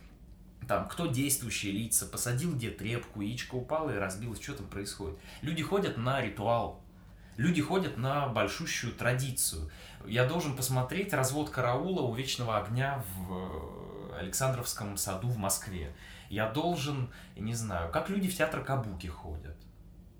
Там, 0.66 0.86
кто 0.88 1.06
действующие 1.06 1.72
лица, 1.72 2.06
посадил 2.06 2.54
где 2.54 2.70
трепку, 2.70 3.22
яичко 3.22 3.54
упало 3.54 3.90
и 3.90 3.96
разбилось, 3.96 4.42
что 4.42 4.54
там 4.54 4.66
происходит. 4.66 5.18
Люди 5.40 5.62
ходят 5.62 5.96
на 5.96 6.20
ритуал, 6.20 6.82
люди 7.38 7.62
ходят 7.62 7.96
на 7.96 8.28
большущую 8.28 8.92
традицию. 8.92 9.70
Я 10.06 10.26
должен 10.26 10.54
посмотреть 10.56 11.14
развод 11.14 11.48
караула 11.48 12.02
у 12.02 12.14
вечного 12.14 12.58
огня 12.58 13.02
в 13.16 14.18
Александровском 14.18 14.96
саду 14.98 15.28
в 15.28 15.38
Москве. 15.38 15.94
Я 16.30 16.48
должен, 16.48 17.10
не 17.36 17.54
знаю, 17.54 17.90
как 17.90 18.08
люди 18.08 18.28
в 18.28 18.36
театр 18.36 18.62
Кабуки 18.62 19.06
ходят. 19.06 19.56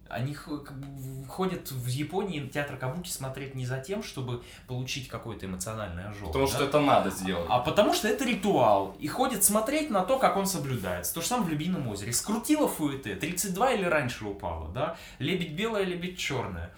Они 0.09 0.35
ходят 0.35 1.71
в 1.71 1.87
Японии 1.87 2.49
театр 2.49 2.79
Кабуки 2.79 3.11
смотреть 3.11 3.55
не 3.55 3.67
за 3.67 3.79
тем, 3.79 4.03
чтобы 4.03 4.43
получить 4.67 5.07
какой-то 5.07 5.45
эмоциональный 5.45 6.07
ожог. 6.07 6.29
Потому 6.29 6.47
да? 6.47 6.53
что 6.53 6.65
это 6.65 6.81
надо 6.81 7.11
сделать. 7.11 7.47
А 7.51 7.59
потому 7.59 7.93
что 7.93 8.09
это 8.09 8.25
ритуал. 8.25 8.97
И 8.99 9.07
ходят 9.07 9.45
смотреть 9.45 9.91
на 9.91 10.03
то, 10.03 10.19
как 10.19 10.39
он 10.39 10.47
соблюдается. 10.47 11.13
То 11.13 11.21
же 11.21 11.27
самое 11.27 11.49
в 11.49 11.51
Любином 11.51 11.87
озере. 11.89 12.15
Скрутила 12.15 12.69
фуэте, 12.69 13.17
32 13.17 13.73
или 13.73 13.85
раньше 13.85 14.25
упала, 14.25 14.69
да? 14.73 14.97
Лебедь 15.19 15.53
белая, 15.53 15.85
лебедь 15.85 16.19
черная 16.19 16.75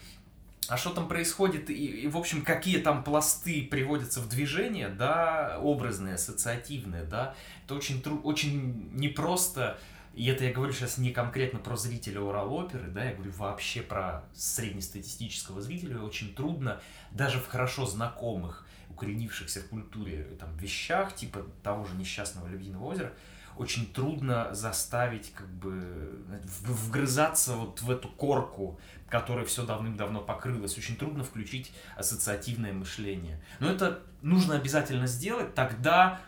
а 0.68 0.76
что 0.76 0.90
там 0.90 1.08
происходит, 1.08 1.70
и, 1.70 2.02
и, 2.02 2.08
в 2.08 2.16
общем, 2.16 2.42
какие 2.42 2.78
там 2.78 3.02
пласты 3.02 3.66
приводятся 3.68 4.20
в 4.20 4.28
движение, 4.28 4.88
да, 4.88 5.58
образные, 5.60 6.14
ассоциативные, 6.14 7.04
да, 7.04 7.34
это 7.64 7.74
очень, 7.74 8.00
тру 8.02 8.20
очень 8.20 8.90
непросто, 8.92 9.78
и 10.14 10.26
это 10.26 10.44
я 10.44 10.52
говорю 10.52 10.72
сейчас 10.72 10.98
не 10.98 11.10
конкретно 11.10 11.58
про 11.58 11.76
зрителя 11.76 12.20
Урал-оперы, 12.20 12.88
да, 12.88 13.04
я 13.04 13.14
говорю 13.14 13.32
вообще 13.32 13.82
про 13.82 14.24
среднестатистического 14.34 15.60
зрителя, 15.60 16.00
очень 16.00 16.34
трудно 16.34 16.80
даже 17.10 17.38
в 17.38 17.48
хорошо 17.48 17.86
знакомых, 17.86 18.66
укоренившихся 18.90 19.60
в 19.60 19.68
культуре 19.68 20.24
там, 20.38 20.54
вещах, 20.56 21.14
типа 21.14 21.46
того 21.62 21.84
же 21.84 21.94
несчастного 21.94 22.48
Лебединого 22.48 22.84
озера, 22.84 23.12
очень 23.56 23.92
трудно 23.92 24.54
заставить 24.54 25.32
как 25.32 25.48
бы 25.48 26.24
вгрызаться 26.66 27.54
вот 27.54 27.82
в 27.82 27.90
эту 27.90 28.08
корку 28.08 28.78
которой 29.10 29.44
все 29.44 29.66
давным-давно 29.66 30.20
покрылось. 30.20 30.78
Очень 30.78 30.96
трудно 30.96 31.24
включить 31.24 31.72
ассоциативное 31.96 32.72
мышление. 32.72 33.42
Но 33.58 33.70
это 33.70 34.02
нужно 34.22 34.54
обязательно 34.54 35.06
сделать, 35.06 35.54
тогда, 35.54 36.20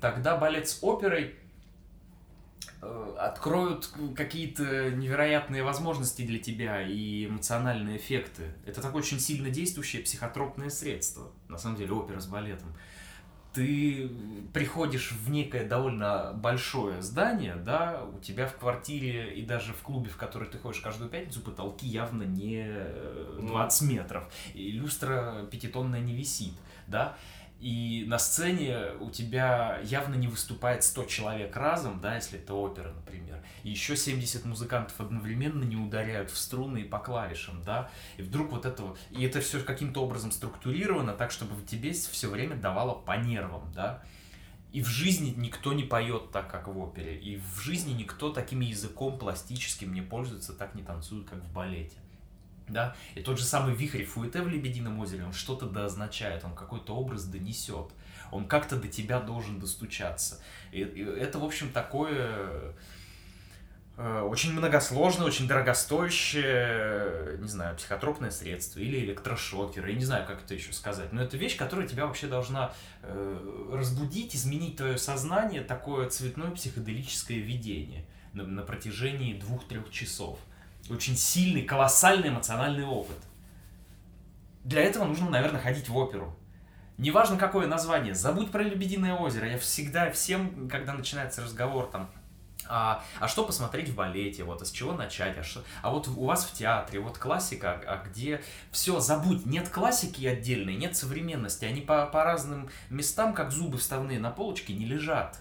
тогда 0.00 0.36
балет 0.36 0.68
с 0.68 0.80
оперой 0.82 1.36
э, 2.82 3.14
откроют 3.18 3.90
какие-то 4.16 4.90
невероятные 4.90 5.62
возможности 5.62 6.22
для 6.22 6.40
тебя 6.40 6.82
и 6.82 7.26
эмоциональные 7.26 7.96
эффекты. 7.96 8.52
Это 8.66 8.82
такое 8.82 9.02
очень 9.02 9.20
сильно 9.20 9.48
действующее 9.48 10.02
психотропное 10.02 10.68
средство, 10.68 11.30
на 11.48 11.58
самом 11.58 11.76
деле, 11.76 11.92
опера 11.92 12.20
с 12.20 12.26
балетом 12.26 12.74
ты 13.52 14.10
приходишь 14.52 15.12
в 15.12 15.30
некое 15.30 15.66
довольно 15.66 16.32
большое 16.34 17.02
здание, 17.02 17.56
да, 17.56 18.04
у 18.04 18.18
тебя 18.20 18.46
в 18.46 18.56
квартире 18.56 19.34
и 19.34 19.42
даже 19.42 19.72
в 19.72 19.82
клубе, 19.82 20.10
в 20.10 20.16
который 20.16 20.48
ты 20.48 20.58
ходишь 20.58 20.80
каждую 20.80 21.10
пятницу, 21.10 21.40
потолки 21.40 21.86
явно 21.86 22.22
не 22.22 22.66
20 23.40 23.88
метров, 23.88 24.24
и 24.54 24.70
люстра 24.72 25.46
пятитонная 25.50 26.00
не 26.00 26.14
висит, 26.14 26.54
да, 26.86 27.16
и 27.62 28.04
на 28.08 28.18
сцене 28.18 28.88
у 28.98 29.08
тебя 29.08 29.78
явно 29.84 30.16
не 30.16 30.26
выступает 30.26 30.82
100 30.82 31.04
человек 31.04 31.56
разом, 31.56 32.00
да, 32.00 32.16
если 32.16 32.40
это 32.40 32.54
опера, 32.54 32.92
например, 32.92 33.40
и 33.62 33.70
еще 33.70 33.96
70 33.96 34.44
музыкантов 34.46 35.00
одновременно 35.00 35.62
не 35.62 35.76
ударяют 35.76 36.32
в 36.32 36.36
струны 36.36 36.78
и 36.78 36.84
по 36.84 36.98
клавишам, 36.98 37.62
да, 37.62 37.88
и 38.16 38.22
вдруг 38.22 38.50
вот 38.50 38.66
это 38.66 38.82
вот, 38.82 38.98
и 39.12 39.22
это 39.24 39.40
все 39.40 39.60
каким-то 39.60 40.02
образом 40.02 40.32
структурировано 40.32 41.12
так, 41.12 41.30
чтобы 41.30 41.54
тебе 41.64 41.92
все 41.92 42.28
время 42.28 42.56
давало 42.56 42.94
по 42.94 43.12
нервам, 43.12 43.70
да, 43.72 44.02
и 44.72 44.82
в 44.82 44.88
жизни 44.88 45.32
никто 45.36 45.72
не 45.72 45.84
поет 45.84 46.32
так, 46.32 46.50
как 46.50 46.66
в 46.66 46.76
опере, 46.76 47.16
и 47.16 47.36
в 47.36 47.60
жизни 47.60 47.92
никто 47.92 48.32
таким 48.32 48.58
языком 48.58 49.20
пластическим 49.20 49.94
не 49.94 50.02
пользуется, 50.02 50.52
так 50.52 50.74
не 50.74 50.82
танцует, 50.82 51.28
как 51.28 51.38
в 51.38 51.52
балете 51.52 51.98
да, 52.68 52.94
и 53.14 53.20
тот 53.20 53.38
же 53.38 53.44
самый 53.44 53.74
вихрь 53.74 54.04
Фуэте 54.04 54.42
в 54.42 54.48
«Лебедином 54.48 54.98
озере», 55.00 55.24
он 55.24 55.32
что-то 55.32 55.66
да 55.66 55.86
означает, 55.86 56.44
он 56.44 56.54
какой-то 56.54 56.94
образ 56.94 57.24
донесет, 57.24 57.90
он 58.30 58.46
как-то 58.46 58.76
до 58.76 58.88
тебя 58.88 59.20
должен 59.20 59.58
достучаться. 59.60 60.40
И, 60.70 60.80
и 60.80 61.02
это, 61.02 61.38
в 61.38 61.44
общем, 61.44 61.70
такое 61.70 62.74
э, 63.96 64.20
очень 64.22 64.52
многосложное, 64.52 65.26
очень 65.26 65.46
дорогостоящее, 65.46 67.38
не 67.38 67.48
знаю, 67.48 67.76
психотропное 67.76 68.30
средство 68.30 68.80
или 68.80 69.00
электрошокер, 69.00 69.86
я 69.86 69.94
не 69.94 70.04
знаю, 70.04 70.26
как 70.26 70.42
это 70.44 70.54
еще 70.54 70.72
сказать, 70.72 71.12
но 71.12 71.22
это 71.22 71.36
вещь, 71.36 71.56
которая 71.56 71.86
тебя 71.86 72.06
вообще 72.06 72.26
должна 72.26 72.72
э, 73.02 73.68
разбудить, 73.72 74.34
изменить 74.34 74.76
твое 74.76 74.96
сознание, 74.98 75.62
такое 75.62 76.08
цветное 76.08 76.50
психоделическое 76.52 77.38
видение 77.38 78.06
на, 78.32 78.44
на 78.44 78.62
протяжении 78.62 79.34
двух-трех 79.34 79.90
часов– 79.90 80.38
очень 80.90 81.16
сильный, 81.16 81.62
колоссальный 81.62 82.28
эмоциональный 82.28 82.84
опыт. 82.84 83.18
Для 84.64 84.82
этого 84.82 85.04
нужно, 85.04 85.30
наверное, 85.30 85.60
ходить 85.60 85.88
в 85.88 85.96
оперу. 85.96 86.36
Неважно, 86.98 87.36
какое 87.36 87.66
название, 87.66 88.14
забудь 88.14 88.50
про 88.50 88.62
«Лебединое 88.62 89.14
озеро». 89.14 89.48
Я 89.48 89.58
всегда 89.58 90.10
всем, 90.10 90.68
когда 90.68 90.92
начинается 90.92 91.42
разговор 91.42 91.86
там 91.90 92.08
А, 92.68 93.02
а 93.18 93.26
что 93.26 93.44
посмотреть 93.44 93.88
в 93.88 93.96
балете, 93.96 94.44
вот, 94.44 94.62
а 94.62 94.64
с 94.64 94.70
чего 94.70 94.92
начать, 94.92 95.36
а, 95.36 95.42
что, 95.42 95.64
а 95.82 95.90
вот 95.90 96.06
у 96.06 96.24
вас 96.24 96.44
в 96.44 96.52
театре, 96.52 97.00
вот 97.00 97.18
классика, 97.18 97.80
а 97.86 98.04
где 98.06 98.40
все, 98.70 99.00
забудь, 99.00 99.46
нет 99.46 99.68
классики 99.68 100.24
отдельной, 100.26 100.76
нет 100.76 100.96
современности, 100.96 101.64
они 101.64 101.80
по, 101.80 102.06
по 102.06 102.22
разным 102.22 102.70
местам, 102.88 103.34
как 103.34 103.50
зубы 103.50 103.78
вставные 103.78 104.20
на 104.20 104.30
полочке, 104.30 104.74
не 104.74 104.84
лежат. 104.84 105.40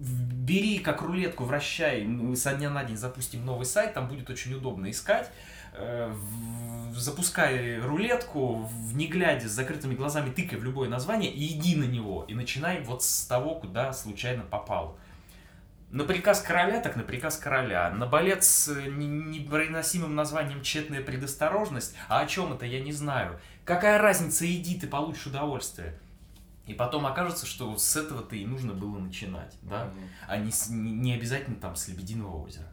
Бери 0.00 0.78
как 0.78 1.02
рулетку, 1.02 1.44
вращай, 1.44 2.08
со 2.34 2.54
дня 2.54 2.70
на 2.70 2.84
день 2.84 2.96
запустим 2.96 3.44
новый 3.44 3.66
сайт, 3.66 3.92
там 3.92 4.08
будет 4.08 4.30
очень 4.30 4.54
удобно 4.54 4.90
искать, 4.90 5.30
э, 5.74 6.14
запускай 6.94 7.78
рулетку, 7.80 8.62
в 8.64 8.96
не 8.96 9.08
глядя, 9.08 9.46
с 9.46 9.52
закрытыми 9.52 9.94
глазами 9.94 10.30
тыкай 10.30 10.58
в 10.58 10.64
любое 10.64 10.88
название 10.88 11.30
и 11.30 11.54
иди 11.54 11.76
на 11.76 11.84
него, 11.84 12.24
и 12.26 12.34
начинай 12.34 12.80
вот 12.80 13.02
с 13.02 13.26
того, 13.26 13.56
куда 13.56 13.92
случайно 13.92 14.42
попал. 14.42 14.96
На 15.90 16.04
приказ 16.04 16.40
короля, 16.40 16.80
так 16.80 16.96
на 16.96 17.02
приказ 17.02 17.36
короля. 17.36 17.90
На 17.90 18.06
балет 18.06 18.42
с 18.42 18.68
э, 18.68 18.88
непроизносимым 18.88 20.14
названием 20.14 20.62
«Тщетная 20.62 21.02
предосторожность», 21.02 21.94
а 22.08 22.20
о 22.20 22.26
чем 22.26 22.54
это, 22.54 22.64
я 22.64 22.80
не 22.80 22.92
знаю. 22.92 23.38
Какая 23.66 23.98
разница, 23.98 24.46
иди, 24.46 24.80
ты 24.80 24.86
получишь 24.86 25.26
удовольствие. 25.26 25.98
И 26.70 26.72
потом 26.72 27.04
окажется, 27.04 27.46
что 27.46 27.76
с 27.76 27.96
этого-то 27.96 28.36
и 28.36 28.46
нужно 28.46 28.72
было 28.72 28.96
начинать, 28.96 29.56
да? 29.62 29.86
Mm-hmm. 29.86 30.08
А 30.28 30.36
не, 30.36 30.52
не 30.70 31.14
обязательно 31.14 31.56
там 31.56 31.74
с 31.74 31.88
Лебединого 31.88 32.44
озера. 32.44 32.68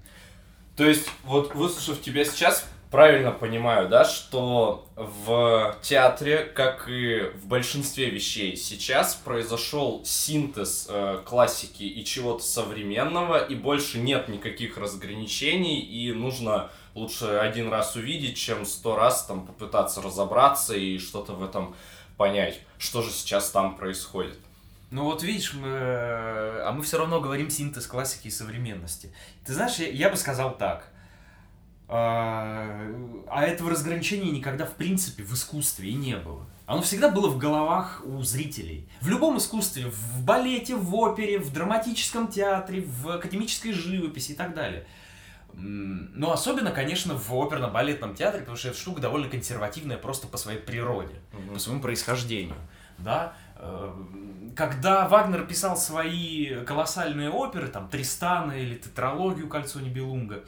То 0.76 0.86
есть, 0.86 1.10
вот 1.24 1.56
выслушав 1.56 2.00
тебя 2.00 2.24
сейчас, 2.24 2.70
правильно 2.92 3.32
понимаю, 3.32 3.90
да, 3.90 4.06
что 4.06 4.88
в 4.96 5.76
театре, 5.82 6.44
как 6.44 6.88
и 6.88 7.32
в 7.42 7.48
большинстве 7.48 8.12
вещей 8.12 8.56
сейчас, 8.56 9.16
произошел 9.16 10.06
синтез 10.06 10.86
э, 10.88 11.24
классики 11.26 11.82
и 11.82 12.06
чего-то 12.06 12.44
современного, 12.44 13.44
и 13.44 13.56
больше 13.56 13.98
нет 13.98 14.28
никаких 14.28 14.78
разграничений, 14.78 15.80
и 15.80 16.14
нужно 16.14 16.70
лучше 16.94 17.26
один 17.26 17.70
раз 17.70 17.96
увидеть, 17.96 18.38
чем 18.38 18.64
сто 18.64 18.96
раз 18.96 19.26
там 19.26 19.48
попытаться 19.48 20.04
разобраться 20.04 20.76
и 20.76 21.00
что-то 21.00 21.34
в 21.34 21.44
этом 21.44 21.76
понять, 22.18 22.60
что 22.78 23.02
же 23.02 23.12
сейчас 23.12 23.52
там 23.52 23.78
происходит. 23.78 24.38
Ну 24.90 25.04
вот 25.04 25.24
видишь, 25.24 25.54
мы, 25.54 25.68
а 25.70 26.72
мы 26.76 26.84
все 26.84 26.98
равно 26.98 27.22
говорим 27.22 27.50
синтез 27.50 27.88
классики 27.88 28.28
и 28.28 28.32
современности. 28.32 29.14
Ты 29.46 29.54
знаешь, 29.54 29.76
я, 29.76 29.88
я 29.90 30.10
бы 30.10 30.18
сказал 30.18 30.58
так– 30.58 30.92
а, 31.90 32.82
а 33.30 33.44
этого 33.46 33.72
разграничения 33.72 34.32
никогда 34.32 34.66
в 34.66 34.74
принципе 34.74 35.24
в 35.24 35.34
искусстве 35.34 35.90
и 35.90 35.94
не 35.94 36.18
было. 36.18 36.46
Оно 36.66 36.82
всегда 36.82 37.10
было 37.10 37.30
в 37.30 37.38
головах 37.38 38.02
у 38.06 38.22
зрителей. 38.24 38.90
В 39.00 39.08
любом 39.08 39.38
искусстве, 39.38 39.86
в 39.90 40.26
балете, 40.26 40.76
в 40.76 40.94
опере, 40.96 41.40
в 41.40 41.54
драматическом 41.54 42.28
театре, 42.28 42.82
в 42.82 43.10
академической 43.10 43.72
живописи 43.72 44.34
и 44.34 44.36
так 44.36 44.54
далее. 44.54 44.86
Но 45.60 46.32
особенно, 46.32 46.70
конечно, 46.70 47.16
в 47.16 47.34
оперно-балетном 47.34 48.14
театре, 48.14 48.42
потому 48.42 48.58
что 48.58 48.70
эта 48.70 48.78
штука 48.78 49.02
довольно 49.02 49.28
консервативная 49.28 49.98
просто 49.98 50.28
по 50.28 50.38
своей 50.38 50.60
природе, 50.60 51.16
угу. 51.34 51.54
по 51.54 51.60
своему 51.60 51.82
происхождению. 51.82 52.58
Да? 53.00 53.34
Э, 53.56 53.92
когда 54.56 55.08
Вагнер 55.08 55.46
писал 55.46 55.76
свои 55.76 56.64
колоссальные 56.64 57.32
оперы, 57.32 57.70
там, 57.70 57.90
Тристана 57.90 58.52
или 58.52 58.76
Тетралогию 58.76 59.50
Кольцо 59.50 59.80
Нибелунга, 59.80 60.44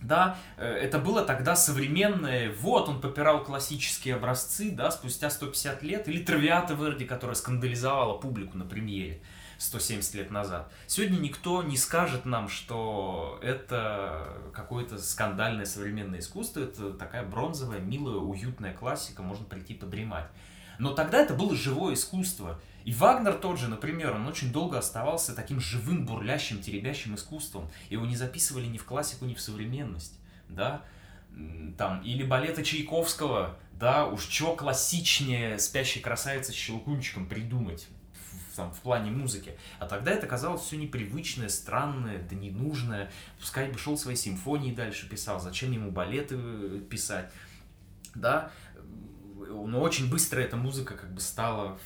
да, 0.00 0.36
э, 0.56 0.64
это 0.66 1.00
было 1.00 1.22
тогда 1.24 1.56
современное, 1.56 2.52
вот 2.60 2.88
он 2.88 3.00
попирал 3.00 3.42
классические 3.42 4.14
образцы, 4.14 4.70
да, 4.70 4.92
спустя 4.92 5.30
150 5.30 5.82
лет, 5.82 6.06
или 6.06 6.22
Травиата 6.22 6.74
Верди, 6.74 7.04
которая 7.04 7.34
скандализовала 7.34 8.16
публику 8.18 8.56
на 8.56 8.64
премьере 8.64 9.20
170 9.58 10.14
лет 10.14 10.30
назад. 10.30 10.72
Сегодня 10.86 11.18
никто 11.18 11.62
не 11.62 11.76
скажет 11.76 12.24
нам, 12.24 12.48
что 12.48 13.38
это 13.42 14.38
какое-то 14.54 14.98
скандальное 14.98 15.66
современное 15.66 16.20
искусство, 16.20 16.60
это 16.60 16.92
такая 16.92 17.24
бронзовая, 17.24 17.80
милая, 17.80 18.16
уютная 18.16 18.72
классика, 18.72 19.22
можно 19.22 19.44
прийти 19.44 19.74
подремать. 19.74 20.28
Но 20.78 20.94
тогда 20.94 21.18
это 21.18 21.34
было 21.34 21.56
живое 21.56 21.94
искусство, 21.94 22.60
и 22.84 22.92
Вагнер 22.92 23.34
тот 23.34 23.58
же, 23.58 23.68
например, 23.68 24.14
он 24.14 24.28
очень 24.28 24.52
долго 24.52 24.78
оставался 24.78 25.34
таким 25.34 25.60
живым, 25.60 26.06
бурлящим, 26.06 26.60
теребящим 26.60 27.16
искусством. 27.16 27.68
Его 27.90 28.06
не 28.06 28.16
записывали 28.16 28.66
ни 28.66 28.78
в 28.78 28.84
классику, 28.84 29.24
ни 29.24 29.34
в 29.34 29.40
современность, 29.40 30.14
да. 30.48 30.82
Там, 31.76 32.00
или 32.02 32.22
балета 32.22 32.64
Чайковского, 32.64 33.56
да, 33.72 34.06
уж 34.06 34.26
чего 34.26 34.56
классичнее 34.56 35.58
«Спящей 35.58 36.00
красавицы 36.00 36.52
с 36.52 36.54
щелкунчиком» 36.54 37.26
придумать 37.26 37.88
там, 38.58 38.72
в 38.72 38.80
плане 38.80 39.10
музыки. 39.10 39.56
А 39.78 39.86
тогда 39.86 40.12
это 40.12 40.26
казалось 40.26 40.62
все 40.62 40.76
непривычное, 40.76 41.48
странное, 41.48 42.18
да 42.28 42.36
ненужное. 42.36 43.10
Пускай 43.40 43.70
бы 43.70 43.78
шел 43.78 43.96
свои 43.96 44.16
симфонии 44.16 44.74
дальше 44.74 45.08
писал, 45.08 45.40
зачем 45.40 45.72
ему 45.72 45.90
балеты 45.90 46.36
э, 46.38 46.80
писать, 46.90 47.32
да. 48.14 48.50
Но 49.36 49.80
очень 49.80 50.10
быстро 50.10 50.40
эта 50.40 50.56
музыка 50.56 50.94
как 50.96 51.14
бы 51.14 51.20
стала 51.20 51.78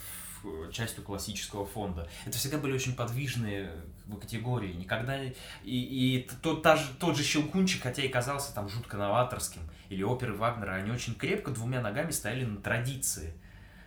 Э, 0.44 0.70
частью 0.72 1.04
классического 1.04 1.64
фонда. 1.64 2.08
Это 2.26 2.36
всегда 2.36 2.58
были 2.58 2.72
очень 2.72 2.96
подвижные 2.96 3.70
как 4.00 4.14
бы, 4.14 4.20
категории. 4.20 4.72
Никогда... 4.72 5.22
И, 5.22 5.32
и 5.64 6.28
тот, 6.42 6.62
та 6.62 6.76
же, 6.76 6.84
тот 6.98 7.16
же 7.16 7.22
Щелкунчик, 7.22 7.82
хотя 7.82 8.02
и 8.02 8.08
казался 8.08 8.52
там 8.54 8.68
жутко 8.68 8.96
новаторским, 8.96 9.62
или 9.88 10.02
оперы 10.02 10.34
Вагнера, 10.34 10.74
они 10.74 10.90
очень 10.90 11.14
крепко 11.14 11.52
двумя 11.52 11.80
ногами 11.80 12.10
стояли 12.10 12.44
на 12.44 12.60
традиции. 12.60 13.34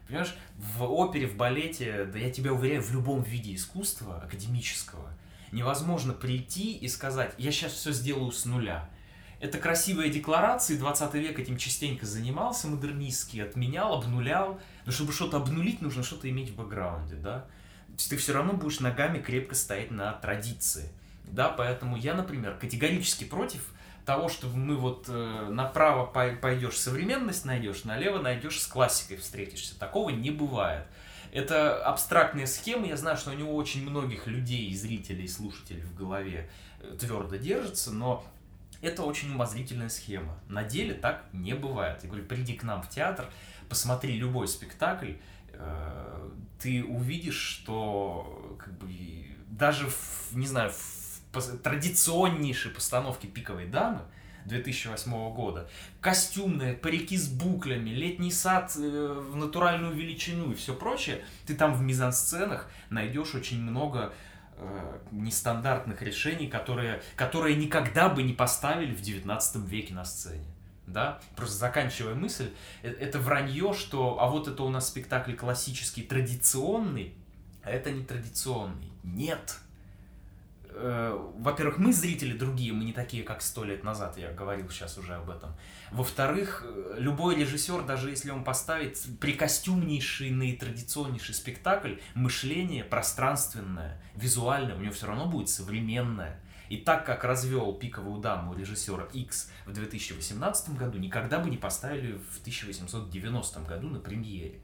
Понимаешь, 0.08 0.36
в 0.58 0.84
опере, 0.84 1.28
в 1.28 1.36
балете, 1.36 2.06
да 2.06 2.20
я 2.20 2.30
тебя 2.30 2.54
уверяю, 2.54 2.82
в 2.82 2.92
любом 2.92 3.24
виде 3.24 3.56
искусства 3.56 4.22
академического, 4.22 5.12
невозможно 5.52 6.14
прийти 6.14 6.74
и 6.74 6.88
сказать, 6.88 7.34
я 7.38 7.52
сейчас 7.52 7.74
все 7.74 7.92
сделаю 7.92 8.32
с 8.32 8.46
нуля. 8.46 8.90
Это 9.40 9.58
красивые 9.58 10.12
декларации, 10.12 10.78
20 10.78 11.14
век 11.16 11.40
этим 11.40 11.58
частенько 11.58 12.06
занимался 12.06 12.68
модернистский, 12.68 13.44
отменял, 13.44 13.94
обнулял. 13.94 14.60
Но 14.86 14.92
чтобы 14.92 15.12
что-то 15.12 15.38
обнулить, 15.38 15.82
нужно 15.82 16.04
что-то 16.04 16.30
иметь 16.30 16.52
в 16.52 16.56
бэкграунде, 16.56 17.16
да. 17.16 17.46
Ты 18.10 18.18
все 18.18 18.34
равно 18.34 18.54
будешь 18.54 18.80
ногами 18.80 19.20
крепко 19.20 19.56
стоять 19.56 19.92
на 19.92 20.14
традиции. 20.14 20.90
Да, 21.26 21.50
поэтому 21.50 21.98
я, 21.98 22.14
например, 22.14 22.58
категорически 22.58 23.24
против 23.24 23.74
того, 24.06 24.30
чтобы 24.30 24.56
мы 24.58 24.76
вот 24.76 25.06
э, 25.08 25.48
направо 25.50 26.06
пойдешь 26.06 26.78
современность 26.78 27.46
найдешь, 27.46 27.84
налево 27.84 28.22
найдешь 28.22 28.62
с 28.62 28.68
классикой 28.68 29.18
встретишься. 29.18 29.78
Такого 29.78 30.12
не 30.12 30.32
бывает. 30.32 30.86
Это 31.32 31.84
абстрактная 31.84 32.46
схема, 32.46 32.88
я 32.88 32.96
знаю, 32.96 33.18
что 33.18 33.32
у 33.32 33.34
него 33.34 33.56
очень 33.56 33.88
многих 33.90 34.28
людей, 34.28 34.74
зрителей, 34.74 35.28
слушателей 35.28 35.82
в 35.82 35.96
голове 35.96 36.50
э, 36.80 36.96
твердо 37.00 37.36
держится, 37.36 37.92
но 37.92 38.24
это 38.82 39.04
очень 39.04 39.32
умозрительная 39.32 39.90
схема. 39.90 40.40
На 40.48 40.64
деле 40.64 40.94
так 40.94 41.26
не 41.34 41.56
бывает. 41.56 42.04
Я 42.04 42.10
говорю, 42.10 42.26
приди 42.26 42.54
к 42.54 42.64
нам 42.64 42.84
в 42.84 42.90
театр, 42.90 43.30
посмотри 43.70 44.18
любой 44.18 44.48
спектакль, 44.48 45.14
э, 45.50 46.30
ты 46.60 46.84
увидишь, 46.84 47.40
что 47.40 48.56
как 48.60 48.78
бы 48.78 48.88
даже 49.48 49.88
в, 49.90 50.30
не 50.34 50.48
знаю, 50.48 50.72
в 50.72 50.95
традиционнейшей 51.42 52.72
постановке 52.72 53.28
«Пиковой 53.28 53.66
дамы» 53.66 54.02
2008 54.46 55.34
года, 55.34 55.68
костюмные, 56.02 56.74
парики 56.74 57.18
с 57.18 57.28
буклями, 57.28 57.90
летний 57.90 58.32
сад 58.32 58.74
э, 58.78 59.24
в 59.30 59.36
натуральную 59.36 59.94
величину 59.94 60.52
и 60.52 60.56
все 60.56 60.76
прочее, 60.76 61.24
ты 61.46 61.56
там 61.56 61.74
в 61.74 61.82
мизансценах 61.82 62.70
найдешь 62.90 63.34
очень 63.34 63.62
много 63.62 64.14
э, 64.58 65.00
нестандартных 65.12 66.02
решений, 66.02 66.48
которые, 66.48 67.02
которые 67.16 67.56
никогда 67.56 68.08
бы 68.08 68.24
не 68.24 68.34
поставили 68.34 68.94
в 68.94 69.02
19 69.02 69.68
веке 69.68 69.94
на 69.94 70.06
сцене. 70.06 70.46
Да? 70.86 71.20
Просто 71.36 71.58
заканчивая 71.58 72.14
мысль, 72.14 72.52
э, 72.84 72.92
это 72.92 73.20
вранье, 73.20 73.74
что 73.74 74.22
а 74.22 74.30
вот 74.30 74.48
это 74.48 74.62
у 74.64 74.70
нас 74.70 74.88
спектакль 74.88 75.34
классический, 75.34 76.04
традиционный, 76.04 77.16
а 77.64 77.72
это 77.72 77.92
не 77.92 78.04
традиционный. 78.04 78.92
Нет. 79.04 79.58
Э, 80.78 81.18
во-первых, 81.38 81.78
мы 81.78 81.94
зрители 81.94 82.38
другие, 82.38 82.74
мы 82.74 82.84
не 82.84 82.92
такие, 82.92 83.24
как 83.24 83.42
сто 83.42 83.64
лет 83.64 83.84
назад, 83.84 84.18
я 84.18 84.32
говорил 84.32 84.70
сейчас 84.70 84.98
уже 84.98 85.16
об 85.16 85.30
этом. 85.30 85.56
Во-вторых, 85.92 86.66
э, 86.66 86.96
любой 86.98 87.36
режиссер, 87.36 87.84
даже 87.84 88.10
если 88.10 88.32
он 88.32 88.44
поставит 88.44 89.02
прикостюмнейший, 89.22 90.32
наитрадиционнейший 90.32 91.34
спектакль, 91.34 91.96
мышление 92.14 92.84
пространственное, 92.84 94.02
визуальное, 94.16 94.76
у 94.76 94.80
него 94.80 94.94
все 94.94 95.08
равно 95.08 95.28
будет 95.28 95.50
современное. 95.50 96.42
И 96.68 96.78
так 96.78 97.06
как 97.06 97.24
развел 97.24 97.74
пиковую 97.74 98.20
даму 98.20 98.54
режиссера 98.54 99.06
X 99.14 99.52
в 99.66 99.72
2018 99.72 100.76
году, 100.76 100.98
никогда 100.98 101.40
бы 101.40 101.50
не 101.50 101.58
поставили 101.58 102.18
в 102.32 102.40
1890 102.42 103.60
году 103.62 103.90
на 103.90 104.00
премьере 104.00 104.60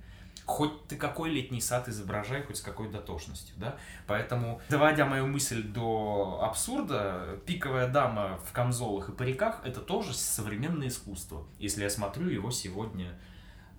хоть 0.51 0.87
ты 0.87 0.97
какой 0.97 1.29
летний 1.29 1.61
сад 1.61 1.87
изображай, 1.87 2.43
хоть 2.43 2.57
с 2.57 2.61
какой 2.61 2.89
дотошностью, 2.89 3.55
да. 3.57 3.77
Поэтому, 4.05 4.61
доводя 4.69 5.05
мою 5.05 5.25
мысль 5.25 5.63
до 5.63 6.41
абсурда, 6.43 7.39
пиковая 7.45 7.87
дама 7.87 8.37
в 8.45 8.51
камзолах 8.51 9.09
и 9.09 9.11
париках— 9.13 9.61
это 9.63 9.79
тоже 9.79 10.13
современное 10.13 10.89
искусство, 10.89 11.47
если 11.57 11.83
я 11.83 11.89
смотрю 11.89 12.27
его 12.27 12.51
сегодня 12.51 13.17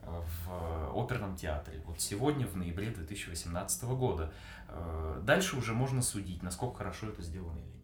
э, 0.00 0.06
в 0.06 0.50
э, 0.50 0.92
оперном 0.94 1.36
театре. 1.36 1.82
Вот 1.86 2.00
сегодня, 2.00 2.46
в 2.46 2.56
ноябре 2.56 2.88
2018 2.88 3.84
года. 3.84 4.32
Э, 4.68 5.20
дальше 5.22 5.56
уже 5.56 5.74
можно 5.74 6.00
судить, 6.00 6.42
насколько 6.42 6.78
хорошо 6.78 7.08
это 7.08 7.20
сделано 7.20 7.58
или 7.58 7.66
нет. 7.66 7.82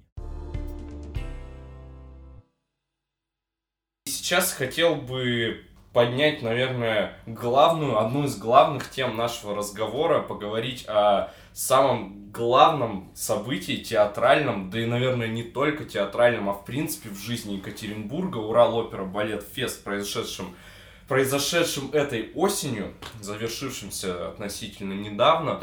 Сейчас 4.07 4.53
хотел 4.53 4.97
бы 4.97 5.68
поднять, 5.93 6.43
наверное, 6.43 7.17
главную, 7.27 7.99
одну 7.99 8.25
из 8.25 8.37
главных 8.37 8.91
тем 8.91 9.17
нашего 9.17 9.55
разговора, 9.55 10.21
поговорить 10.21 10.85
о 10.87 11.33
самом 11.53 12.31
главном 12.31 13.11
событии 13.15 13.77
театральном, 13.77 14.71
да 14.71 14.81
и, 14.81 14.87
наверное, 14.87 15.29
не 15.29 15.43
только 15.43 15.85
театральном, 15.85 16.49
а 16.49 16.53
в 16.53 16.65
принципе 16.65 17.09
в 17.09 17.19
жизни 17.19 17.55
Екатеринбурга, 17.55 18.37
Урал-опера 18.37 19.05
балет 19.05 19.45
фест, 19.55 19.83
произошедшем, 19.83 20.55
произошедшем 21.09 21.91
этой 21.93 22.31
осенью, 22.35 22.95
завершившимся 23.21 24.29
относительно 24.29 24.93
недавно. 24.93 25.61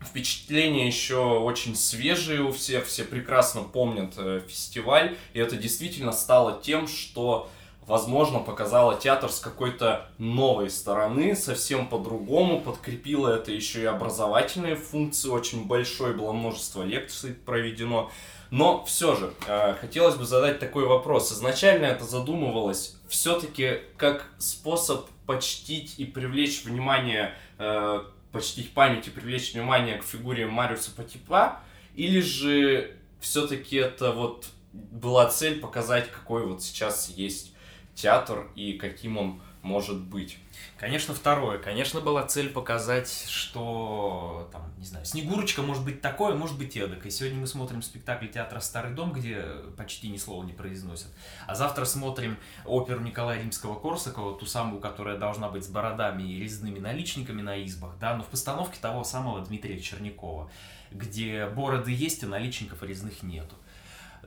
Впечатления 0.00 0.86
еще 0.86 1.16
очень 1.16 1.74
свежие 1.74 2.42
у 2.42 2.52
всех, 2.52 2.86
все 2.86 3.04
прекрасно 3.04 3.62
помнят 3.62 4.14
э, 4.16 4.42
фестиваль, 4.46 5.16
и 5.32 5.40
это 5.40 5.56
действительно 5.56 6.12
стало 6.12 6.60
тем, 6.62 6.86
что 6.86 7.50
возможно, 7.88 8.38
показала 8.38 8.96
театр 8.96 9.30
с 9.30 9.40
какой-то 9.40 10.10
новой 10.18 10.70
стороны, 10.70 11.34
совсем 11.34 11.88
по-другому, 11.88 12.60
подкрепила 12.60 13.34
это 13.34 13.50
еще 13.50 13.82
и 13.82 13.86
образовательные 13.86 14.76
функции, 14.76 15.30
очень 15.30 15.66
большое 15.66 16.12
было 16.12 16.32
множество 16.32 16.82
лекций 16.82 17.32
проведено. 17.32 18.10
Но 18.50 18.84
все 18.84 19.16
же, 19.16 19.32
э, 19.46 19.74
хотелось 19.80 20.16
бы 20.16 20.24
задать 20.24 20.58
такой 20.58 20.86
вопрос. 20.86 21.32
Изначально 21.32 21.86
это 21.86 22.04
задумывалось 22.04 22.96
все-таки 23.08 23.80
как 23.96 24.26
способ 24.38 25.06
почтить 25.26 25.98
и 25.98 26.04
привлечь 26.04 26.64
внимание, 26.64 27.34
э, 27.58 28.02
почтить 28.32 28.72
память 28.72 29.06
и 29.06 29.10
привлечь 29.10 29.54
внимание 29.54 29.98
к 29.98 30.04
фигуре 30.04 30.46
Мариуса 30.46 30.90
Патипа, 30.94 31.60
или 31.94 32.20
же 32.20 32.96
все-таки 33.20 33.76
это 33.76 34.12
вот 34.12 34.46
была 34.72 35.26
цель 35.26 35.60
показать, 35.60 36.10
какой 36.10 36.46
вот 36.46 36.62
сейчас 36.62 37.10
есть 37.10 37.54
театр 38.00 38.46
и 38.54 38.74
каким 38.74 39.18
он 39.18 39.40
может 39.62 39.98
быть. 39.98 40.38
Конечно, 40.78 41.14
второе. 41.14 41.58
Конечно, 41.58 42.00
была 42.00 42.24
цель 42.24 42.48
показать, 42.48 43.26
что, 43.28 44.48
там, 44.52 44.72
не 44.78 44.84
знаю, 44.86 45.04
Снегурочка 45.04 45.62
может 45.62 45.84
быть 45.84 46.00
такое, 46.00 46.34
может 46.34 46.56
быть 46.56 46.76
эдак. 46.76 47.04
И 47.06 47.10
сегодня 47.10 47.40
мы 47.40 47.46
смотрим 47.48 47.82
спектакль 47.82 48.28
театра 48.28 48.60
«Старый 48.60 48.94
дом», 48.94 49.12
где 49.12 49.42
почти 49.76 50.08
ни 50.08 50.16
слова 50.16 50.44
не 50.44 50.52
произносят. 50.52 51.08
А 51.46 51.56
завтра 51.56 51.84
смотрим 51.84 52.38
оперу 52.64 53.00
Николая 53.00 53.42
Римского-Корсакова, 53.42 54.38
ту 54.38 54.46
самую, 54.46 54.80
которая 54.80 55.18
должна 55.18 55.48
быть 55.48 55.64
с 55.64 55.68
бородами 55.68 56.22
и 56.22 56.40
резными 56.40 56.78
наличниками 56.78 57.42
на 57.42 57.62
избах, 57.64 57.98
да, 57.98 58.16
но 58.16 58.22
в 58.22 58.28
постановке 58.28 58.78
того 58.80 59.02
самого 59.02 59.44
Дмитрия 59.44 59.80
Чернякова, 59.80 60.50
где 60.92 61.46
бороды 61.46 61.92
есть, 61.92 62.22
а 62.22 62.28
наличников 62.28 62.82
резных 62.82 63.22
нету. 63.24 63.56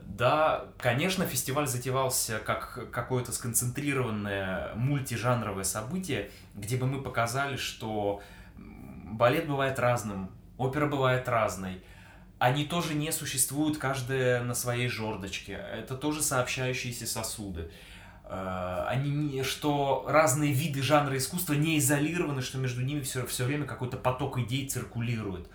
Да, 0.06 0.66
конечно, 0.78 1.26
фестиваль 1.26 1.66
затевался 1.66 2.38
как 2.38 2.90
какое-то 2.90 3.32
сконцентрированное 3.32 4.74
мультижанровое 4.74 5.64
событие, 5.64 6.30
где 6.54 6.76
бы 6.76 6.86
мы 6.86 7.02
показали, 7.02 7.56
что 7.56 8.22
балет 8.56 9.46
бывает 9.46 9.78
разным, 9.78 10.30
опера 10.58 10.86
бывает 10.86 11.28
разной, 11.28 11.82
они 12.38 12.64
тоже 12.64 12.94
не 12.94 13.12
существуют 13.12 13.78
каждая 13.78 14.42
на 14.42 14.54
своей 14.54 14.88
жердочке, 14.88 15.52
это 15.52 15.96
тоже 15.96 16.22
сообщающиеся 16.22 17.06
сосуды. 17.06 17.70
Э, 18.24 18.84
они 18.88 19.10
не, 19.10 19.42
что 19.44 20.04
разные 20.08 20.52
виды 20.52 20.82
жанра 20.82 21.16
искусства 21.16 21.54
не 21.54 21.78
изолированы, 21.78 22.42
что 22.42 22.58
между 22.58 22.82
ними 22.82 23.00
все, 23.00 23.26
все 23.26 23.44
время 23.44 23.64
какой-то 23.66 23.96
поток 23.96 24.38
идей 24.38 24.66
циркулирует. 24.68 25.48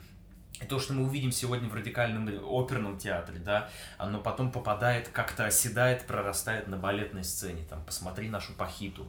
То, 0.67 0.80
что 0.80 0.93
мы 0.93 1.04
увидим 1.04 1.32
сегодня 1.32 1.70
в 1.70 1.76
радикальном 1.76 2.28
оперном 2.43 2.98
театре, 2.98 3.39
да, 3.39 3.70
оно 3.98 4.20
потом 4.20 4.52
попадает, 4.52 5.08
как-то 5.10 5.46
оседает, 5.46 6.08
прорастает 6.08 6.67
на 6.67 6.78
балетной 6.78 7.24
сцене. 7.24 7.63
Там, 7.70 7.84
посмотри 7.86 8.28
нашу 8.30 8.54
пахиту. 8.54 9.08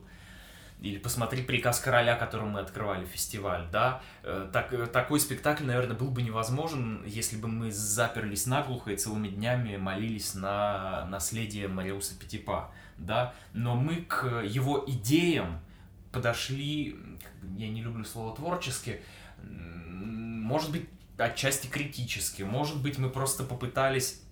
Или 0.80 0.98
посмотри 0.98 1.42
«Приказ 1.42 1.80
короля», 1.80 2.14
которым 2.14 2.50
мы 2.50 2.60
открывали 2.60 3.04
фестиваль, 3.04 3.66
да. 3.72 4.00
Э, 4.22 4.48
так, 4.52 4.72
э, 4.72 4.86
такой 4.86 5.18
спектакль, 5.18 5.64
наверное, 5.64 5.96
был 5.96 6.08
бы 6.10 6.22
невозможен, 6.22 7.02
если 7.04 7.36
бы 7.36 7.48
мы 7.48 7.72
заперлись 7.72 8.46
наглухо 8.46 8.92
и 8.92 8.96
целыми 8.96 9.26
днями 9.26 9.76
молились 9.76 10.34
на 10.34 11.04
наследие 11.06 11.66
Мариуса 11.66 12.16
Петипа, 12.16 12.70
да. 12.96 13.34
Но 13.54 13.74
мы 13.74 14.02
к 14.02 14.42
его 14.42 14.84
идеям 14.86 15.60
подошли, 16.12 16.96
я 17.56 17.68
не 17.68 17.82
люблю 17.82 18.04
слово 18.04 18.36
творчески, 18.36 19.00
может 19.42 20.70
быть, 20.70 20.88
отчасти 21.18 21.66
критически. 21.66 22.42
Может 22.42 22.80
быть, 22.80 22.98
мы 22.98 23.10
просто 23.10 23.44
попытались 23.44 24.22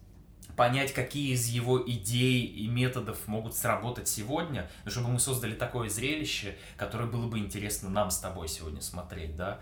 понять, 0.57 0.95
какие 0.95 1.35
из 1.35 1.47
его 1.47 1.83
идей 1.87 2.47
и 2.47 2.67
методов 2.67 3.29
могут 3.29 3.55
сработать 3.55 4.09
сегодня, 4.09 4.71
чтобы 4.87 5.11
мы 5.11 5.21
создали 5.21 5.55
такое 5.55 5.89
зрелище, 5.91 6.57
которое 6.77 7.05
было 7.07 7.27
бы 7.29 7.39
интересно 7.39 7.91
нам 7.91 8.11
с 8.11 8.19
тобой 8.19 8.49
сегодня 8.49 8.81
смотреть, 8.81 9.37
да, 9.37 9.61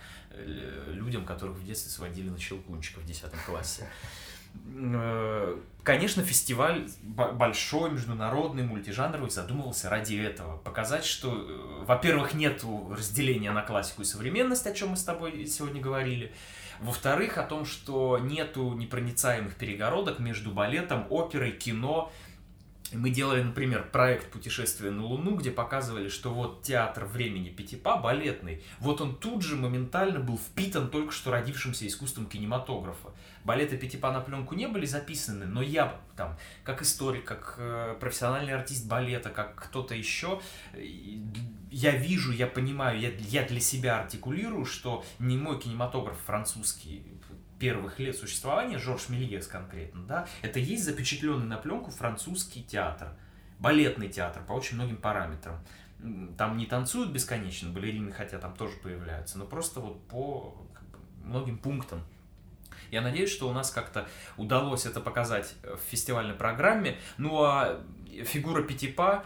людям, 0.86 1.24
которых 1.24 1.56
в 1.56 1.66
детстве 1.66 1.90
сводили 1.90 2.28
на 2.28 2.38
щелкунчика 2.38 3.00
в 3.00 3.06
10 3.06 3.32
классе. 3.44 3.88
Э, 4.66 5.58
конечно, 5.82 6.22
фестиваль 6.22 6.88
большой, 7.02 7.90
международный, 7.90 8.62
мультижанровый 8.62 9.30
задумывался 9.30 9.90
ради 9.90 10.14
этого. 10.14 10.58
Показать, 10.58 11.04
что, 11.04 11.32
э, 11.32 11.84
во-первых, 11.84 12.34
нет 12.34 12.64
разделения 12.90 13.50
на 13.50 13.62
классику 13.62 14.02
и 14.02 14.04
современность, 14.04 14.66
о 14.66 14.72
чем 14.72 14.90
мы 14.90 14.96
с 14.96 15.04
тобой 15.04 15.46
сегодня 15.46 15.80
говорили, 15.80 16.32
во-вторых, 16.80 17.38
о 17.38 17.44
том, 17.44 17.64
что 17.64 18.18
нету 18.18 18.72
непроницаемых 18.74 19.54
перегородок 19.56 20.18
между 20.18 20.50
балетом, 20.50 21.06
оперой, 21.10 21.52
кино. 21.52 22.12
Мы 22.92 23.10
делали, 23.10 23.42
например, 23.42 23.88
проект 23.90 24.30
«Путешествие 24.30 24.92
на 24.92 25.04
Луну», 25.04 25.36
где 25.36 25.50
показывали, 25.50 26.08
что 26.08 26.30
вот 26.30 26.62
театр 26.62 27.06
времени 27.06 27.48
Пятипа, 27.48 27.96
балетный, 27.96 28.62
вот 28.78 29.00
он 29.00 29.16
тут 29.16 29.42
же 29.42 29.56
моментально 29.56 30.20
был 30.20 30.38
впитан 30.38 30.90
только 30.90 31.10
что 31.10 31.32
родившимся 31.32 31.86
искусством 31.86 32.26
кинематографа. 32.26 33.08
Балеты 33.42 33.76
Пятипа 33.78 34.12
на 34.12 34.20
пленку 34.20 34.54
не 34.54 34.68
были 34.68 34.86
записаны, 34.86 35.46
но 35.46 35.60
я 35.60 35.98
там, 36.16 36.36
как 36.62 36.82
историк, 36.82 37.24
как 37.24 37.56
э, 37.58 37.96
профессиональный 37.98 38.54
артист 38.54 38.86
балета, 38.86 39.30
как 39.30 39.56
кто-то 39.56 39.94
еще, 39.94 40.40
я 41.74 41.90
вижу, 41.90 42.30
я 42.30 42.46
понимаю, 42.46 43.00
я, 43.00 43.10
я 43.18 43.44
для 43.44 43.58
себя 43.58 43.98
артикулирую, 43.98 44.64
что 44.64 45.04
не 45.18 45.36
мой 45.36 45.60
кинематограф 45.60 46.16
французский 46.24 47.02
первых 47.58 47.98
лет 47.98 48.16
существования, 48.16 48.78
Жорж 48.78 49.08
Мельес 49.08 49.48
конкретно, 49.48 50.04
да, 50.04 50.28
это 50.42 50.60
есть 50.60 50.84
запечатленный 50.84 51.46
на 51.46 51.56
пленку 51.56 51.90
французский 51.90 52.62
театр, 52.62 53.08
балетный 53.58 54.08
театр 54.08 54.44
по 54.46 54.52
очень 54.52 54.76
многим 54.76 54.98
параметрам. 54.98 55.58
Там 56.38 56.58
не 56.58 56.66
танцуют 56.66 57.10
бесконечно 57.10 57.70
балерины, 57.70 58.12
хотя 58.12 58.38
там 58.38 58.54
тоже 58.54 58.76
появляются, 58.76 59.38
но 59.38 59.44
просто 59.44 59.80
вот 59.80 60.06
по 60.06 60.64
как 60.74 60.84
бы, 60.90 60.98
многим 61.24 61.58
пунктам. 61.58 62.04
Я 62.92 63.00
надеюсь, 63.00 63.32
что 63.32 63.48
у 63.48 63.52
нас 63.52 63.70
как-то 63.70 64.06
удалось 64.36 64.86
это 64.86 65.00
показать 65.00 65.54
в 65.64 65.80
фестивальной 65.90 66.34
программе. 66.34 66.98
Ну 67.16 67.42
а 67.42 67.80
фигура 68.22 68.62
Пятипа, 68.62 69.24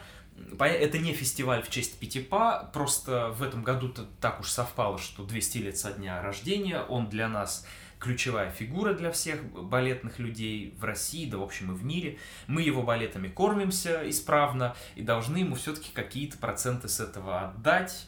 это 0.58 0.98
не 0.98 1.12
фестиваль 1.12 1.62
в 1.62 1.70
честь 1.70 1.98
Пятипа, 1.98 2.70
просто 2.72 3.30
в 3.30 3.42
этом 3.42 3.62
году 3.62 3.88
-то 3.88 4.06
так 4.20 4.40
уж 4.40 4.48
совпало, 4.48 4.98
что 4.98 5.24
200 5.24 5.58
лет 5.58 5.78
со 5.78 5.92
дня 5.92 6.22
рождения, 6.22 6.80
он 6.82 7.08
для 7.08 7.28
нас 7.28 7.66
ключевая 7.98 8.50
фигура 8.50 8.94
для 8.94 9.10
всех 9.10 9.42
балетных 9.44 10.18
людей 10.18 10.74
в 10.78 10.84
России, 10.84 11.28
да 11.28 11.38
в 11.38 11.42
общем 11.42 11.72
и 11.72 11.74
в 11.74 11.84
мире. 11.84 12.18
Мы 12.46 12.62
его 12.62 12.82
балетами 12.82 13.28
кормимся 13.28 14.08
исправно 14.08 14.76
и 14.94 15.02
должны 15.02 15.38
ему 15.38 15.56
все-таки 15.56 15.90
какие-то 15.92 16.38
проценты 16.38 16.88
с 16.88 17.00
этого 17.00 17.48
отдать, 17.48 18.06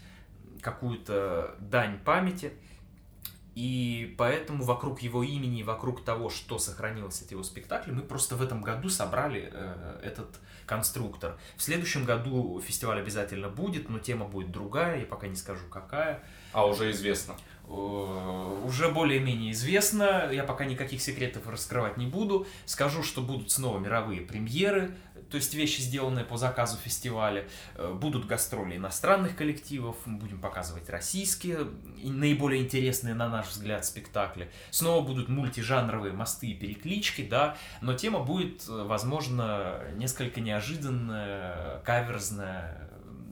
какую-то 0.60 1.56
дань 1.58 1.98
памяти. 1.98 2.52
И 3.60 4.14
поэтому 4.16 4.64
вокруг 4.64 5.02
его 5.02 5.22
имени, 5.22 5.62
вокруг 5.62 6.02
того, 6.02 6.30
что 6.30 6.58
сохранилось 6.58 7.20
от 7.20 7.30
его 7.30 7.42
спектакля, 7.42 7.92
мы 7.92 8.00
просто 8.00 8.34
в 8.34 8.40
этом 8.40 8.62
году 8.62 8.88
собрали 8.88 9.50
э, 9.52 10.00
этот 10.02 10.40
конструктор. 10.64 11.36
В 11.58 11.62
следующем 11.62 12.06
году 12.06 12.62
фестиваль 12.66 13.00
обязательно 13.00 13.50
будет, 13.50 13.90
но 13.90 13.98
тема 13.98 14.24
будет 14.24 14.50
другая, 14.50 15.00
я 15.00 15.04
пока 15.04 15.26
не 15.26 15.36
скажу 15.36 15.66
какая. 15.70 16.22
А 16.54 16.64
уже 16.64 16.90
известно. 16.92 17.36
Э, 17.68 18.62
уже 18.64 18.88
более-менее 18.88 19.52
известно, 19.52 20.30
я 20.32 20.44
пока 20.44 20.64
никаких 20.64 21.02
секретов 21.02 21.46
раскрывать 21.46 21.98
не 21.98 22.06
буду. 22.06 22.46
Скажу, 22.64 23.02
что 23.02 23.20
будут 23.20 23.50
снова 23.50 23.78
мировые 23.78 24.22
премьеры, 24.22 24.96
то 25.30 25.36
есть 25.36 25.54
вещи, 25.54 25.80
сделанные 25.80 26.24
по 26.24 26.36
заказу 26.36 26.76
фестиваля. 26.76 27.46
Э, 27.76 27.92
будут 27.92 28.26
гастроли 28.26 28.76
иностранных 28.76 29.36
коллективов, 29.36 29.96
мы 30.04 30.18
будем 30.18 30.40
показывать 30.40 30.90
российские, 30.90 31.68
наиболее 32.02 32.62
интересные, 32.62 33.14
на 33.14 33.28
наш 33.28 33.48
взгляд, 33.48 33.84
спектакли. 33.84 34.50
Снова 34.70 35.04
будут 35.06 35.28
мультижанровые 35.28 36.12
мосты 36.12 36.48
и 36.48 36.54
переклички, 36.54 37.22
да, 37.22 37.56
но 37.80 37.94
тема 37.94 38.20
будет, 38.20 38.68
э, 38.68 38.84
возможно, 38.84 39.80
несколько 39.94 40.40
неожиданная, 40.40 41.80
каверзная, 41.84 42.90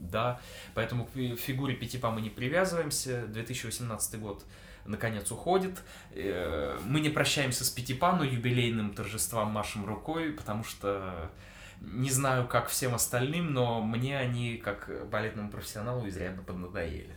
да, 0.09 0.39
поэтому 0.73 1.05
к 1.05 1.11
фигуре 1.37 1.75
Пятипа 1.75 2.09
мы 2.11 2.21
не 2.21 2.29
привязываемся, 2.29 3.27
2018 3.27 4.19
год 4.19 4.43
наконец 4.85 5.31
уходит. 5.31 5.81
Э, 6.11 6.79
мы 6.85 6.99
не 6.99 7.09
прощаемся 7.09 7.63
с 7.63 7.69
Пятипа, 7.69 8.13
но 8.13 8.23
юбилейным 8.23 8.93
торжеством 8.93 9.49
машем 9.49 9.85
рукой, 9.85 10.31
потому 10.31 10.63
что 10.63 11.29
Не 11.81 12.09
знаю, 12.09 12.47
как 12.47 12.67
всем 12.67 12.93
остальным, 12.93 13.53
но 13.53 13.81
мне 13.81 14.17
они, 14.17 14.57
как 14.57 15.09
балетному 15.09 15.49
профессионалу, 15.49 16.07
изрядно 16.07 16.43
поднадоели. 16.43 17.15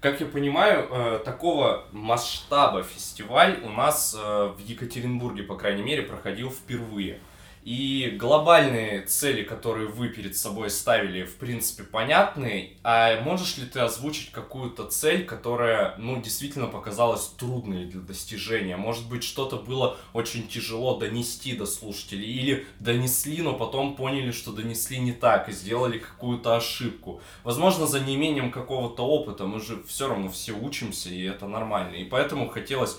Как 0.00 0.20
я 0.20 0.26
понимаю, 0.26 0.86
э, 0.90 1.20
такого 1.24 1.86
масштаба 1.92 2.82
фестиваль 2.82 3.60
у 3.62 3.70
нас 3.70 4.14
э, 4.16 4.52
в 4.56 4.58
Екатеринбурге, 4.60 5.42
по 5.42 5.56
крайней 5.56 5.82
мере, 5.82 6.02
проходил 6.02 6.50
впервые. 6.50 7.18
И 7.66 8.16
глобальные 8.16 9.02
цели, 9.06 9.42
которые 9.42 9.88
вы 9.88 10.08
перед 10.08 10.36
собой 10.36 10.70
ставили, 10.70 11.24
в 11.24 11.34
принципе, 11.34 11.82
понятны. 11.82 12.76
А 12.84 13.20
можешь 13.22 13.58
ли 13.58 13.66
ты 13.66 13.80
озвучить 13.80 14.30
какую-то 14.30 14.84
цель, 14.84 15.24
которая, 15.24 15.96
ну, 15.98 16.22
действительно 16.22 16.68
показалась 16.68 17.26
трудной 17.26 17.86
для 17.86 18.00
достижения? 18.00 18.76
Может 18.76 19.08
быть, 19.08 19.24
что-то 19.24 19.56
было 19.56 19.98
очень 20.12 20.46
тяжело 20.46 20.96
донести 20.96 21.56
до 21.56 21.66
слушателей? 21.66 22.32
Или 22.32 22.66
донесли, 22.78 23.42
но 23.42 23.54
потом 23.54 23.96
поняли, 23.96 24.30
что 24.30 24.52
донесли 24.52 24.98
не 24.98 25.10
так 25.10 25.48
и 25.48 25.52
сделали 25.52 25.98
какую-то 25.98 26.54
ошибку? 26.54 27.20
Возможно, 27.42 27.88
за 27.88 27.98
неимением 27.98 28.52
какого-то 28.52 29.04
опыта. 29.04 29.44
Мы 29.44 29.60
же 29.60 29.82
все 29.88 30.06
равно 30.06 30.28
все 30.28 30.52
учимся, 30.52 31.08
и 31.08 31.24
это 31.24 31.48
нормально. 31.48 31.96
И 31.96 32.04
поэтому 32.04 32.48
хотелось 32.48 32.96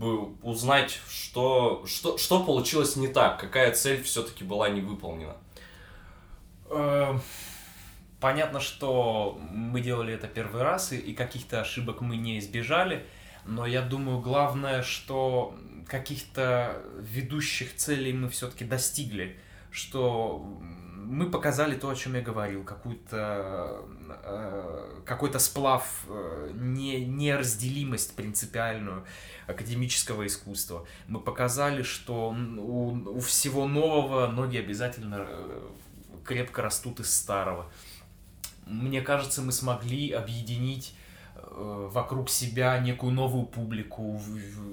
бы 0.00 0.34
узнать, 0.42 0.98
что, 1.10 1.84
что, 1.86 2.16
что 2.16 2.42
получилось 2.42 2.96
не 2.96 3.08
так, 3.08 3.38
какая 3.38 3.72
цель 3.72 4.02
все-таки 4.02 4.44
была 4.44 4.70
не 4.70 4.80
выполнена. 4.80 5.36
Эм, 6.70 7.20
понятно, 8.18 8.60
что 8.60 9.38
мы 9.50 9.82
делали 9.82 10.14
это 10.14 10.26
первый 10.26 10.62
раз, 10.62 10.92
и, 10.92 10.96
и 10.96 11.14
каких-то 11.14 11.60
ошибок 11.60 12.00
мы 12.00 12.16
не 12.16 12.38
избежали, 12.38 13.04
но 13.44 13.66
я 13.66 13.82
думаю, 13.82 14.20
главное, 14.20 14.82
что 14.82 15.54
каких-то 15.86 16.82
ведущих 16.98 17.76
целей 17.76 18.14
мы 18.14 18.30
все-таки 18.30 18.64
достигли, 18.64 19.38
что 19.70 20.60
мы 21.10 21.30
показали 21.30 21.74
то, 21.74 21.88
о 21.90 21.94
чем 21.94 22.14
я 22.14 22.20
говорил, 22.20 22.62
какую-то 22.62 23.82
э, 24.22 25.02
какой-то 25.04 25.38
сплав, 25.38 26.04
э, 26.08 26.50
не, 26.54 27.04
неразделимость 27.04 28.14
принципиальную 28.14 29.04
академического 29.48 30.26
искусства. 30.26 30.86
Мы 31.08 31.20
показали, 31.20 31.82
что 31.82 32.30
у, 32.30 33.16
у 33.16 33.20
всего 33.20 33.66
нового 33.66 34.28
ноги 34.28 34.58
обязательно 34.58 35.26
э, 35.28 35.68
крепко 36.24 36.62
растут 36.62 37.00
из 37.00 37.12
старого. 37.12 37.70
Мне 38.66 39.00
кажется, 39.02 39.42
мы 39.42 39.50
смогли 39.50 40.12
объединить 40.12 40.94
э, 41.34 41.88
вокруг 41.92 42.30
себя 42.30 42.78
некую 42.78 43.12
новую 43.12 43.46
публику. 43.46 44.22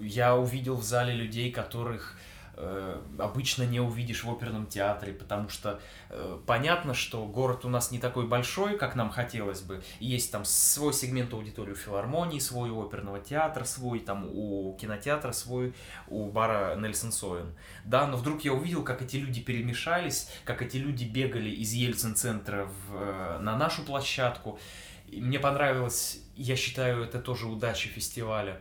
Я 0.02 0.36
увидел 0.36 0.76
в 0.76 0.84
зале 0.84 1.16
людей, 1.16 1.52
которых 1.52 2.18
Э, 2.60 3.00
обычно 3.20 3.64
не 3.64 3.80
увидишь 3.80 4.24
в 4.24 4.32
оперном 4.32 4.66
театре, 4.66 5.14
потому 5.14 5.48
что 5.48 5.80
э, 6.10 6.40
понятно, 6.48 6.96
что 6.96 7.24
город 7.28 7.66
у 7.66 7.70
нас 7.70 7.92
не 7.92 8.00
такой 8.00 8.26
большой, 8.26 8.80
как 8.80 8.96
нам 8.96 9.12
хотелось 9.12 9.62
бы. 9.62 9.84
Есть 10.00 10.32
там 10.32 10.44
свой 10.44 10.92
сегмент 10.92 11.32
аудитории 11.34 11.74
у 11.74 11.76
филармонии, 11.76 12.40
свой 12.40 12.72
у 12.72 12.84
оперного 12.84 13.20
театра, 13.20 13.64
свой 13.64 14.00
там 14.00 14.28
у 14.34 14.76
кинотеатра, 14.82 15.34
свой 15.34 15.76
у 16.08 16.32
бара 16.32 16.76
Нельсон 16.76 17.12
Соин. 17.12 17.54
Да, 17.86 18.08
но 18.08 18.18
вдруг 18.18 18.44
я 18.44 18.54
увидел, 18.54 18.84
как 18.84 19.04
эти 19.04 19.18
люди 19.18 19.40
перемешались, 19.40 20.28
как 20.44 20.64
эти 20.64 20.78
люди 20.78 21.04
бегали 21.04 21.52
из 21.52 21.74
Ельцин-центра 21.74 22.66
в, 22.66 22.96
э, 22.96 23.38
на 23.40 23.56
нашу 23.56 23.84
площадку. 23.84 24.58
И 25.06 25.22
мне 25.22 25.40
понравилось, 25.40 26.22
я 26.36 26.56
считаю, 26.56 27.04
это 27.04 27.20
тоже 27.20 27.46
удача 27.46 27.88
фестиваля 27.88 28.60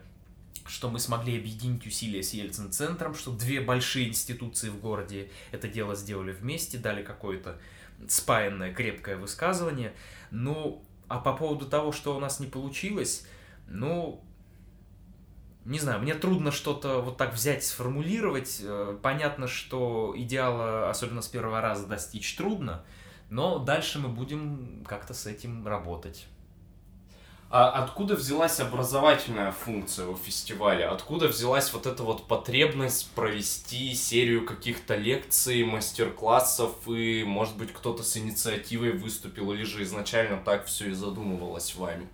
что 0.69 0.91
мы 0.91 0.99
смогли 0.99 1.39
объединить 1.39 1.87
усилия 1.87 2.23
с 2.23 2.33
Ельцин-центром, 2.33 3.15
что 3.15 3.33
две 3.33 3.61
большие 3.61 4.09
институции 4.09 4.69
в 4.69 4.81
городе 4.81 5.31
это 5.53 5.69
дело 5.69 5.95
сделали 5.95 6.33
вместе, 6.33 6.79
дали 6.79 7.03
какое-то 7.03 7.59
спаянное, 8.09 8.73
крепкое 8.73 9.17
высказывание. 9.17 9.95
Ну, 10.31 10.85
а 11.09 11.19
по 11.19 11.33
поводу 11.33 11.67
того, 11.67 11.93
что 11.93 12.17
у 12.17 12.21
нас 12.21 12.41
не 12.41 12.47
получилось, 12.47 13.27
ну, 13.69 14.25
не 15.65 15.81
знаю, 15.81 16.01
мне 16.01 16.15
трудно 16.15 16.53
что-то 16.53 17.01
вот 17.01 17.17
так 17.17 17.35
взять, 17.35 17.65
сформулировать. 17.65 18.61
Э, 18.63 18.97
понятно, 19.03 19.49
что 19.49 20.15
идеала, 20.17 20.89
особенно 20.91 21.23
с 21.23 21.29
первого 21.29 21.61
раза, 21.61 21.87
достичь 21.87 22.37
трудно, 22.37 22.85
но 23.31 23.59
дальше 23.59 23.99
мы 23.99 24.09
будем 24.09 24.85
как-то 24.87 25.13
с 25.13 25.27
этим 25.27 25.67
работать. 25.67 26.29
А 27.49 27.71
откуда 27.71 28.17
взялась 28.17 28.59
образовательная 28.59 29.53
функция 29.53 30.09
у 30.09 30.17
фестиваля? 30.17 30.91
Откуда 30.91 31.29
взялась 31.29 31.73
вот 31.73 31.87
эта 31.87 32.03
вот 32.03 32.27
потребность 32.27 33.09
провести 33.13 33.95
серию 33.95 34.45
каких-то 34.45 34.97
лекций, 34.97 35.63
мастер-классов, 35.63 36.73
и, 36.89 37.23
может 37.25 37.57
быть, 37.57 37.73
кто-то 37.73 38.03
с 38.03 38.17
инициативой 38.17 38.91
выступил, 38.91 39.53
или 39.53 39.63
же 39.63 39.85
изначально 39.85 40.39
так 40.39 40.67
все 40.67 40.91
и 40.91 40.93
задумывалось 40.93 41.77
вами? 41.77 42.09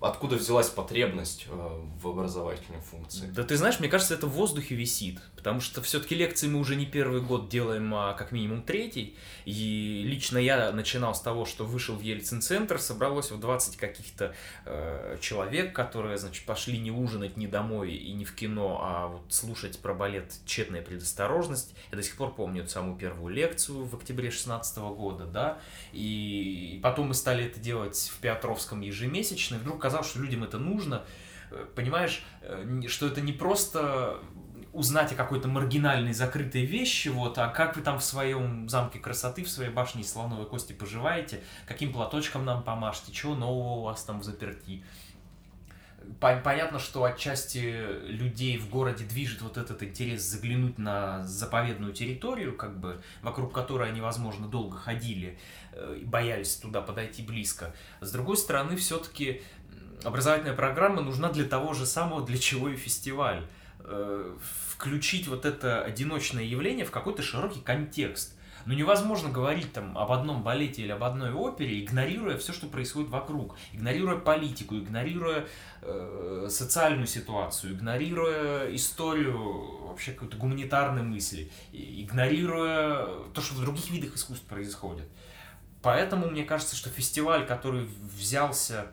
Откуда 0.00 0.36
взялась 0.36 0.70
потребность 0.70 1.46
э, 1.46 1.80
в 2.00 2.08
образовательной 2.08 2.80
функции? 2.80 3.26
Да 3.26 3.42
ты 3.42 3.58
знаешь, 3.58 3.80
мне 3.80 3.88
кажется, 3.90 4.14
это 4.14 4.26
в 4.26 4.30
воздухе 4.30 4.74
висит. 4.74 5.20
Потому 5.36 5.60
что 5.60 5.82
все-таки 5.82 6.14
лекции 6.14 6.48
мы 6.48 6.58
уже 6.58 6.74
не 6.74 6.86
первый 6.86 7.20
год 7.20 7.50
делаем, 7.50 7.94
а 7.94 8.14
как 8.14 8.32
минимум 8.32 8.62
третий. 8.62 9.14
И 9.44 10.02
лично 10.06 10.38
я 10.38 10.72
начинал 10.72 11.14
с 11.14 11.20
того, 11.20 11.44
что 11.44 11.66
вышел 11.66 11.96
в 11.96 12.00
Ельцин-центр, 12.00 12.78
собралось 12.78 13.30
в 13.30 13.38
20 13.38 13.76
каких-то 13.76 14.34
э, 14.64 15.18
человек, 15.20 15.74
которые, 15.74 16.16
значит, 16.16 16.46
пошли 16.46 16.78
не 16.78 16.90
ужинать 16.90 17.36
ни 17.36 17.46
домой 17.46 17.92
и 17.92 18.12
не 18.12 18.24
в 18.24 18.34
кино, 18.34 18.80
а 18.82 19.08
вот 19.08 19.22
слушать 19.28 19.78
про 19.80 19.92
балет 19.92 20.32
«Тщетная 20.46 20.80
предосторожность». 20.80 21.74
Я 21.90 21.98
до 21.98 22.02
сих 22.02 22.16
пор 22.16 22.34
помню 22.34 22.62
эту 22.62 22.70
самую 22.70 22.96
первую 22.96 23.34
лекцию 23.34 23.84
в 23.84 23.94
октябре 23.94 24.30
16 24.30 24.78
года, 24.78 25.26
да. 25.26 25.58
И 25.92 26.80
потом 26.82 27.08
мы 27.08 27.14
стали 27.14 27.44
это 27.44 27.60
делать 27.60 28.10
в 28.14 28.18
Петровском 28.20 28.80
ежемесячно, 28.80 29.56
и 29.56 29.58
вдруг 29.58 29.89
казалось, 29.90 30.08
что 30.08 30.20
людям 30.20 30.44
это 30.44 30.58
нужно. 30.58 31.04
Э, 31.50 31.66
понимаешь, 31.74 32.22
э, 32.42 32.82
что 32.86 33.08
это 33.08 33.20
не 33.20 33.32
просто 33.32 34.20
узнать 34.72 35.12
о 35.12 35.16
какой-то 35.16 35.48
маргинальной 35.48 36.12
закрытой 36.12 36.64
вещи, 36.64 37.08
вот, 37.08 37.38
а 37.38 37.48
как 37.48 37.74
вы 37.76 37.82
там 37.82 37.98
в 37.98 38.04
своем 38.04 38.68
замке 38.68 39.00
красоты, 39.00 39.42
в 39.42 39.50
своей 39.50 39.70
башне 39.70 40.04
слоновой 40.04 40.46
кости 40.46 40.72
поживаете, 40.72 41.42
каким 41.66 41.92
платочком 41.92 42.44
нам 42.44 42.62
помашете, 42.62 43.10
чего 43.10 43.34
нового 43.34 43.80
у 43.80 43.82
вас 43.82 44.04
там 44.04 44.20
в 44.20 44.24
заперти. 44.24 44.84
Понятно, 46.20 46.78
что 46.78 47.04
отчасти 47.04 48.06
людей 48.06 48.58
в 48.58 48.70
городе 48.70 49.04
движет 49.04 49.42
вот 49.42 49.58
этот 49.58 49.82
интерес 49.82 50.22
заглянуть 50.22 50.78
на 50.78 51.24
заповедную 51.24 51.92
территорию, 51.92 52.56
как 52.56 52.78
бы, 52.78 53.02
вокруг 53.22 53.52
которой 53.52 53.90
они, 53.90 54.00
возможно, 54.00 54.48
долго 54.48 54.76
ходили 54.76 55.38
э, 55.72 56.00
боялись 56.04 56.56
туда 56.56 56.80
подойти 56.80 57.22
близко. 57.22 57.74
С 58.00 58.12
другой 58.12 58.36
стороны, 58.36 58.76
все-таки 58.76 59.42
образовательная 60.04 60.54
программа 60.54 61.02
нужна 61.02 61.30
для 61.30 61.44
того 61.44 61.74
же 61.74 61.86
самого, 61.86 62.24
для 62.24 62.38
чего 62.38 62.68
и 62.68 62.76
фестиваль 62.76 63.46
э, 63.80 64.36
включить 64.68 65.28
вот 65.28 65.44
это 65.44 65.82
одиночное 65.82 66.44
явление 66.44 66.84
в 66.84 66.90
какой-то 66.90 67.22
широкий 67.22 67.60
контекст. 67.60 68.36
Но 68.66 68.74
невозможно 68.74 69.30
говорить 69.30 69.72
там 69.72 69.96
об 69.96 70.12
одном 70.12 70.42
балете 70.42 70.82
или 70.82 70.92
об 70.92 71.02
одной 71.02 71.32
опере, 71.32 71.82
игнорируя 71.82 72.36
все, 72.36 72.52
что 72.52 72.66
происходит 72.66 73.08
вокруг, 73.08 73.56
игнорируя 73.72 74.16
политику, 74.18 74.76
игнорируя 74.76 75.46
э, 75.82 76.46
социальную 76.50 77.06
ситуацию, 77.06 77.72
игнорируя 77.72 78.74
историю 78.74 79.86
вообще 79.86 80.12
какой-то 80.12 80.36
гуманитарной 80.36 81.02
мысли, 81.02 81.50
игнорируя 81.72 83.06
то, 83.32 83.40
что 83.40 83.54
в 83.54 83.60
других 83.60 83.90
видах 83.90 84.14
искусств 84.14 84.46
происходит. 84.46 85.08
Поэтому 85.82 86.28
мне 86.28 86.44
кажется, 86.44 86.76
что 86.76 86.90
фестиваль, 86.90 87.46
который 87.46 87.88
взялся 88.14 88.92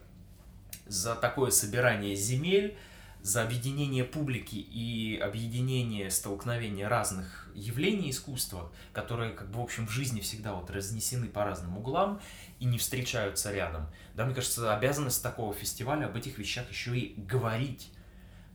за 0.90 1.16
такое 1.16 1.52
собирание 1.52 2.16
земель, 2.16 2.78
за 3.22 3.44
объединение 3.44 4.04
публики 4.04 4.56
и 4.56 5.18
объединение 5.18 6.10
столкновения 6.10 6.88
разных 6.88 7.50
явлений 7.56 8.12
искусства, 8.12 8.72
которые, 8.94 9.34
как 9.34 9.50
бы, 9.50 9.60
в 9.60 9.64
общем, 9.64 9.88
в 9.88 9.92
жизни 9.92 10.22
всегда 10.22 10.54
вот 10.54 10.70
разнесены 10.70 11.28
по 11.28 11.44
разным 11.44 11.78
углам 11.78 12.22
и 12.60 12.66
не 12.66 12.78
встречаются 12.78 13.52
рядом. 13.52 13.88
Да, 14.14 14.26
мне 14.26 14.34
кажется, 14.34 14.74
обязанность 14.74 15.22
такого 15.22 15.54
фестиваля 15.54 16.06
об 16.06 16.16
этих 16.16 16.38
вещах 16.38 16.70
еще 16.70 16.98
и 16.98 17.20
говорить. 17.20 17.92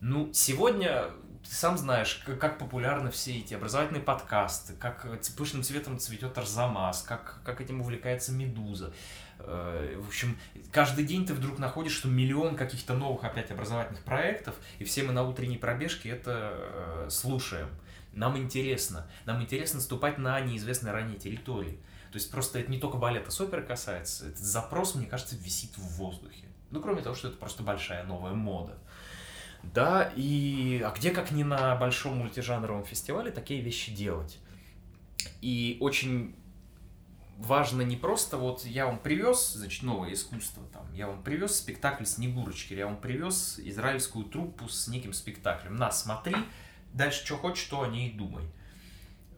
Ну, 0.01 0.33
сегодня 0.33 1.11
ты 1.45 1.55
сам 1.55 1.77
знаешь, 1.77 2.23
как, 2.25 2.39
как 2.39 2.59
популярны 2.59 3.11
все 3.11 3.39
эти 3.39 3.55
образовательные 3.55 4.03
подкасты, 4.03 4.75
как 4.75 5.07
пышным 5.37 5.63
цветом 5.63 5.99
цветет 5.99 6.39
Арзамас, 6.39 7.03
как, 7.03 7.41
как 7.45 7.61
этим 7.61 7.81
увлекается 7.81 8.33
Медуза. 8.33 8.93
Э, 9.45 10.01
в 10.03 10.09
общем, 10.09 10.39
каждый 10.71 11.05
день 11.05 11.27
ты 11.27 11.35
вдруг 11.35 11.59
находишь, 11.59 11.93
что 11.93 12.09
миллион 12.09 12.57
каких-то 12.57 12.95
новых 12.95 13.25
опять 13.25 13.51
образовательных 13.51 14.03
проектов, 14.03 14.55
и 14.79 14.85
все 14.85 15.03
мы 15.03 15.13
на 15.13 15.23
утренней 15.23 15.59
пробежке 15.59 16.11
это 16.11 16.55
э, 16.55 17.09
слушаем. 17.11 17.69
Нам 18.13 18.37
интересно. 18.37 19.07
Нам 19.25 19.43
интересно 19.43 19.81
ступать 19.81 20.19
на 20.19 20.41
неизвестной 20.41 20.93
ранее 20.93 21.19
территории. 21.19 21.79
То 22.11 22.19
есть 22.19 22.31
просто 22.31 22.59
это 22.59 22.71
не 22.71 22.79
только 22.79 22.99
балета 22.99 23.31
с 23.31 23.41
оперы 23.41 23.63
касается, 23.63 24.27
этот 24.27 24.39
запрос, 24.39 24.95
мне 24.95 25.07
кажется, 25.07 25.35
висит 25.37 25.77
в 25.79 25.97
воздухе. 25.97 26.45
Ну, 26.71 26.81
кроме 26.81 27.01
того, 27.01 27.15
что 27.15 27.29
это 27.29 27.39
просто 27.39 27.63
большая 27.63 28.05
новая 28.05 28.35
мода. 28.35 28.77
Да, 29.63 30.13
и 30.17 30.83
а 30.85 30.91
где 30.91 31.11
как 31.11 31.31
не 31.31 31.45
на 31.45 31.75
большом 31.77 32.19
мультижанровом 32.19 32.85
фестивале 32.85 33.31
такие 33.31 33.63
вещи 33.63 33.95
делать? 33.95 34.39
И 35.41 35.79
очень 35.81 36.35
важно 37.47 37.83
не 37.83 37.97
просто 37.97 38.37
вот 38.37 38.65
я 38.65 38.87
вам 38.87 38.99
привез, 38.99 39.53
значит, 39.55 39.83
новое 39.83 40.13
искусство, 40.13 40.63
там, 40.73 40.87
я 40.95 41.07
вам 41.07 41.23
привез 41.23 41.57
спектакль 41.57 42.05
Снегурочки, 42.05 42.75
я 42.75 42.87
вам 42.87 42.97
привез 42.97 43.59
израильскую 43.59 44.25
труппу 44.25 44.69
с 44.69 44.89
неким 44.89 45.13
спектаклем. 45.13 45.77
На, 45.77 45.91
смотри, 45.91 46.37
дальше 46.93 47.25
что 47.25 47.37
хочешь, 47.37 47.65
то 47.65 47.83
о 47.83 47.89
ней 47.89 48.11
и 48.11 48.13
думай. 48.13 48.45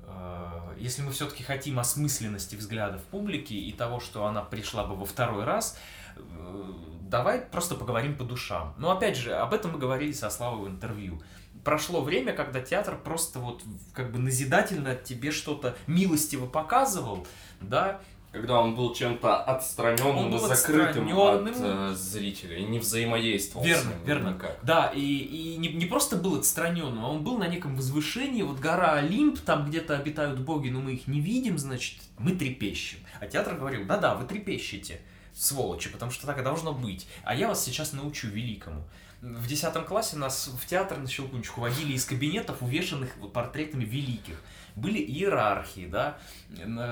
Э, 0.02 0.74
если 0.78 1.02
мы 1.02 1.12
все-таки 1.12 1.42
хотим 1.42 1.78
осмысленности 1.78 2.56
взглядов 2.56 3.02
публики 3.04 3.54
и 3.54 3.72
того, 3.72 4.00
что 4.00 4.26
она 4.26 4.42
пришла 4.42 4.84
бы 4.84 4.96
во 4.96 5.06
второй 5.06 5.44
раз, 5.44 5.78
э, 6.16 6.72
давай 7.02 7.40
просто 7.40 7.74
поговорим 7.74 8.16
по 8.16 8.24
душам. 8.24 8.74
Но 8.76 8.90
опять 8.90 9.16
же, 9.16 9.34
об 9.34 9.54
этом 9.54 9.72
мы 9.72 9.78
говорили 9.78 10.12
со 10.12 10.30
Славой 10.30 10.68
в 10.68 10.70
интервью. 10.70 11.22
Прошло 11.64 12.02
время, 12.02 12.32
когда 12.32 12.60
театр 12.60 12.98
просто 13.02 13.38
вот 13.38 13.62
как 13.92 14.12
бы 14.12 14.18
назидательно 14.18 14.94
тебе 14.94 15.30
что-то 15.30 15.76
милостиво 15.86 16.46
показывал, 16.46 17.26
да, 17.60 18.00
когда 18.34 18.60
он 18.60 18.74
был 18.74 18.92
чем-то 18.92 19.44
отстраненным 19.44 20.26
и 20.26 20.30
был 20.32 20.40
закрытым 20.40 21.06
отстраненным. 21.06 21.92
от 21.92 21.92
э, 21.92 21.94
зрителя 21.94 22.56
и 22.56 22.64
не 22.64 22.80
взаимодействовал 22.80 23.64
Верно, 23.64 23.92
с 23.92 23.94
ним 23.94 24.04
верно. 24.04 24.28
никак. 24.30 24.58
Да, 24.64 24.90
и, 24.92 25.00
и 25.00 25.56
не, 25.56 25.68
не 25.68 25.86
просто 25.86 26.16
был 26.16 26.36
отстраненным, 26.36 27.04
а 27.04 27.10
он 27.10 27.22
был 27.22 27.38
на 27.38 27.46
неком 27.46 27.76
возвышении, 27.76 28.42
вот 28.42 28.58
гора 28.58 28.94
Олимп, 28.94 29.38
там 29.38 29.68
где-то 29.68 29.96
обитают 29.96 30.40
боги, 30.40 30.68
но 30.68 30.80
мы 30.80 30.94
их 30.94 31.06
не 31.06 31.20
видим, 31.20 31.58
значит, 31.58 32.00
мы 32.18 32.32
трепещем. 32.32 32.98
А 33.20 33.26
театр 33.26 33.54
говорил, 33.54 33.86
да-да, 33.86 34.16
вы 34.16 34.26
трепещете, 34.26 35.00
сволочи, 35.32 35.88
потому 35.88 36.10
что 36.10 36.26
так 36.26 36.36
и 36.40 36.42
должно 36.42 36.72
быть. 36.72 37.06
А 37.22 37.36
я 37.36 37.46
вас 37.46 37.64
сейчас 37.64 37.92
научу 37.92 38.26
великому. 38.26 38.82
В 39.24 39.46
10 39.46 39.86
классе 39.86 40.18
нас 40.18 40.48
в 40.48 40.66
театр 40.66 40.98
на 40.98 41.08
Щелкунчику 41.08 41.62
водили 41.62 41.94
из 41.94 42.04
кабинетов, 42.04 42.60
увешанных 42.60 43.08
портретами 43.32 43.82
великих. 43.82 44.38
Были 44.76 44.98
иерархии, 44.98 45.86
да. 45.86 46.18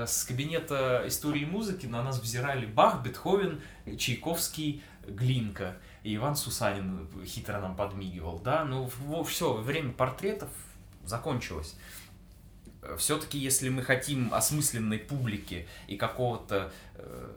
С 0.07 0.23
кабинета 0.23 1.03
истории 1.05 1.45
музыки 1.45 1.85
на 1.85 2.01
нас 2.01 2.19
взирали 2.19 2.65
Бах, 2.65 3.03
Бетховен, 3.03 3.61
Чайковский, 3.99 4.81
Глинка. 5.05 5.77
И 6.01 6.15
Иван 6.15 6.35
Сусанин 6.35 7.07
хитро 7.23 7.59
нам 7.59 7.75
подмигивал, 7.75 8.39
да. 8.39 8.65
Ну, 8.65 8.89
все, 9.25 9.53
время 9.53 9.91
портретов 9.91 10.49
закончилось. 11.05 11.75
Все-таки, 12.97 13.37
если 13.37 13.69
мы 13.69 13.83
хотим 13.83 14.33
осмысленной 14.33 14.97
публики 14.97 15.67
и 15.87 15.97
какого-то 15.97 16.73
э, 16.95 17.31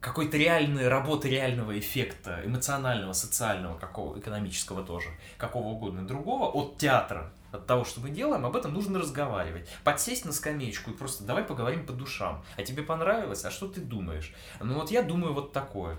какой-то 0.00 0.38
реальной 0.38 0.88
работы, 0.88 1.28
реального 1.28 1.78
эффекта, 1.78 2.40
эмоционального, 2.44 3.12
социального, 3.12 3.78
какого, 3.78 4.18
экономического 4.18 4.82
тоже, 4.82 5.10
какого 5.36 5.68
угодно 5.68 6.06
другого, 6.06 6.46
от 6.46 6.78
театра, 6.78 7.32
от 7.52 7.66
того, 7.66 7.84
что 7.84 8.00
мы 8.00 8.10
делаем, 8.10 8.46
об 8.46 8.56
этом 8.56 8.72
нужно 8.72 8.98
разговаривать. 8.98 9.68
Подсесть 9.84 10.24
на 10.24 10.32
скамеечку 10.32 10.90
и 10.90 10.96
просто 10.96 11.24
давай 11.24 11.44
поговорим 11.44 11.84
по 11.84 11.92
душам. 11.92 12.42
А 12.56 12.62
тебе 12.62 12.82
понравилось? 12.82 13.44
А 13.44 13.50
что 13.50 13.68
ты 13.68 13.80
думаешь? 13.80 14.32
Ну 14.60 14.74
вот 14.74 14.90
я 14.90 15.02
думаю 15.02 15.34
вот 15.34 15.52
такое. 15.52 15.98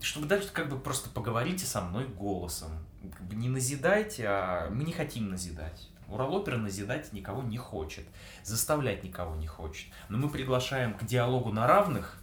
Чтобы 0.00 0.26
дальше 0.26 0.48
как 0.52 0.70
бы 0.70 0.78
просто 0.78 1.10
поговорите 1.10 1.66
со 1.66 1.82
мной 1.82 2.06
голосом. 2.06 2.70
Как 3.12 3.22
бы 3.26 3.34
не 3.34 3.50
назидайте, 3.50 4.26
а 4.26 4.70
мы 4.70 4.84
не 4.84 4.92
хотим 4.92 5.28
назидать. 5.28 5.88
Уралопера 6.08 6.56
назидать 6.56 7.12
никого 7.12 7.42
не 7.42 7.56
хочет, 7.56 8.04
заставлять 8.42 9.04
никого 9.04 9.36
не 9.36 9.46
хочет. 9.46 9.86
Но 10.08 10.18
мы 10.18 10.28
приглашаем 10.28 10.94
к 10.94 11.04
диалогу 11.04 11.52
на 11.52 11.68
равных, 11.68 12.19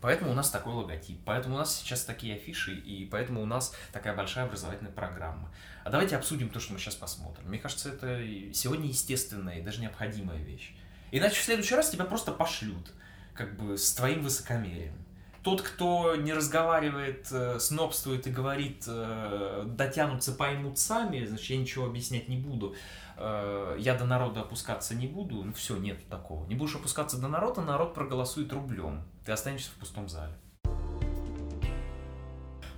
Поэтому 0.00 0.30
у 0.30 0.34
нас 0.34 0.50
такой 0.50 0.74
логотип, 0.74 1.18
поэтому 1.24 1.56
у 1.56 1.58
нас 1.58 1.76
сейчас 1.76 2.04
такие 2.04 2.36
афиши, 2.36 2.74
и 2.74 3.06
поэтому 3.06 3.42
у 3.42 3.46
нас 3.46 3.74
такая 3.92 4.14
большая 4.14 4.44
образовательная 4.44 4.92
программа. 4.92 5.50
А 5.84 5.90
давайте 5.90 6.16
обсудим 6.16 6.48
то, 6.48 6.60
что 6.60 6.72
мы 6.72 6.78
сейчас 6.78 6.94
посмотрим. 6.94 7.48
Мне 7.48 7.58
кажется, 7.58 7.90
это 7.90 8.20
сегодня 8.52 8.88
естественная 8.88 9.58
и 9.58 9.62
даже 9.62 9.80
необходимая 9.80 10.38
вещь. 10.38 10.74
Иначе 11.10 11.40
в 11.40 11.44
следующий 11.44 11.74
раз 11.74 11.90
тебя 11.90 12.04
просто 12.04 12.32
пошлют, 12.32 12.92
как 13.34 13.56
бы 13.56 13.78
с 13.78 13.94
твоим 13.94 14.22
высокомерием. 14.22 14.94
Тот, 15.42 15.62
кто 15.62 16.16
не 16.16 16.32
разговаривает, 16.32 17.28
э, 17.30 17.60
снобствует 17.60 18.26
и 18.26 18.30
говорит, 18.30 18.82
э, 18.88 19.62
дотянутся, 19.64 20.32
поймут 20.32 20.76
сами, 20.76 21.24
значит, 21.24 21.50
я 21.50 21.56
ничего 21.56 21.86
объяснять 21.86 22.28
не 22.28 22.36
буду, 22.36 22.74
э, 23.16 23.76
я 23.78 23.94
до 23.94 24.06
народа 24.06 24.40
опускаться 24.40 24.96
не 24.96 25.06
буду, 25.06 25.44
ну 25.44 25.52
все, 25.52 25.76
нет 25.76 26.04
такого. 26.08 26.44
Не 26.48 26.56
будешь 26.56 26.74
опускаться 26.74 27.20
до 27.20 27.28
народа, 27.28 27.60
народ 27.60 27.94
проголосует 27.94 28.52
рублем. 28.52 29.04
Ты 29.26 29.32
останешься 29.32 29.70
в 29.70 29.80
пустом 29.80 30.08
зале. 30.08 30.32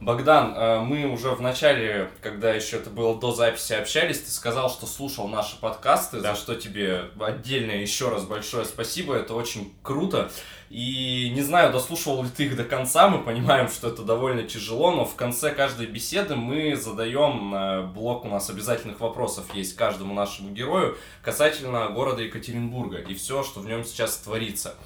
Богдан, 0.01 0.55
э, 0.57 0.81
мы 0.81 1.07
уже 1.07 1.33
в 1.33 1.43
начале, 1.43 2.09
когда 2.23 2.55
еще 2.55 2.77
это 2.77 2.89
было 2.89 3.19
до 3.21 3.33
записи, 3.33 3.75
общались, 3.75 4.21
ты 4.23 4.31
сказал, 4.31 4.71
что 4.71 4.87
слушал 4.87 5.29
наши 5.29 5.61
подкасты, 5.61 6.21
Да. 6.21 6.35
за 6.35 6.41
что 6.41 6.55
тебе 6.55 7.11
отдельно 7.21 7.73
еще 7.73 8.09
раз 8.09 8.25
большое 8.25 8.65
спасибо, 8.65 9.15
это 9.15 9.35
очень 9.35 9.75
круто. 9.83 10.31
И 10.71 11.31
не 11.35 11.43
знаю, 11.43 11.73
дослушивал 11.73 12.23
ли 12.23 12.31
ты 12.31 12.45
их 12.45 12.57
до 12.57 12.65
конца, 12.65 13.09
мы 13.09 13.19
понимаем, 13.23 13.69
что 13.69 13.89
это 13.89 14.03
довольно 14.03 14.45
тяжело, 14.45 14.93
но 14.93 15.05
в 15.05 15.17
конце 15.17 15.51
каждой 15.51 15.87
беседы 15.87 16.37
мы 16.37 16.77
задаем 16.77 17.55
э, 17.55 17.83
блок 17.83 18.25
у 18.25 18.29
нас 18.29 18.49
обязательных 18.49 19.01
вопросов 19.01 19.53
есть 19.53 19.77
каждому 19.77 20.15
нашему 20.15 20.51
герою 20.55 20.97
касательно 21.23 21.89
города 21.89 22.23
Екатеринбурга 22.23 22.99
и 22.99 23.15
все, 23.15 23.43
что 23.43 23.61
в 23.61 23.67
нем 23.67 23.85
сейчас 23.85 24.17
творится. 24.17 24.77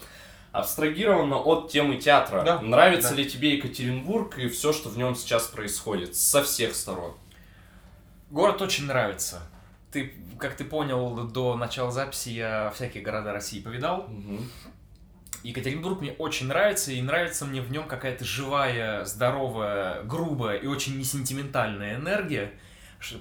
Абстрагированно 0.53 1.37
от 1.39 1.71
темы 1.71 1.97
театра. 1.97 2.43
Да, 2.43 2.61
Нравится 2.61 3.11
да. 3.11 3.17
ли 3.17 3.29
тебе 3.29 3.57
Екатеринбург 3.57 4.39
и 4.39 4.49
все, 4.49 4.73
что 4.73 4.91
в 4.91 4.99
нем 4.99 5.15
сейчас 5.15 5.47
происходит 5.47 6.15
со 6.15 6.43
всех 6.43 6.75
сторон? 6.75 7.15
Город 8.31 8.61
очень 8.61 8.87
нравится. 8.87 9.41
Ты, 9.91 10.15
как 10.39 10.55
ты 10.57 10.65
понял, 10.65 11.27
до 11.29 11.57
начала 11.57 11.91
записи 11.91 12.31
я 12.31 12.71
всякие 12.75 13.03
города 13.03 13.33
России 13.33 13.61
повидал. 13.61 14.09
Екатеринбург 15.43 16.01
мне 16.01 16.13
очень 16.13 16.47
нравится, 16.47 16.93
и 16.93 17.03
нравится 17.03 17.45
мне 17.47 17.61
в 17.63 17.71
нем 17.71 17.89
какая-то 17.89 18.25
живая, 18.25 19.05
здоровая, 19.05 20.03
грубая 20.03 20.57
и 20.59 20.67
очень 20.67 20.99
несентиментальная 20.99 21.97
энергия. 21.97 22.53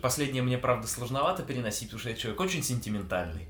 Последнее 0.01 0.43
мне, 0.43 0.57
правда, 0.57 0.87
сложновато 0.87 1.43
переносить, 1.43 1.87
потому 1.87 1.99
что 1.99 2.09
я 2.09 2.15
человек 2.15 2.39
очень 2.39 2.61
сентиментальный. 2.61 3.47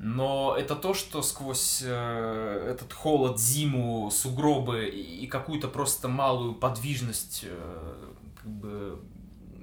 Но 0.00 0.54
это 0.56 0.76
то, 0.76 0.94
что 0.94 1.22
сквозь 1.22 1.82
э, 1.84 2.68
этот 2.70 2.92
холод, 2.92 3.40
зиму, 3.40 4.10
сугробы 4.12 4.86
и, 4.86 5.26
какую-то 5.26 5.66
просто 5.66 6.06
малую 6.08 6.54
подвижность 6.54 7.40
э, 7.44 8.12
как 8.36 8.46
бы 8.46 9.00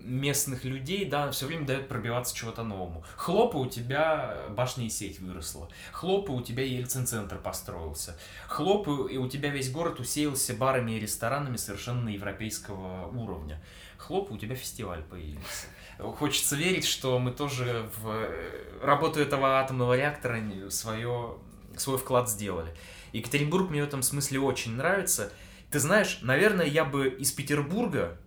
местных 0.06 0.64
людей, 0.64 1.06
да, 1.06 1.32
все 1.32 1.48
время 1.48 1.66
дает 1.66 1.88
пробиваться 1.88 2.36
чего-то 2.36 2.64
новому. 2.64 3.04
Хлопа 3.16 3.58
у 3.58 3.66
тебя 3.66 4.38
башня 4.50 4.86
и 4.86 4.90
сеть 4.90 5.20
выросла. 5.20 5.70
Хлопа 5.92 6.32
у 6.32 6.42
тебя 6.42 6.64
Ельцин-центр 6.64 7.38
построился. 7.38 8.18
Хлопа 8.48 9.08
и 9.08 9.18
у 9.18 9.28
тебя 9.28 9.50
весь 9.50 9.72
город 9.72 10.00
усеялся 10.00 10.54
барами 10.54 10.92
и 10.92 11.00
ресторанами 11.00 11.58
совершенно 11.58 12.10
европейского 12.10 13.08
уровня. 13.08 13.62
Хлопа 13.98 14.34
у 14.34 14.38
тебя 14.38 14.56
фестиваль 14.56 15.02
появился. 15.04 15.68
Хочется 15.98 16.56
верить, 16.56 16.86
что 16.86 17.20
мы 17.20 17.32
тоже 17.32 17.90
в 17.98 18.10
э, 18.10 18.80
работу 18.82 19.20
этого 19.20 19.60
атомного 19.60 19.96
реактора 19.96 20.42
свое, 20.70 21.38
свой 21.78 21.98
вклад 21.98 22.30
сделали. 22.30 22.74
Екатеринбург 23.14 23.70
мне 23.70 23.82
в 23.84 23.88
этом 23.88 24.02
смысле 24.02 24.42
очень 24.42 24.74
нравится. 24.74 25.32
Ты 25.72 25.80
знаешь, 25.80 26.20
наверное, 26.22 26.66
я 26.66 26.84
бы 26.84 27.08
из 27.08 27.32
Петербурга 27.32 28.18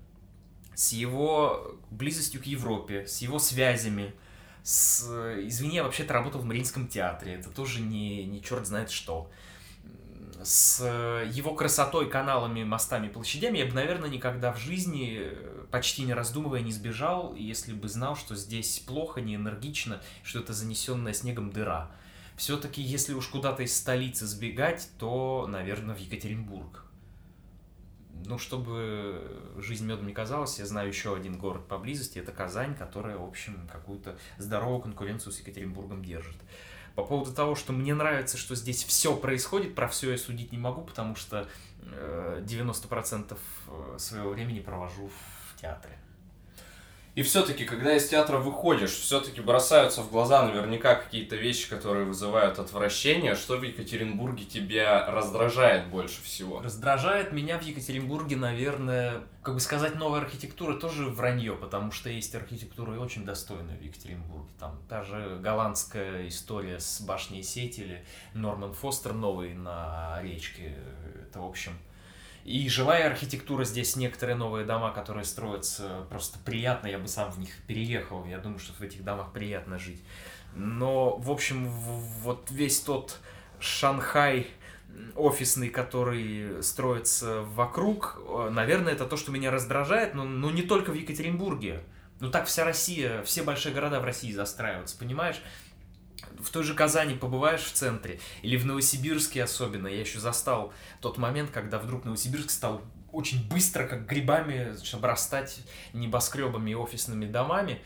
с 0.75 0.93
его 0.93 1.79
близостью 1.91 2.43
к 2.43 2.47
Европе, 2.47 3.07
с 3.07 3.19
его 3.19 3.39
связями, 3.39 4.15
с... 4.63 5.03
Извини, 5.47 5.77
я 5.77 5.85
вообще-то 5.85 6.15
работал 6.15 6.41
в 6.41 6.45
Мариинском 6.45 6.89
театре, 6.89 7.35
это 7.35 7.51
тоже 7.51 7.81
не, 7.81 8.25
не 8.25 8.43
черт 8.43 8.67
знает 8.67 8.91
что. 8.91 9.31
С 10.43 10.85
его 11.33 11.55
красотой, 11.55 12.09
каналами, 12.09 12.63
мостами, 12.63 13.09
площадями 13.09 13.59
я 13.59 13.67
бы, 13.67 13.73
наверное, 13.73 14.09
никогда 14.09 14.53
в 14.53 14.59
жизни, 14.59 15.19
э, 15.21 15.65
почти 15.71 16.03
не 16.03 16.15
раздумывая, 16.15 16.61
не 16.61 16.71
сбежал, 16.71 17.35
если 17.35 17.73
бы 17.73 17.89
знал, 17.89 18.15
что 18.15 18.37
здесь 18.37 18.79
плохо, 18.79 19.21
не 19.21 19.35
энергично, 19.35 20.01
что 20.23 20.39
это 20.39 20.53
занесенная 20.53 21.13
снегом 21.13 21.51
дыра. 21.51 21.91
Все-таки, 22.37 22.81
если 22.81 23.15
уж 23.15 23.27
куда-то 23.27 23.65
из 23.65 23.77
столицы 23.77 24.27
сбегать, 24.27 24.89
то, 24.99 25.47
наверное, 25.49 25.97
в 25.97 25.99
Екатеринбург. 25.99 26.85
Ну, 28.25 28.39
чтобы 28.39 29.43
жизнь 29.59 29.87
медом 29.87 30.07
не 30.07 30.13
казалась, 30.13 30.59
я 30.61 30.67
знаю 30.67 30.89
еще 30.89 31.17
один 31.17 31.37
город 31.37 31.67
поблизости, 31.67 32.19
это 32.19 32.31
Казань, 32.31 32.77
которая, 32.77 33.17
в 33.17 33.25
общем, 33.25 33.69
какую-то 33.73 34.19
здоровую 34.39 34.83
конкуренцию 34.83 35.33
с 35.33 35.41
Екатеринбургом 35.41 36.05
держит. 36.05 36.37
По 36.99 37.05
поводу 37.05 37.33
того, 37.33 37.55
что 37.55 37.73
мне 37.73 37.95
нравится, 37.95 38.37
что 38.37 38.57
здесь 38.57 38.83
все 38.83 39.15
происходит, 39.15 39.77
про 39.77 39.87
все 39.87 40.11
я 40.11 40.19
судить 40.19 40.51
не 40.51 40.59
могу, 40.59 40.83
потому 40.83 41.15
что 41.15 41.47
э, 41.83 42.43
90% 42.45 43.39
своего 43.99 44.31
времени 44.31 44.59
провожу 44.59 45.09
в 45.09 45.61
театре. 45.61 45.97
И 47.19 47.23
все-таки, 47.23 47.65
когда 47.65 47.97
из 47.97 48.09
театра 48.09 48.39
выходишь, 48.39 48.93
все-таки 48.93 49.41
бросаются 49.41 50.03
в 50.03 50.11
глаза 50.13 50.45
наверняка 50.45 50.95
какие-то 50.95 51.35
вещи, 51.35 51.69
которые 51.69 52.05
вызывают 52.05 52.61
отвращение. 52.61 53.35
Что 53.35 53.57
в 53.57 53.65
Екатеринбурге 53.65 54.45
тебя 54.45 55.05
раздражает 55.11 55.89
больше 55.89 56.23
всего? 56.23 56.61
Раздражает 56.61 57.33
меня 57.33 57.59
в 57.59 57.63
Екатеринбурге, 57.63 58.37
наверное, 58.37 59.23
как 59.43 59.55
бы 59.55 59.61
сказать, 59.61 59.97
новая 59.97 60.21
архитектура 60.21 60.75
тоже 60.79 61.07
вранье, 61.07 61.57
потому 61.57 61.91
что 61.91 62.09
есть 62.09 62.37
архитектура 62.37 62.95
и 62.95 62.99
очень 62.99 63.25
достойная 63.25 63.77
в 63.77 63.83
Екатеринбурге. 63.83 64.51
Там 64.61 64.81
та 64.89 65.03
же 65.03 65.41
голландская 65.43 66.29
история 66.29 66.79
с 66.79 67.01
башней 67.01 67.43
сети 67.43 67.81
или 67.81 68.05
Норман 68.35 68.75
Фостер 68.75 69.13
новый 69.13 69.55
на 69.55 70.21
речке. 70.23 70.77
Это, 71.29 71.41
в 71.41 71.47
общем, 71.47 71.73
и 72.49 72.67
жилая 72.71 73.07
архитектура 73.07 73.65
здесь, 73.65 73.95
некоторые 73.95 74.35
новые 74.35 74.65
дома, 74.65 74.91
которые 74.91 75.25
строятся, 75.25 76.07
просто 76.09 76.39
приятно, 76.39 76.87
я 76.87 76.99
бы 76.99 77.07
сам 77.07 77.31
в 77.31 77.39
них 77.39 77.51
переехал, 77.67 78.25
я 78.25 78.39
думаю, 78.39 78.59
что 78.59 78.73
в 78.73 78.81
этих 78.81 79.05
домах 79.05 79.33
приятно 79.33 79.79
жить. 79.79 80.03
Но, 80.55 81.17
в 81.19 81.31
общем, 81.31 81.69
вот 81.69 82.51
весь 82.51 82.81
тот 82.81 83.19
Шанхай 83.61 84.47
офисный, 85.15 85.69
который 85.69 86.63
строится 86.63 87.43
вокруг, 87.43 88.19
э, 88.27 88.49
наверное, 88.51 88.95
это 88.95 89.05
то, 89.05 89.19
что 89.19 89.31
меня 89.31 89.51
раздражает, 89.51 90.15
но, 90.15 90.25
но 90.25 90.51
не 90.51 90.63
только 90.63 90.91
в 90.91 90.95
Екатеринбурге. 90.95 91.83
Ну 92.21 92.31
так 92.31 92.47
вся 92.47 92.65
Россия, 92.65 93.23
все 93.23 93.43
большие 93.43 93.75
города 93.75 94.01
в 94.01 94.05
России 94.05 94.33
застраиваются, 94.33 94.99
понимаешь? 94.99 95.41
В 96.41 96.51
той 96.51 96.65
же 96.65 96.75
Казани 96.75 97.15
побываешь 97.15 97.63
в 97.63 97.73
центре, 97.73 98.21
или 98.43 98.57
в 98.57 98.67
Новосибирске 98.67 99.45
особенно, 99.45 99.89
я 99.89 100.01
еще 100.01 100.19
застал 100.19 100.73
тот 101.01 101.19
момент, 101.19 101.51
когда 101.51 101.79
вдруг 101.79 102.05
Новосибирск 102.05 102.51
стал 102.51 102.83
очень 103.13 103.49
быстро, 103.49 103.87
как 103.87 104.07
грибами, 104.07 104.73
значит, 104.73 104.95
обрастать 104.95 105.61
небоскребами 105.93 106.73
и 106.73 106.75
офисными 106.75 107.27
домами. 107.27 107.81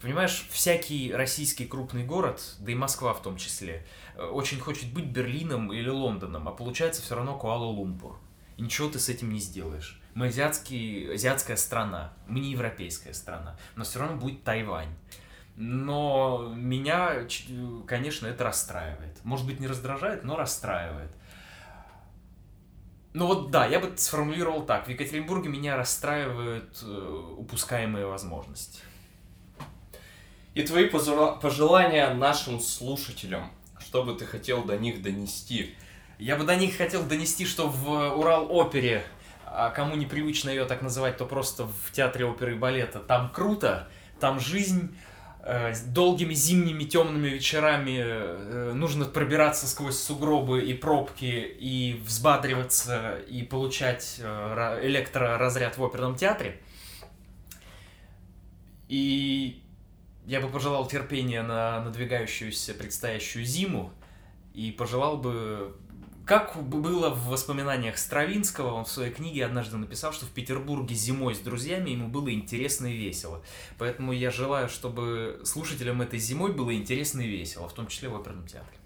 Понимаешь, 0.00 0.46
всякий 0.50 1.12
российский 1.12 1.66
крупный 1.66 2.04
город, 2.04 2.40
да 2.60 2.70
и 2.70 2.74
Москва 2.76 3.12
в 3.12 3.20
том 3.20 3.36
числе, 3.36 3.84
э, 4.14 4.22
очень 4.24 4.60
хочет 4.60 4.92
быть 4.92 5.06
Берлином 5.06 5.72
или 5.72 5.88
Лондоном, 5.88 6.46
а 6.46 6.52
получается 6.52 7.02
все 7.02 7.16
равно 7.16 7.36
Куала-Лумпур. 7.36 8.16
И 8.56 8.62
ничего 8.62 8.88
ты 8.88 9.00
с 9.00 9.08
этим 9.08 9.32
не 9.32 9.40
сделаешь. 9.40 10.00
Мы 10.14 10.28
азиатский, 10.28 11.12
азиатская 11.14 11.56
страна, 11.56 12.12
мы 12.28 12.38
не 12.38 12.52
европейская 12.52 13.12
страна, 13.12 13.58
но 13.74 13.84
все 13.84 13.98
равно 13.98 14.16
будет 14.16 14.44
Тайвань. 14.44 14.94
Но 15.60 16.52
меня, 16.54 17.26
конечно, 17.88 18.28
это 18.28 18.44
расстраивает. 18.44 19.18
Может 19.24 19.44
быть, 19.44 19.58
не 19.58 19.66
раздражает, 19.66 20.22
но 20.22 20.36
расстраивает. 20.36 21.10
Ну 23.12 23.26
вот 23.26 23.50
да, 23.50 23.66
я 23.66 23.80
бы 23.80 23.92
сформулировал 23.96 24.64
так. 24.64 24.86
В 24.86 24.90
Екатеринбурге 24.90 25.48
меня 25.48 25.76
расстраивают 25.76 26.78
э, 26.80 27.34
упускаемые 27.38 28.06
возможности. 28.06 28.82
И 30.54 30.62
твои 30.62 30.86
пожелания 30.86 32.14
нашим 32.14 32.60
слушателям, 32.60 33.50
что 33.80 34.04
бы 34.04 34.14
ты 34.14 34.26
хотел 34.26 34.62
до 34.62 34.78
них 34.78 35.02
донести? 35.02 35.74
Я 36.20 36.36
бы 36.36 36.44
до 36.44 36.54
них 36.54 36.76
хотел 36.76 37.02
донести, 37.02 37.44
что 37.44 37.66
в 37.66 38.16
Урал-опере, 38.16 39.02
а 39.44 39.70
кому 39.70 39.96
непривычно 39.96 40.50
ее 40.50 40.66
так 40.66 40.82
называть, 40.82 41.16
то 41.16 41.26
просто 41.26 41.66
в 41.66 41.90
театре 41.90 42.26
оперы 42.26 42.54
и 42.54 42.58
балета, 42.58 43.00
там 43.00 43.32
круто, 43.32 43.88
там 44.20 44.38
жизнь, 44.38 44.94
Э, 44.94 45.07
долгими 45.94 46.34
зимними 46.34 46.84
темными 46.84 47.28
вечерами 47.28 48.00
э, 48.00 48.72
нужно 48.74 49.06
пробираться 49.06 49.66
сквозь 49.66 49.98
сугробы 49.98 50.62
и 50.62 50.74
пробки 50.74 51.24
и 51.24 51.98
взбадриваться 52.04 53.16
и 53.28 53.42
получать 53.42 54.16
э, 54.18 54.80
электроразряд 54.82 55.78
в 55.78 55.84
оперном 55.84 56.16
театре. 56.16 56.60
И 58.88 59.62
я 60.26 60.42
бы 60.42 60.48
пожелал 60.48 60.86
терпения 60.86 61.42
на 61.42 61.82
надвигающуюся 61.82 62.74
предстоящую 62.74 63.46
зиму 63.46 63.90
и 64.52 64.70
пожелал 64.70 65.16
бы 65.16 65.74
как 66.28 66.62
было 66.62 67.08
в 67.08 67.28
воспоминаниях 67.28 67.96
Стравинского, 67.96 68.74
он 68.74 68.84
в 68.84 68.90
своей 68.90 69.10
книге 69.10 69.46
однажды 69.46 69.78
написал, 69.78 70.12
что 70.12 70.26
в 70.26 70.28
Петербурге 70.28 70.94
зимой 70.94 71.34
с 71.34 71.38
друзьями 71.38 71.88
ему 71.88 72.08
было 72.08 72.30
интересно 72.30 72.86
и 72.86 72.96
весело. 72.96 73.42
Поэтому 73.78 74.12
я 74.12 74.30
желаю, 74.30 74.68
чтобы 74.68 75.40
слушателям 75.44 76.02
этой 76.02 76.18
зимой 76.18 76.52
было 76.52 76.74
интересно 76.74 77.22
и 77.22 77.26
весело, 77.26 77.66
в 77.66 77.72
том 77.72 77.86
числе 77.86 78.10
в 78.10 78.16
оперном 78.16 78.46
театре. 78.46 78.76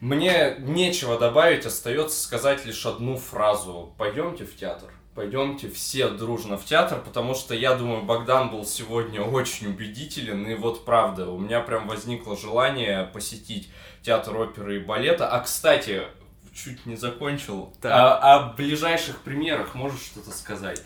Мне 0.00 0.56
нечего 0.60 1.18
добавить, 1.18 1.66
остается 1.66 2.22
сказать 2.22 2.64
лишь 2.64 2.86
одну 2.86 3.18
фразу. 3.18 3.94
Пойдемте 3.98 4.46
в 4.46 4.56
театр. 4.56 4.90
Пойдемте 5.14 5.70
все 5.70 6.08
дружно 6.08 6.58
в 6.58 6.64
театр, 6.64 7.00
потому 7.04 7.34
что 7.34 7.54
я 7.54 7.76
думаю, 7.76 8.02
Богдан 8.02 8.50
был 8.50 8.64
сегодня 8.64 9.22
очень 9.22 9.68
убедителен, 9.68 10.44
и 10.44 10.54
вот 10.56 10.84
правда, 10.84 11.30
у 11.30 11.38
меня 11.38 11.60
прям 11.60 11.86
возникло 11.86 12.36
желание 12.36 13.04
посетить 13.04 13.70
театр 14.02 14.36
оперы 14.36 14.76
и 14.76 14.80
балета. 14.80 15.28
А, 15.28 15.40
кстати, 15.40 16.02
чуть 16.52 16.84
не 16.84 16.96
закончил. 16.96 17.72
А, 17.84 18.34
о 18.34 18.52
ближайших 18.54 19.20
примерах 19.20 19.74
можешь 19.74 20.02
что-то 20.02 20.30
сказать? 20.30 20.82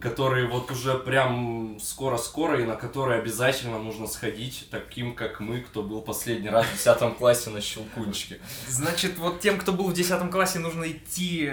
которые 0.00 0.46
вот 0.46 0.70
уже 0.70 0.94
прям 0.94 1.78
скоро-скоро 1.80 2.60
и 2.60 2.64
на 2.64 2.76
которые 2.76 3.20
обязательно 3.20 3.78
нужно 3.78 4.06
сходить, 4.06 4.68
таким 4.70 5.14
как 5.14 5.40
мы, 5.40 5.60
кто 5.60 5.82
был 5.82 6.02
последний 6.02 6.50
раз 6.50 6.66
в 6.66 6.72
10 6.72 7.16
классе 7.16 7.50
на 7.50 7.60
Щелкунчике. 7.60 8.38
Значит, 8.68 9.18
вот 9.18 9.40
тем, 9.40 9.58
кто 9.58 9.72
был 9.72 9.88
в 9.88 9.92
10 9.92 10.30
классе, 10.30 10.60
нужно 10.60 10.88
идти 10.88 11.50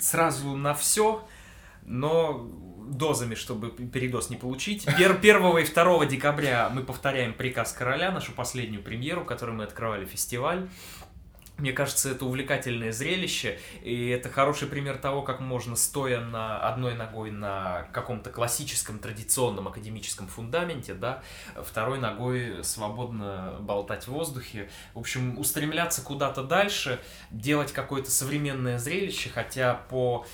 сразу 0.00 0.54
на 0.54 0.74
все, 0.74 1.26
но 1.88 2.48
дозами, 2.88 3.34
чтобы 3.34 3.70
передоз 3.70 4.30
не 4.30 4.36
получить. 4.36 4.86
1 4.86 5.16
и 5.16 5.64
2 5.64 6.06
декабря 6.06 6.70
мы 6.72 6.82
повторяем 6.82 7.34
«Приказ 7.34 7.72
короля», 7.72 8.10
нашу 8.10 8.32
последнюю 8.32 8.82
премьеру, 8.82 9.24
которую 9.24 9.58
мы 9.58 9.64
открывали 9.64 10.06
фестиваль. 10.06 10.68
Мне 11.58 11.72
кажется, 11.72 12.12
это 12.12 12.24
увлекательное 12.24 12.92
зрелище, 12.92 13.58
и 13.82 14.10
это 14.10 14.28
хороший 14.28 14.68
пример 14.68 14.96
того, 14.96 15.22
как 15.22 15.40
можно, 15.40 15.74
стоя 15.74 16.20
на 16.20 16.60
одной 16.60 16.94
ногой 16.94 17.32
на 17.32 17.88
каком-то 17.92 18.30
классическом, 18.30 19.00
традиционном 19.00 19.66
академическом 19.66 20.28
фундаменте, 20.28 20.94
да, 20.94 21.20
второй 21.64 21.98
ногой 21.98 22.62
свободно 22.62 23.56
болтать 23.58 24.04
в 24.04 24.08
воздухе. 24.12 24.70
В 24.94 25.00
общем, 25.00 25.36
устремляться 25.36 26.00
куда-то 26.00 26.44
дальше, 26.44 27.00
делать 27.32 27.72
какое-то 27.72 28.12
современное 28.12 28.78
зрелище, 28.78 29.28
хотя 29.28 29.74
по 29.74 30.26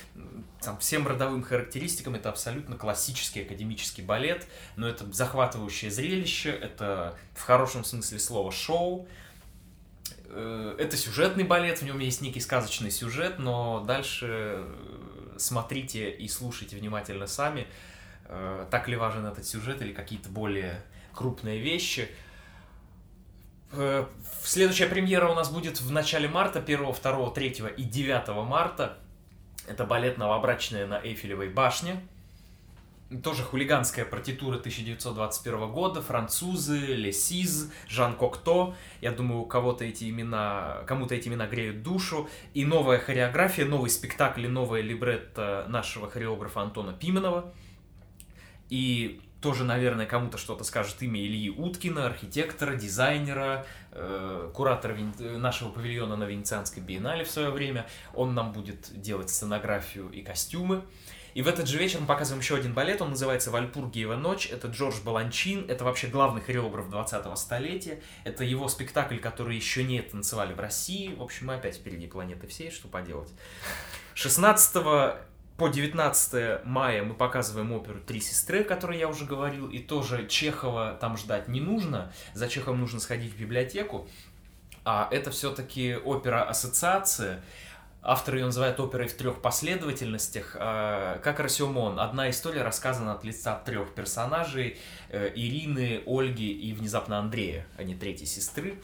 там, 0.65 0.77
всем 0.79 1.07
родовым 1.07 1.43
характеристикам 1.43 2.15
это 2.15 2.29
абсолютно 2.29 2.75
классический 2.75 3.43
академический 3.43 4.03
балет, 4.03 4.45
но 4.75 4.87
это 4.87 5.11
захватывающее 5.11 5.89
зрелище, 5.89 6.49
это 6.49 7.17
в 7.33 7.41
хорошем 7.41 7.83
смысле 7.83 8.19
слова 8.19 8.51
шоу, 8.51 9.07
Э, 10.37 10.75
это 10.77 10.97
сюжетный 10.97 11.43
балет, 11.43 11.79
в 11.79 11.85
нем 11.85 11.99
есть 11.99 12.21
некий 12.21 12.41
сказочный 12.41 12.91
сюжет, 12.91 13.39
но 13.39 13.79
дальше 13.79 14.27
э, 14.29 15.35
смотрите 15.37 16.11
и 16.11 16.27
слушайте 16.27 16.75
внимательно 16.75 17.25
сами, 17.25 17.67
э, 18.25 18.65
так 18.69 18.87
ли 18.89 18.97
важен 18.97 19.25
этот 19.25 19.45
сюжет 19.45 19.81
или 19.81 19.93
какие-то 19.93 20.29
более 20.29 20.83
крупные 21.13 21.59
вещи. 21.59 22.09
Следующая 24.43 24.85
премьера 24.85 25.27
у 25.27 25.33
нас 25.33 25.49
будет 25.49 25.81
в 25.81 25.91
начале 25.91 26.29
марта, 26.29 26.59
1, 26.59 26.93
2, 26.93 27.31
3 27.31 27.49
и 27.75 27.83
9 27.83 28.27
марта. 28.45 28.97
Это 29.67 29.85
балет 29.85 30.17
«Новобрачная 30.17 30.87
на 30.87 30.99
Эйфелевой 31.03 31.49
башне» 31.49 32.01
тоже 33.23 33.43
хулиганская 33.43 34.03
партитура 34.05 34.57
1921 34.57 35.71
года, 35.71 36.01
французы, 36.01 36.77
Лесиз, 36.77 37.71
Жан 37.87 38.15
Кокто. 38.15 38.75
Я 39.01 39.11
думаю, 39.11 39.45
кого-то 39.45 39.85
эти 39.85 40.09
имена, 40.09 40.83
кому-то 40.87 41.13
эти 41.13 41.27
имена 41.27 41.45
греют 41.45 41.83
душу. 41.83 42.27
И 42.53 42.65
новая 42.65 42.97
хореография, 42.97 43.65
новый 43.65 43.89
спектакль 43.89 44.47
новая 44.47 44.81
либретто 44.81 45.65
нашего 45.69 46.09
хореографа 46.09 46.61
Антона 46.61 46.93
Пименова. 46.93 47.53
И 48.69 49.21
тоже, 49.45 49.63
наверное, 49.63 50.07
кому-то 50.07 50.39
что-то 50.39 50.63
скажет 50.63 51.03
имя 51.03 51.21
Ильи 51.21 51.51
Уткина, 51.51 52.07
архитектора, 52.07 52.73
дизайнера, 52.73 53.63
э, 53.91 54.49
куратора 54.51 54.97
нашего 55.19 55.69
павильона 55.69 56.15
на 56.15 56.23
Венецианской 56.23 56.81
биеннале 56.81 57.23
в 57.23 57.29
свое 57.29 57.51
время. 57.51 57.85
Он 58.15 58.33
нам 58.33 58.53
будет 58.53 58.99
делать 58.99 59.29
сценографию 59.29 60.09
и 60.09 60.23
костюмы. 60.23 60.83
И 61.35 61.43
в 61.43 61.47
этот 61.47 61.67
же 61.67 61.77
вечер 61.77 61.99
мы 61.99 62.07
показываем 62.07 62.41
еще 62.41 62.55
один 62.55 62.73
балет, 62.73 63.03
он 63.03 63.11
называется 63.11 63.51
«Вальпургиева 63.51 64.15
ночь». 64.15 64.49
Это 64.49 64.67
Джордж 64.67 64.95
Баланчин, 65.03 65.69
это 65.69 65.85
вообще 65.85 66.07
главный 66.07 66.41
хореограф 66.41 66.87
20-го 66.87 67.35
столетия. 67.35 68.01
Это 68.23 68.43
его 68.43 68.67
спектакль, 68.67 69.19
который 69.19 69.55
еще 69.55 69.83
не 69.83 70.01
танцевали 70.01 70.53
в 70.53 70.59
России. 70.59 71.13
В 71.13 71.21
общем, 71.21 71.45
мы 71.47 71.53
опять 71.53 71.75
впереди 71.75 72.07
планеты 72.07 72.47
всей, 72.47 72.71
что 72.71 72.87
поделать. 72.87 73.29
16 74.15 75.17
по 75.57 75.69
19 75.69 76.65
мая 76.65 77.03
мы 77.03 77.13
показываем 77.13 77.71
оперу 77.71 77.99
«Три 77.99 78.19
сестры», 78.19 78.61
о 78.61 78.63
которой 78.63 78.99
я 78.99 79.07
уже 79.07 79.25
говорил, 79.25 79.69
и 79.69 79.79
тоже 79.79 80.27
Чехова 80.27 80.97
там 80.99 81.17
ждать 81.17 81.47
не 81.47 81.61
нужно. 81.61 82.11
За 82.33 82.49
Чеховым 82.49 82.81
нужно 82.81 82.99
сходить 82.99 83.33
в 83.33 83.39
библиотеку. 83.39 84.07
А 84.83 85.07
это 85.11 85.31
все-таки 85.31 85.95
опера-ассоциация, 85.95 87.41
Автор 88.07 88.35
ее 88.35 88.45
называют 88.45 88.79
оперой 88.79 89.07
в 89.07 89.15
трех 89.15 89.41
последовательностях. 89.41 90.55
А, 90.59 91.17
как 91.23 91.39
Расюмон, 91.39 91.99
одна 91.99 92.29
история 92.29 92.61
рассказана 92.61 93.13
от 93.13 93.23
лица 93.23 93.55
трех 93.65 93.95
персонажей. 93.95 94.77
Э, 95.09 95.31
Ирины, 95.33 96.03
Ольги 96.05 96.51
и 96.51 96.73
внезапно 96.73 97.17
Андрея, 97.17 97.65
а 97.79 97.83
третьей 97.83 98.27
сестры. 98.27 98.79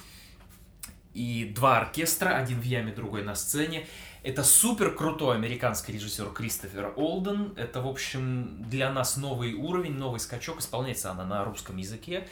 И 1.14 1.52
два 1.54 1.78
оркестра, 1.78 2.32
один 2.32 2.60
в 2.60 2.64
яме, 2.64 2.94
другой 2.94 3.22
на 3.22 3.36
сцене. 3.36 3.86
Это 4.24 4.44
супер 4.44 4.94
крутой 4.94 5.36
американский 5.36 5.94
режиссер 5.94 6.30
Кристофер 6.30 6.94
Олден. 6.96 7.54
Это, 7.56 7.82
в 7.82 7.88
общем, 7.88 8.62
для 8.70 8.92
нас 8.92 9.18
новый 9.18 9.56
уровень, 9.56 9.94
новый 9.94 10.20
скачок. 10.20 10.60
Исполняется 10.60 11.10
она 11.10 11.26
на 11.26 11.44
русском 11.44 11.78
языке. 11.78 12.28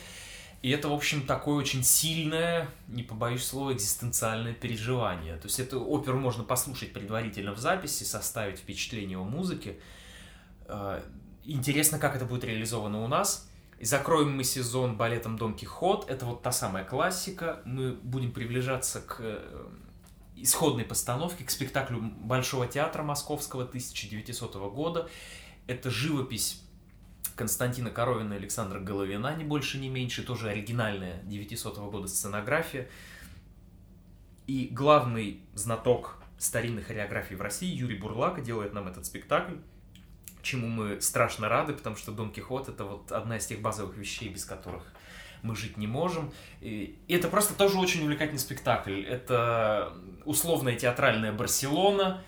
И 0.62 0.70
это, 0.70 0.90
в 0.90 0.94
общем, 0.94 1.26
такое 1.26 1.56
очень 1.56 1.84
сильное, 1.84 2.70
не 2.90 3.02
побоюсь 3.02 3.44
слова, 3.44 3.74
экзистенциальное 3.74 4.54
переживание. 4.54 5.38
То 5.38 5.48
есть 5.48 5.60
эту 5.60 5.84
оперу 5.84 6.20
можно 6.20 6.44
послушать 6.44 6.94
предварительно 6.94 7.54
в 7.54 7.58
записи, 7.58 8.04
составить 8.04 8.60
впечатление 8.60 9.18
о 9.18 9.24
музыке. 9.24 9.80
А, 10.68 11.04
интересно, 11.44 11.98
как 11.98 12.16
это 12.16 12.26
будет 12.26 12.44
реализовано 12.44 13.04
у 13.04 13.08
нас. 13.08 13.50
И 13.80 13.86
закроем 13.86 14.38
мы 14.38 14.44
сезон 14.44 14.96
балетом 14.96 15.38
Дон 15.38 15.56
Кихот. 15.56 16.08
Это 16.08 16.28
вот 16.28 16.44
та 16.44 16.52
самая 16.52 16.84
классика. 16.84 17.62
Мы 17.66 17.94
будем 17.94 18.32
приближаться 18.32 19.02
к 19.02 19.16
э, 19.22 19.68
исходной 20.42 20.86
постановке, 20.86 21.44
к 21.44 21.52
спектаклю 21.52 22.02
Большого 22.02 22.68
театра 22.68 23.04
Московского 23.04 23.64
1900 23.64 24.56
года. 24.74 25.10
Это 25.68 25.90
живопись 25.90 26.62
Константина 27.36 27.90
Коровина 27.90 28.34
и 28.34 28.38
Александра 28.38 28.80
Головина, 28.80 29.36
не 29.36 29.44
больше, 29.44 29.80
не 29.80 29.90
меньше, 29.90 30.24
тоже 30.24 30.50
оригинальная 30.50 31.22
900 31.24 31.78
года 31.78 32.08
сценография. 32.08 32.90
И 34.48 34.68
главный 34.72 35.42
знаток 35.54 36.18
старинной 36.38 36.84
хореографии 36.84 37.36
в 37.36 37.42
России, 37.42 37.70
Юрий 37.74 37.98
Бурлака, 37.98 38.42
делает 38.42 38.74
нам 38.74 38.88
этот 38.88 39.06
спектакль, 39.06 39.56
чему 40.42 40.68
мы 40.68 41.02
страшно 41.02 41.50
рады, 41.50 41.74
потому 41.74 41.96
что 41.96 42.12
Дон 42.12 42.32
Кихот— 42.32 42.68
это 42.70 42.86
вот 42.86 43.12
одна 43.12 43.38
из 43.38 43.46
тех 43.46 43.62
базовых 43.62 43.96
вещей, 43.98 44.30
без 44.30 44.46
которых 44.46 44.84
мы 45.42 45.56
жить 45.56 45.78
не 45.78 45.88
можем. 45.88 46.32
И 46.62 46.98
это 47.08 47.28
просто 47.28 47.54
тоже 47.54 47.78
очень 47.78 48.02
увлекательный 48.02 48.40
спектакль. 48.40 49.04
Это 49.04 49.94
условная 50.26 50.76
театральная 50.76 51.32
Барселона, 51.32 52.22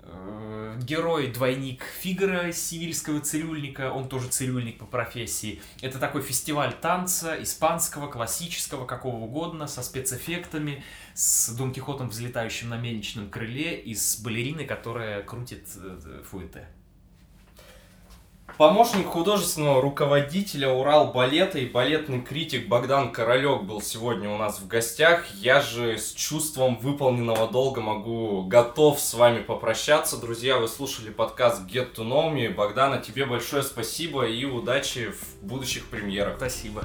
э, 0.00 0.78
герой 0.82 1.28
двойник 1.28 1.84
Фигара 2.00 2.52
сивильского 2.52 3.20
цирюльника, 3.20 3.92
он 3.92 4.08
тоже 4.08 4.28
цирюльник 4.28 4.78
по 4.78 4.86
профессии. 4.86 5.60
Это 5.80 5.98
такой 5.98 6.22
фестиваль 6.22 6.72
танца, 6.72 7.40
испанского, 7.42 8.08
классического, 8.08 8.86
какого 8.86 9.16
угодно, 9.16 9.66
со 9.66 9.82
спецэффектами, 9.82 10.82
с 11.14 11.50
Дон 11.50 11.72
Кихотом, 11.72 12.08
взлетающим 12.08 12.68
на 12.68 12.78
мельничном 12.78 13.30
крыле 13.30 13.78
и 13.80 13.94
с 13.94 14.20
балериной, 14.20 14.64
которая 14.64 15.22
крутит 15.22 15.68
э, 15.76 16.22
фуэте. 16.24 16.68
Помощник 18.62 19.08
художественного 19.08 19.82
руководителя 19.82 20.68
Урал 20.68 21.10
балета 21.10 21.58
и 21.58 21.66
балетный 21.66 22.20
критик 22.20 22.68
Богдан 22.68 23.10
Королек 23.10 23.62
был 23.62 23.82
сегодня 23.82 24.30
у 24.30 24.38
нас 24.38 24.60
в 24.60 24.68
гостях. 24.68 25.26
Я 25.34 25.60
же 25.60 25.98
с 25.98 26.12
чувством 26.12 26.78
выполненного 26.78 27.50
долга 27.50 27.80
могу 27.80 28.44
готов 28.44 29.00
с 29.00 29.14
вами 29.14 29.42
попрощаться. 29.42 30.16
Друзья, 30.16 30.58
вы 30.58 30.68
слушали 30.68 31.10
подкаст 31.10 31.62
Get 31.68 31.96
to 31.96 32.04
Know 32.04 32.32
Me. 32.32 32.54
Богдана, 32.54 32.98
тебе 32.98 33.26
большое 33.26 33.64
спасибо 33.64 34.26
и 34.26 34.44
удачи 34.44 35.10
в 35.10 35.44
будущих 35.44 35.86
премьерах. 35.86 36.36
Спасибо. 36.36 36.84